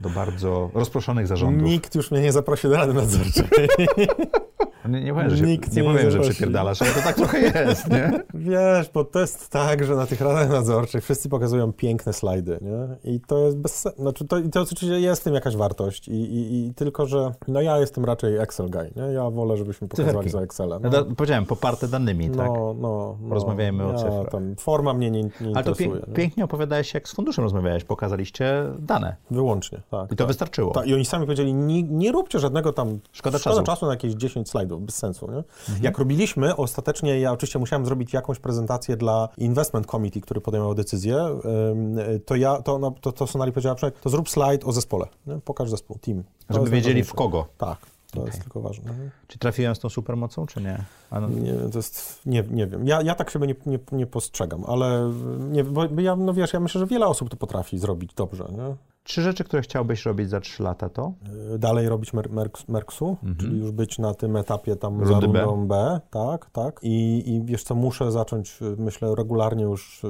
do 0.00 0.10
bardzo 0.10 0.70
rozproszonych 0.74 1.26
zarządów? 1.26 1.62
Nikt 1.68 1.94
już 1.94 2.10
mnie 2.10 2.20
nie 2.20 2.32
zaprosi 2.32 2.68
do 2.68 2.76
Rady 2.76 2.94
Nadzorczej. 2.94 3.68
Nie, 4.88 5.04
nie 5.04 5.14
powiem, 5.14 5.30
że, 5.30 5.36
się, 5.36 5.42
Nikt 5.42 5.76
nie 5.76 5.82
nie 5.82 5.88
powiem, 5.88 6.10
że 6.10 6.20
przypierdalasz, 6.20 6.82
ale 6.82 6.90
to 6.90 7.00
tak 7.00 7.16
trochę 7.16 7.40
jest, 7.40 7.90
nie? 7.90 8.22
Wiesz, 8.34 8.90
bo 8.94 9.04
to 9.04 9.20
jest 9.20 9.48
tak, 9.48 9.84
że 9.84 9.94
na 9.96 10.06
tych 10.06 10.20
radach 10.20 10.50
nadzorczych 10.50 11.04
wszyscy 11.04 11.28
pokazują 11.28 11.72
piękne 11.72 12.12
slajdy, 12.12 12.58
nie? 12.62 13.12
I 13.14 13.20
to 13.20 13.38
jest 13.38 13.58
bez 13.58 13.84
znaczy 13.98 14.24
to, 14.26 14.38
i 14.38 14.48
to 14.50 14.60
oczywiście 14.60 15.00
jest 15.00 15.20
w 15.20 15.24
tym 15.24 15.34
jakaś 15.34 15.56
wartość 15.56 16.08
i, 16.08 16.12
i, 16.12 16.66
i 16.66 16.74
tylko, 16.74 17.06
że 17.06 17.34
no 17.48 17.60
ja 17.60 17.78
jestem 17.78 18.04
raczej 18.04 18.36
Excel 18.36 18.70
guy, 18.70 18.90
nie? 18.96 19.02
Ja 19.02 19.30
wolę, 19.30 19.56
żebyśmy 19.56 19.88
pokazywali 19.88 20.30
za 20.30 20.40
Excelem. 20.40 20.82
No, 20.82 20.90
da- 20.90 21.04
powiedziałem, 21.16 21.46
poparte 21.46 21.88
danymi, 21.88 22.30
tak? 22.30 22.36
no, 22.36 22.74
no, 22.80 23.16
no. 23.20 23.28
Porozmawiajmy 23.28 23.84
o 23.84 23.92
ja, 23.92 23.98
cyfrach. 23.98 24.28
Tam, 24.30 24.56
forma 24.56 24.94
mnie 24.94 25.10
nie, 25.10 25.22
nie 25.22 25.30
Ale 25.54 25.64
to 25.64 25.70
interesuje. 25.70 25.88
nie? 26.08 26.14
pięknie 26.14 26.44
opowiadałeś, 26.44 26.94
jak 26.94 27.08
z 27.08 27.14
funduszem 27.14 27.44
rozmawiałeś, 27.44 27.84
pokazaliście 27.84 28.64
dane 28.78 29.16
Wyłącznie, 29.30 29.80
tak. 29.90 30.06
i 30.06 30.08
to 30.08 30.16
tak. 30.16 30.26
wystarczyło. 30.26 30.70
Ta, 30.72 30.84
I 30.84 30.94
oni 30.94 31.04
sami 31.04 31.26
powiedzieli, 31.26 31.54
nie, 31.54 31.82
nie 31.82 32.12
róbcie 32.12 32.38
żadnego 32.38 32.72
tam, 32.72 32.98
Szkoda 33.12 33.38
czasu. 33.38 33.62
czasu 33.62 33.86
na 33.86 33.92
jakieś 33.92 34.14
10 34.14 34.50
slajdów, 34.50 34.77
bez 34.80 34.96
sensu. 34.96 35.26
Nie? 35.30 35.36
Mhm. 35.36 35.82
Jak 35.82 35.98
robiliśmy, 35.98 36.56
ostatecznie 36.56 37.20
ja 37.20 37.32
oczywiście 37.32 37.58
musiałem 37.58 37.86
zrobić 37.86 38.12
jakąś 38.12 38.38
prezentację 38.38 38.96
dla 38.96 39.28
Investment 39.38 39.86
Committee, 39.86 40.20
który 40.20 40.40
podejmował 40.40 40.74
decyzję, 40.74 41.40
to 42.26 42.36
ja, 42.36 42.62
to, 42.62 42.78
no, 42.78 42.90
to, 43.00 43.12
to 43.12 43.26
Sonali 43.26 43.52
powiedziała, 43.52 43.74
"Przemek, 43.74 44.00
to 44.00 44.10
zrób 44.10 44.28
slajd 44.30 44.64
o 44.64 44.72
zespole, 44.72 45.06
nie? 45.26 45.38
pokaż 45.44 45.70
zespół, 45.70 45.98
team. 45.98 46.22
To 46.48 46.54
Żeby 46.54 46.70
wiedzieli 46.70 47.04
w 47.04 47.14
kogo. 47.14 47.46
Tak, 47.58 47.78
to 48.10 48.20
Okej. 48.20 48.26
jest 48.26 48.42
tylko 48.42 48.60
ważne. 48.60 48.94
Czy 49.28 49.38
trafiłem 49.38 49.74
z 49.74 49.78
tą 49.78 49.88
supermocą, 49.88 50.46
czy 50.46 50.60
nie? 50.60 50.84
A 51.10 51.20
no, 51.20 51.28
Nie, 51.28 51.54
to 51.54 51.78
jest, 51.78 52.20
nie, 52.26 52.44
nie 52.50 52.66
wiem. 52.66 52.86
Ja, 52.86 53.02
ja 53.02 53.14
tak 53.14 53.30
siebie 53.30 53.46
nie, 53.46 53.54
nie, 53.66 53.78
nie 53.92 54.06
postrzegam, 54.06 54.64
ale 54.66 55.12
nie, 55.50 55.64
bo 55.64 56.00
ja, 56.00 56.16
no 56.16 56.34
wiesz, 56.34 56.52
ja 56.52 56.60
myślę, 56.60 56.78
że 56.78 56.86
wiele 56.86 57.06
osób 57.06 57.30
to 57.30 57.36
potrafi 57.36 57.78
zrobić 57.78 58.14
dobrze, 58.14 58.48
nie? 58.52 58.76
Trzy 59.08 59.22
rzeczy, 59.22 59.44
które 59.44 59.62
chciałbyś 59.62 60.06
robić 60.06 60.30
za 60.30 60.40
trzy 60.40 60.62
lata 60.62 60.88
to? 60.88 61.12
Y, 61.54 61.58
dalej 61.58 61.88
robić 61.88 62.12
mer 62.12 62.30
merks, 62.30 62.68
Merksu, 62.68 63.16
czyli 63.38 63.58
już 63.58 63.70
być 63.70 63.98
na 63.98 64.14
tym 64.14 64.36
etapie 64.36 64.76
tam 64.76 65.06
za 65.06 65.12
Rundy 65.12 65.28
B. 65.28 65.40
rundą 65.44 65.66
B. 65.68 66.00
tak, 66.10 66.50
tak. 66.50 66.80
I, 66.82 67.22
I 67.34 67.42
wiesz 67.44 67.62
co, 67.62 67.74
muszę 67.74 68.12
zacząć, 68.12 68.58
y, 68.62 68.76
myślę, 68.78 69.14
regularnie 69.14 69.64
już 69.64 70.04
y, 70.04 70.08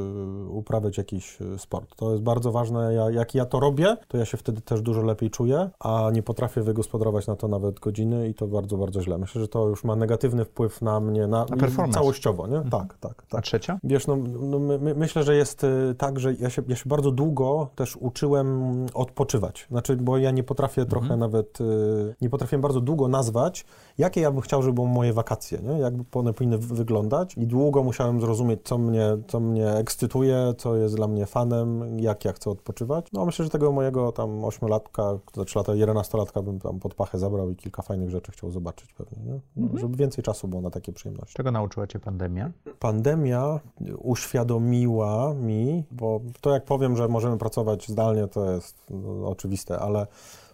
uprawiać 0.49 0.99
jakiś 0.99 1.38
sport. 1.59 1.96
To 1.96 2.11
jest 2.11 2.22
bardzo 2.22 2.53
ważne. 2.53 2.94
Ja, 2.94 3.11
jak 3.11 3.34
ja 3.34 3.46
to 3.46 3.61
robię, 3.61 3.96
to 4.09 4.16
ja 4.18 4.24
się 4.24 4.36
wtedy 4.36 4.61
też 4.61 4.80
dużo 4.82 5.03
lepiej 5.03 5.30
czuję, 5.30 5.70
a 5.80 6.11
nie 6.12 6.22
potrafię 6.22 6.62
wygospodarować 6.62 7.26
na 7.26 7.36
to 7.36 7.49
nawet 7.49 7.80
godziny 7.80 8.28
i 8.28 8.34
to 8.34 8.46
bardzo, 8.46 8.76
bardzo 8.76 9.03
źle. 9.03 9.18
Myślę, 9.18 9.40
że 9.40 9.49
to 9.49 9.68
już 9.68 9.84
ma 9.84 9.96
negatywny 9.96 10.44
wpływ 10.44 10.82
na 10.82 11.01
mnie, 11.01 11.26
na, 11.26 11.38
Na 11.51 11.57
performance. 11.57 11.99
całościowo, 11.99 12.46
nie? 12.46 12.61
Tak, 12.70 12.99
tak, 13.01 13.22
A 13.28 13.30
tak. 13.30 13.44
trzecia? 13.44 13.78
Wiesz, 13.84 14.07
no, 14.07 14.16
no 14.40 14.59
my, 14.59 14.78
my, 14.78 14.94
myślę, 14.94 15.22
że 15.22 15.36
jest 15.36 15.66
tak, 15.99 16.20
że 16.20 16.34
ja 16.34 16.51
się, 16.51 16.62
ja 16.68 16.76
się 16.76 16.88
bardzo 16.88 17.11
długo 17.11 17.68
też 17.76 17.96
uczyłem 17.96 18.86
odpoczywać. 18.95 19.66
Znaczy, 19.70 19.97
bo 19.97 20.18
ja 20.18 20.30
nie 20.30 20.43
potrafię 20.43 20.86
trochę 20.86 21.16
nawet, 21.16 21.61
y, 21.61 22.14
nie 22.20 22.30
potrafię 22.30 22.59
bardzo 22.59 22.80
długo 22.80 23.09
nazwać, 23.09 23.64
jakie 23.99 24.20
ja 24.20 24.30
bym 24.30 24.40
chciał, 24.40 24.62
żeby 24.62 24.74
były 24.74 24.88
moje 24.88 25.12
wakacje, 25.12 25.59
nie? 25.62 25.78
Jak 25.78 25.94
one 26.12 26.32
powinny 26.32 26.59
wy- 26.59 26.74
wyglądać. 26.74 27.34
I 27.36 27.46
długo 27.46 27.82
musiałem 27.84 28.20
zrozumieć, 28.20 28.61
co 28.64 28.78
mnie, 28.78 29.16
co 29.28 29.40
mnie 29.40 29.70
ekscytuje, 29.72 30.55
co 30.59 30.76
jest 30.76 30.96
dla 30.96 31.09
mnie 31.09 31.26
fanem, 31.26 31.99
jak 31.99 32.24
ja 32.24 32.32
chcę 32.32 32.51
odpoczywać. 32.51 33.07
No 33.12 33.26
myślę, 33.26 33.44
że 33.44 33.51
tego 33.51 33.72
mojego 33.72 34.12
tam 34.12 34.44
ośmiolatka, 34.44 35.18
za 35.36 35.44
trzy 35.44 35.59
lata, 35.59 35.74
jedenastolatka 35.74 36.42
bym 36.42 36.59
tam 36.59 36.78
pod 36.80 36.94
pachę 36.94 37.18
zabrał 37.18 37.51
i 37.51 37.57
kilka 37.57 37.82
fajnych 37.82 38.11
rzeczy 38.11 38.32
chciał 38.32 38.51
zobaczyć 38.51 38.92
pewnie, 38.92 39.22
nie? 39.24 39.40
No, 39.57 39.78
Żeby 39.78 39.96
więcej 39.96 40.24
czasu 40.24 40.49
było 40.49 40.62
na 40.62 40.70
takie 40.70 40.92
przyjemności. 40.92 41.34
Czego 41.34 41.51
nauczyła 41.51 41.86
cię 41.86 41.99
pandemia? 41.99 42.51
Pandemia 42.78 43.61
uświadomiła 43.99 45.34
mi, 45.34 45.84
bo 45.90 46.20
to 46.40 46.51
jak 46.51 46.64
powiem, 46.64 46.96
że 46.96 47.09
możemy 47.09 47.38
pracować 47.38 47.88
zdalnie, 47.88 48.26
to 48.28 48.51
jest 48.53 48.76
no, 48.90 49.28
oczywiste, 49.28 49.78
ale 49.78 50.07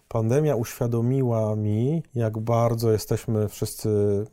pandemia 0.07 0.55
uświadomiła 0.55 1.55
mi, 1.55 2.03
jak 2.15 2.39
bardzo 2.39 2.91
jesteśmy 2.91 3.49
wszyscy 3.49 3.89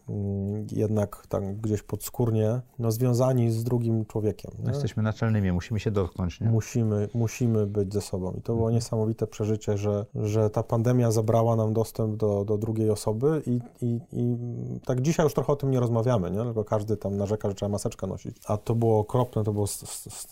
mm, 0.08 0.66
jednak 0.72 1.26
tam 1.28 1.56
gdzieś 1.56 1.82
podskórnie 1.82 2.60
no, 2.78 2.92
związani 2.92 3.50
z 3.50 3.64
drugim 3.64 4.04
człowiekiem. 4.04 4.50
No, 4.62 4.70
jesteśmy 4.70 5.02
naczelnymi, 5.02 5.52
musimy 5.52 5.80
się 5.80 5.90
dotknąć, 5.90 6.40
nie? 6.40 6.48
Musimy, 6.48 7.08
musimy 7.14 7.66
być 7.66 7.92
ze 7.92 8.00
sobą. 8.00 8.32
I 8.38 8.42
to 8.42 8.54
było 8.54 8.70
niesamowite 8.70 9.26
przeżycie, 9.26 9.78
że, 9.78 10.06
że 10.14 10.50
ta 10.50 10.62
pandemia 10.62 11.10
zabrała 11.10 11.56
nam 11.56 11.72
dostęp 11.72 12.16
do, 12.16 12.44
do 12.44 12.58
drugiej 12.58 12.90
osoby 12.90 13.42
i, 13.46 13.60
i, 13.82 14.00
i 14.12 14.36
tak 14.86 15.00
dzisiaj 15.00 15.26
już 15.26 15.34
trochę 15.34 15.52
o 15.52 15.56
tym 15.56 15.70
nie 15.70 15.80
rozmawiamy, 15.80 16.30
nie? 16.30 16.44
tylko 16.44 16.64
każdy 16.64 16.96
tam 16.96 17.16
narzeka, 17.16 17.48
że 17.48 17.54
trzeba 17.54 17.70
maseczkę 17.70 18.06
nosić. 18.06 18.36
A 18.46 18.56
to 18.56 18.74
było 18.74 18.98
okropne, 18.98 19.44
to 19.44 19.52
było 19.52 19.66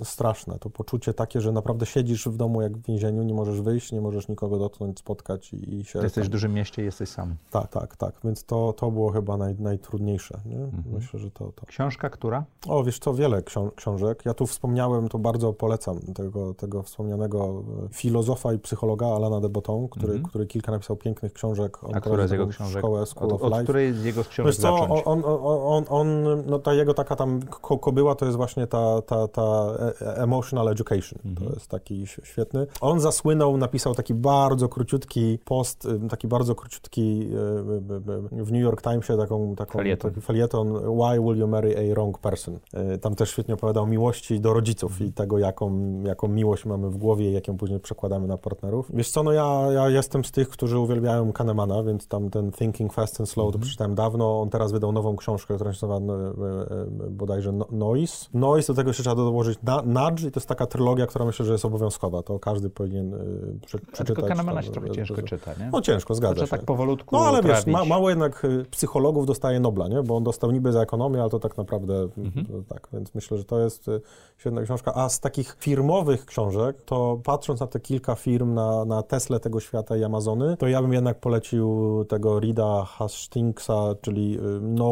straszne. 0.04 0.58
To 0.58 0.70
poczucie 0.70 1.14
takie, 1.14 1.40
że 1.40 1.52
naprawdę 1.52 1.86
siedzisz 1.86 2.28
w 2.28 2.36
domu 2.36 2.62
jak 2.62 2.76
w 2.76 2.86
więzieniu, 2.86 3.22
nie 3.22 3.34
możesz 3.34 3.60
wyjść, 3.60 3.92
nie 3.92 4.00
możesz 4.00 4.28
nikogo 4.28 4.58
dotknąć, 4.58 4.98
spotkać 4.98 5.29
i, 5.52 5.74
i 5.74 5.84
się... 5.84 5.98
Ty 5.98 6.04
jesteś 6.06 6.26
w 6.26 6.30
dużym 6.30 6.52
mieście 6.54 6.82
i 6.82 6.84
jesteś 6.84 7.08
sam. 7.08 7.34
Tak, 7.50 7.68
tak, 7.68 7.96
tak. 7.96 8.14
Więc 8.24 8.44
to, 8.44 8.72
to 8.76 8.90
było 8.90 9.10
chyba 9.10 9.36
naj, 9.36 9.54
najtrudniejsze. 9.58 10.40
Nie? 10.46 10.56
Mhm. 10.56 10.82
Myślę, 10.92 11.20
że 11.20 11.30
to, 11.30 11.52
to... 11.52 11.66
Książka, 11.66 12.10
która? 12.10 12.44
O, 12.68 12.84
wiesz 12.84 12.98
co, 12.98 13.14
wiele 13.14 13.42
ksią- 13.42 13.70
książek. 13.76 14.22
Ja 14.24 14.34
tu 14.34 14.46
wspomniałem, 14.46 15.08
to 15.08 15.18
bardzo 15.18 15.52
polecam 15.52 15.98
tego, 16.00 16.54
tego 16.54 16.82
wspomnianego 16.82 17.62
e, 17.84 17.88
filozofa 17.94 18.52
i 18.52 18.58
psychologa 18.58 19.06
Alana 19.06 19.40
de 19.40 19.48
Botton, 19.48 19.88
który, 19.88 20.12
Mhm. 20.12 20.28
który 20.28 20.46
kilka 20.46 20.72
napisał 20.72 20.96
pięknych 20.96 21.32
książek. 21.32 21.84
On 21.84 21.94
A 21.94 22.00
która 22.00 22.26
z 22.26 22.30
jego 22.30 22.46
książek? 22.46 22.78
Szkołę 22.78 23.06
School 23.06 23.26
Od, 23.26 23.32
of 23.32 23.42
od 23.42 23.52
Life. 23.52 23.62
której 23.64 23.94
z 23.94 24.04
jego 24.04 24.24
książek 24.24 24.46
Wiesz 24.46 24.56
co, 24.56 24.62
zacząć? 24.78 25.02
on, 25.04 25.22
on, 25.24 25.40
on, 25.44 25.84
on, 25.88 26.24
no 26.46 26.58
ta 26.58 26.72
jego 26.74 26.94
taka 26.94 27.16
tam 27.16 27.40
ko 27.42 27.78
kobyła 27.78 28.14
to 28.14 28.24
jest 28.24 28.36
właśnie 28.36 28.66
ta, 28.66 29.02
ta, 29.02 29.28
ta 29.28 29.42
e- 29.42 30.06
e- 30.06 30.14
emotional 30.16 30.68
education. 30.68 31.18
Mhm. 31.24 31.48
To 31.48 31.54
jest 31.54 31.68
taki 31.68 32.06
świetny. 32.06 32.66
On 32.80 33.00
zasłynął, 33.00 33.56
napisał 33.56 33.94
taki 33.94 34.14
bardzo 34.14 34.68
króciutki 34.68 35.19
taki 35.20 35.38
post, 35.44 35.84
y, 35.84 36.08
taki 36.08 36.28
bardzo 36.28 36.54
króciutki 36.54 37.22
y, 37.22 38.44
w 38.44 38.52
New 38.52 38.62
York 38.62 38.82
Timesie, 38.82 39.16
taką, 39.16 39.54
taką, 39.56 39.72
Felieton. 39.72 40.10
taki 40.10 40.20
felieton 40.26 40.72
Why 40.72 41.20
will 41.20 41.38
you 41.38 41.48
marry 41.48 41.74
a 41.78 41.94
wrong 41.94 42.18
person? 42.18 42.58
Y, 42.94 42.98
Tam 42.98 43.14
też 43.14 43.30
świetnie 43.30 43.54
opowiadał 43.54 43.84
o 43.84 43.86
miłości 43.86 44.40
do 44.40 44.52
rodziców 44.52 45.00
i 45.00 45.12
tego, 45.12 45.38
jaką, 45.38 45.80
jaką 46.02 46.28
miłość 46.28 46.64
mamy 46.64 46.90
w 46.90 46.96
głowie 46.96 47.30
i 47.30 47.32
jak 47.32 47.48
ją 47.48 47.56
później 47.56 47.80
przekładamy 47.80 48.26
na 48.26 48.38
partnerów. 48.38 48.90
Wiesz 48.94 49.10
co, 49.10 49.22
no 49.22 49.32
ja, 49.32 49.66
ja 49.72 49.88
jestem 49.88 50.24
z 50.24 50.30
tych, 50.32 50.48
którzy 50.48 50.78
uwielbiają 50.78 51.32
Kahnemana, 51.32 51.82
więc 51.82 52.08
tam 52.08 52.30
ten 52.30 52.52
Thinking 52.52 52.92
Fast 52.92 53.20
and 53.20 53.28
Slow 53.28 53.52
to 53.52 53.58
przeczytałem 53.58 53.94
dawno. 53.94 54.40
On 54.40 54.50
teraz 54.50 54.72
wydał 54.72 54.92
nową 54.92 55.16
książkę, 55.16 55.54
która 55.54 55.72
się 55.72 55.86
nazywa 55.86 56.12
e, 56.14 57.06
e, 57.06 57.10
bodajże 57.10 57.52
No- 57.52 57.66
Noise. 57.70 58.26
Noise, 58.34 58.72
do 58.72 58.76
tego 58.76 58.90
jeszcze 58.90 59.02
trzeba 59.02 59.16
dołożyć 59.16 59.58
Nudge 59.86 60.24
i 60.24 60.30
to 60.30 60.40
jest 60.40 60.48
taka 60.48 60.66
trylogia, 60.66 61.06
która 61.06 61.24
myślę, 61.24 61.46
że 61.46 61.52
jest 61.52 61.64
obowiązkowa. 61.64 62.22
To 62.22 62.38
każdy 62.38 62.70
powinien 62.70 63.14
e, 63.14 63.18
prze, 63.66 63.78
A 63.78 63.80
przeczytać. 63.92 64.06
tylko 64.06 64.22
Kahnemana 64.22 64.62
się 64.62 64.70
trochę 64.70 64.88
e, 64.88 64.90
ciężko 65.16 65.28
czyta, 65.28 65.50
nie? 65.64 65.70
No 65.72 65.80
ciężko, 65.80 66.14
zgadza 66.14 66.34
trzeba 66.34 66.46
się. 66.46 66.50
tak 66.50 66.64
powolutku 66.64 67.16
No 67.16 67.22
ale 67.24 67.42
wiesz, 67.42 67.50
trawić. 67.52 67.66
ma, 67.66 67.84
mało 67.84 68.08
jednak 68.10 68.44
y, 68.44 68.64
psychologów 68.70 69.26
dostaje 69.26 69.60
Nobla, 69.60 69.88
nie? 69.88 70.02
Bo 70.02 70.16
on 70.16 70.24
dostał 70.24 70.50
niby 70.50 70.72
za 70.72 70.80
ekonomię, 70.82 71.20
ale 71.20 71.30
to 71.30 71.38
tak 71.38 71.56
naprawdę 71.56 71.94
y, 71.94 72.08
Mhm. 72.18 72.46
to 72.46 72.52
tak, 72.74 72.88
więc 72.92 73.14
myślę, 73.14 73.38
że 73.38 73.44
to 73.44 73.60
jest 73.60 73.88
y, 73.88 74.00
świetna 74.38 74.62
książka. 74.62 74.92
A 74.94 75.08
z 75.08 75.20
takich 75.20 75.56
firmowych 75.60 76.24
książek, 76.26 76.82
to 76.82 77.20
patrząc 77.24 77.60
na 77.60 77.66
te 77.66 77.80
kilka 77.80 78.14
firm, 78.14 78.54
na, 78.54 78.84
na 78.84 79.02
Tesla 79.02 79.38
tego 79.38 79.60
świata 79.60 79.96
i 79.96 80.04
Amazony, 80.04 80.56
to 80.56 80.68
ja 80.68 80.82
bym 80.82 80.92
jednak 80.92 81.20
polecił 81.20 82.04
tego 82.08 82.40
Rida 82.40 82.84
Hastingsa, 82.84 83.94
czyli 84.02 84.38
No 84.60 84.84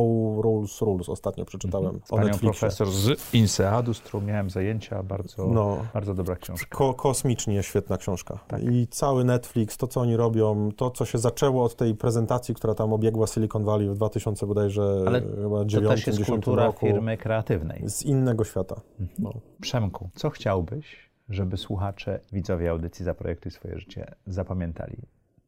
Rules 0.42 0.80
Rules, 0.80 1.08
ostatnio 1.08 1.44
przeczytałem 1.44 2.00
Z 2.04 2.12
o 2.12 2.16
panią 2.16 2.28
Netflixie. 2.28 2.60
profesor 2.60 2.90
z 2.90 3.34
Inseadu, 3.34 3.94
z 3.94 4.00
którą 4.00 4.20
miałem 4.20 4.50
zajęcia, 4.50 5.02
bardzo, 5.02 5.46
No. 5.46 5.76
bardzo 5.94 6.14
dobra 6.14 6.36
książka. 6.36 6.76
Ko 6.76 6.94
kosmicznie 6.94 7.62
świetna 7.62 7.96
książka. 7.98 8.38
Tak. 8.48 8.62
I 8.62 8.86
cały 8.86 9.24
Netflix, 9.24 9.76
to 9.76 9.86
co 9.86 10.00
oni 10.00 10.07
robią, 10.16 10.72
to 10.76 10.90
co 10.90 11.04
się 11.04 11.18
zaczęło 11.18 11.64
od 11.64 11.76
tej 11.76 11.94
prezentacji, 11.94 12.54
która 12.54 12.74
tam 12.74 12.92
obiegła 12.92 13.26
Silicon 13.26 13.64
Valley 13.64 13.88
w 13.88 13.94
2000 13.94 14.46
bodajże 14.46 15.04
Ale 15.06 15.20
chyba 15.20 15.58
To 15.58 15.64
9, 15.64 15.90
też 15.94 16.06
jest 16.06 16.18
10 16.18 16.36
kultura 16.36 16.66
roku. 16.66 16.86
firmy 16.86 17.16
kreatywnej. 17.16 17.82
Z 17.90 18.02
innego 18.02 18.44
świata. 18.44 18.80
No. 19.18 19.32
Przemku, 19.60 20.10
co 20.14 20.30
chciałbyś, 20.30 21.10
żeby 21.28 21.56
słuchacze, 21.56 22.20
widzowie 22.32 22.70
audycji 22.70 23.04
Zaprojektuj 23.04 23.52
swoje 23.52 23.78
życie 23.78 24.14
zapamiętali 24.26 24.96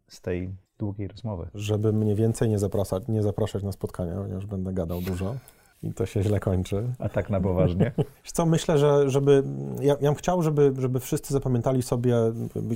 z 0.09 0.21
tej 0.21 0.51
długiej 0.79 1.09
rozmowy? 1.09 1.49
Żeby 1.55 1.93
mnie 1.93 2.15
więcej 2.15 2.49
nie 2.49 2.59
zapraszać, 2.59 3.09
nie 3.09 3.23
zapraszać 3.23 3.63
na 3.63 3.73
spotkania, 3.73 4.15
ponieważ 4.15 4.47
będę 4.47 4.73
gadał 4.73 5.01
dużo 5.01 5.35
i 5.83 5.95
to 5.95 6.07
się 6.07 6.23
źle 6.23 6.41
kończy. 6.41 6.93
A 6.99 7.09
tak 7.09 7.31
na 7.31 7.41
poważnie? 7.41 7.93
Co, 8.35 8.47
myślę, 8.47 8.79
że 8.79 9.11
żeby, 9.11 9.43
ja, 9.81 9.93
ja 10.01 10.11
bym 10.11 10.15
chciał, 10.15 10.43
żeby, 10.43 10.73
żeby 10.79 11.01
wszyscy 11.01 11.33
zapamiętali 11.33 11.83
sobie 11.83 12.15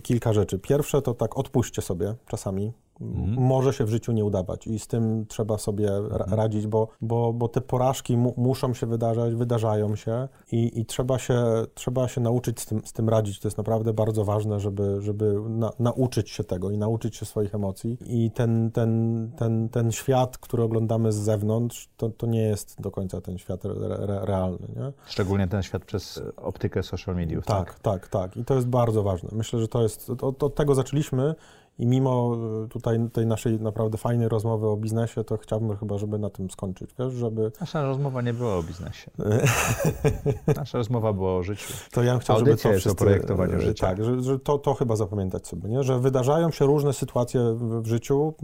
kilka 0.02 0.32
rzeczy. 0.32 0.58
Pierwsze 0.58 1.02
to 1.02 1.14
tak 1.14 1.38
odpuśćcie 1.38 1.82
sobie 1.82 2.14
czasami. 2.26 2.72
Mhm. 3.00 3.46
Może 3.46 3.72
się 3.72 3.84
w 3.84 3.88
życiu 3.88 4.12
nie 4.12 4.24
udawać 4.24 4.66
i 4.66 4.78
z 4.78 4.86
tym 4.86 5.26
trzeba 5.26 5.58
sobie 5.58 5.88
ra- 6.10 6.26
radzić, 6.28 6.66
bo, 6.66 6.88
bo, 7.00 7.32
bo 7.32 7.48
te 7.48 7.60
porażki 7.60 8.16
mu, 8.16 8.34
muszą 8.36 8.74
się 8.74 8.86
wydarzać, 8.86 9.34
wydarzają 9.34 9.96
się 9.96 10.28
i, 10.52 10.80
i 10.80 10.86
trzeba, 10.86 11.18
się, 11.18 11.44
trzeba 11.74 12.08
się 12.08 12.20
nauczyć 12.20 12.60
z 12.60 12.66
tym, 12.66 12.80
z 12.84 12.92
tym 12.92 13.08
radzić. 13.08 13.40
To 13.40 13.48
jest 13.48 13.58
naprawdę 13.58 13.92
bardzo 13.92 14.24
ważne, 14.24 14.60
żeby, 14.60 14.96
żeby 15.00 15.40
na, 15.48 15.72
nauczyć 15.78 16.30
się 16.30 16.44
tego 16.44 16.70
i 16.70 16.78
nauczyć 16.78 17.16
się 17.16 17.26
swoich 17.26 17.54
emocji. 17.54 17.98
I 18.06 18.30
ten, 18.30 18.70
ten, 18.70 19.30
ten, 19.36 19.68
ten 19.68 19.92
świat, 19.92 20.38
który 20.38 20.62
oglądamy 20.62 21.12
z 21.12 21.16
zewnątrz, 21.16 21.88
to, 21.96 22.08
to 22.08 22.26
nie 22.26 22.42
jest 22.42 22.80
do 22.80 22.90
końca 22.90 23.20
ten 23.20 23.38
świat 23.38 23.64
re, 23.64 23.74
re, 23.74 24.20
realny. 24.22 24.68
Nie? 24.76 24.92
Szczególnie 25.06 25.48
ten 25.48 25.62
świat 25.62 25.84
przez 25.84 26.22
optykę 26.36 26.82
social 26.82 27.14
mediów. 27.14 27.46
Tak, 27.46 27.78
tak, 27.78 28.08
tak. 28.08 28.36
I 28.36 28.44
to 28.44 28.54
jest 28.54 28.66
bardzo 28.66 29.02
ważne. 29.02 29.28
Myślę, 29.32 29.60
że 29.60 29.68
to 29.68 29.82
jest, 29.82 30.10
od, 30.10 30.42
od 30.42 30.54
tego 30.54 30.74
zaczęliśmy 30.74 31.34
i 31.78 31.86
mimo 31.86 32.36
y, 32.64 32.68
tutaj 32.68 32.98
tej 33.12 33.26
naszej 33.26 33.60
naprawdę 33.60 33.98
fajnej 33.98 34.28
rozmowy 34.28 34.68
o 34.68 34.76
biznesie, 34.76 35.24
to 35.24 35.36
chciałbym 35.36 35.76
chyba, 35.76 35.98
żeby 35.98 36.18
na 36.18 36.30
tym 36.30 36.50
skończyć, 36.50 36.90
wiesz, 36.98 37.12
żeby... 37.12 37.52
Nasza 37.60 37.82
rozmowa 37.82 38.22
nie 38.22 38.34
była 38.34 38.56
o 38.56 38.62
biznesie. 38.62 39.10
Nasza 40.56 40.78
rozmowa 40.78 41.12
była 41.12 41.36
o 41.36 41.42
życiu. 41.42 41.72
To 41.92 42.02
ja 42.02 42.12
bym 42.12 42.20
chciał, 42.20 42.36
Audycja 42.36 42.56
żeby 42.56 42.62
to 42.62 42.68
jest 42.68 42.86
o 42.86 42.90
wszyscy, 42.90 43.04
projektowaniu 43.04 43.56
y, 43.56 43.60
życia. 43.60 43.86
Tak, 43.86 44.04
że, 44.04 44.22
że 44.22 44.38
to, 44.38 44.58
to 44.58 44.74
chyba 44.74 44.96
zapamiętać 44.96 45.46
sobie, 45.46 45.68
nie? 45.68 45.82
że 45.82 45.98
wydarzają 45.98 46.50
się 46.50 46.64
różne 46.66 46.92
sytuacje 46.92 47.40
w, 47.54 47.82
w 47.82 47.86
życiu, 47.86 48.34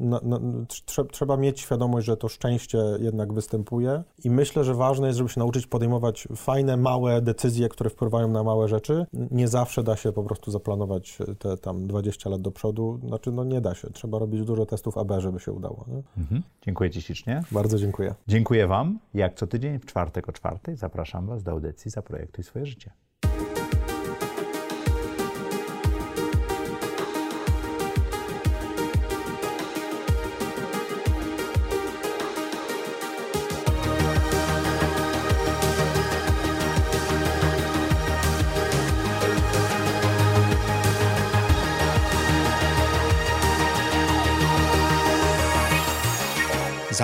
na, 0.00 0.20
na, 0.22 0.40
trze, 0.66 1.04
trzeba 1.04 1.36
mieć 1.36 1.60
świadomość, 1.60 2.06
że 2.06 2.16
to 2.16 2.28
szczęście 2.28 2.78
jednak 2.98 3.32
występuje 3.32 4.02
i 4.24 4.30
myślę, 4.30 4.64
że 4.64 4.74
ważne 4.74 5.06
jest, 5.06 5.18
żeby 5.18 5.30
się 5.30 5.40
nauczyć 5.40 5.66
podejmować 5.66 6.28
fajne, 6.36 6.76
małe 6.76 7.22
decyzje, 7.22 7.68
które 7.68 7.90
wpływają 7.90 8.28
na 8.28 8.42
małe 8.42 8.68
rzeczy. 8.68 9.06
Nie 9.12 9.48
zawsze 9.48 9.82
da 9.82 9.96
się 9.96 10.12
po 10.12 10.22
prostu 10.22 10.50
zaplanować 10.50 11.18
te 11.38 11.56
tam 11.56 11.86
20 11.86 12.30
lat 12.30 12.40
do 12.40 12.49
przodu, 12.50 13.00
znaczy 13.08 13.32
no 13.32 13.44
nie 13.44 13.60
da 13.60 13.74
się, 13.74 13.90
trzeba 13.90 14.18
robić 14.18 14.44
dużo 14.44 14.66
testów 14.66 14.98
AB, 14.98 15.12
żeby 15.18 15.40
się 15.40 15.52
udało. 15.52 15.86
Mhm. 16.18 16.42
Dziękuję 16.62 16.90
Ci 16.90 17.02
ślicznie. 17.02 17.42
Bardzo 17.52 17.78
dziękuję. 17.78 18.14
Dziękuję 18.28 18.66
Wam. 18.66 18.98
Jak 19.14 19.34
co 19.34 19.46
tydzień 19.46 19.78
w 19.78 19.86
czwartek 19.86 20.28
o 20.28 20.32
czwartej 20.32 20.76
zapraszam 20.76 21.26
Was 21.26 21.42
do 21.42 21.50
audycji 21.50 21.90
Zaprojektuj 21.90 22.44
swoje 22.44 22.66
życie. 22.66 22.90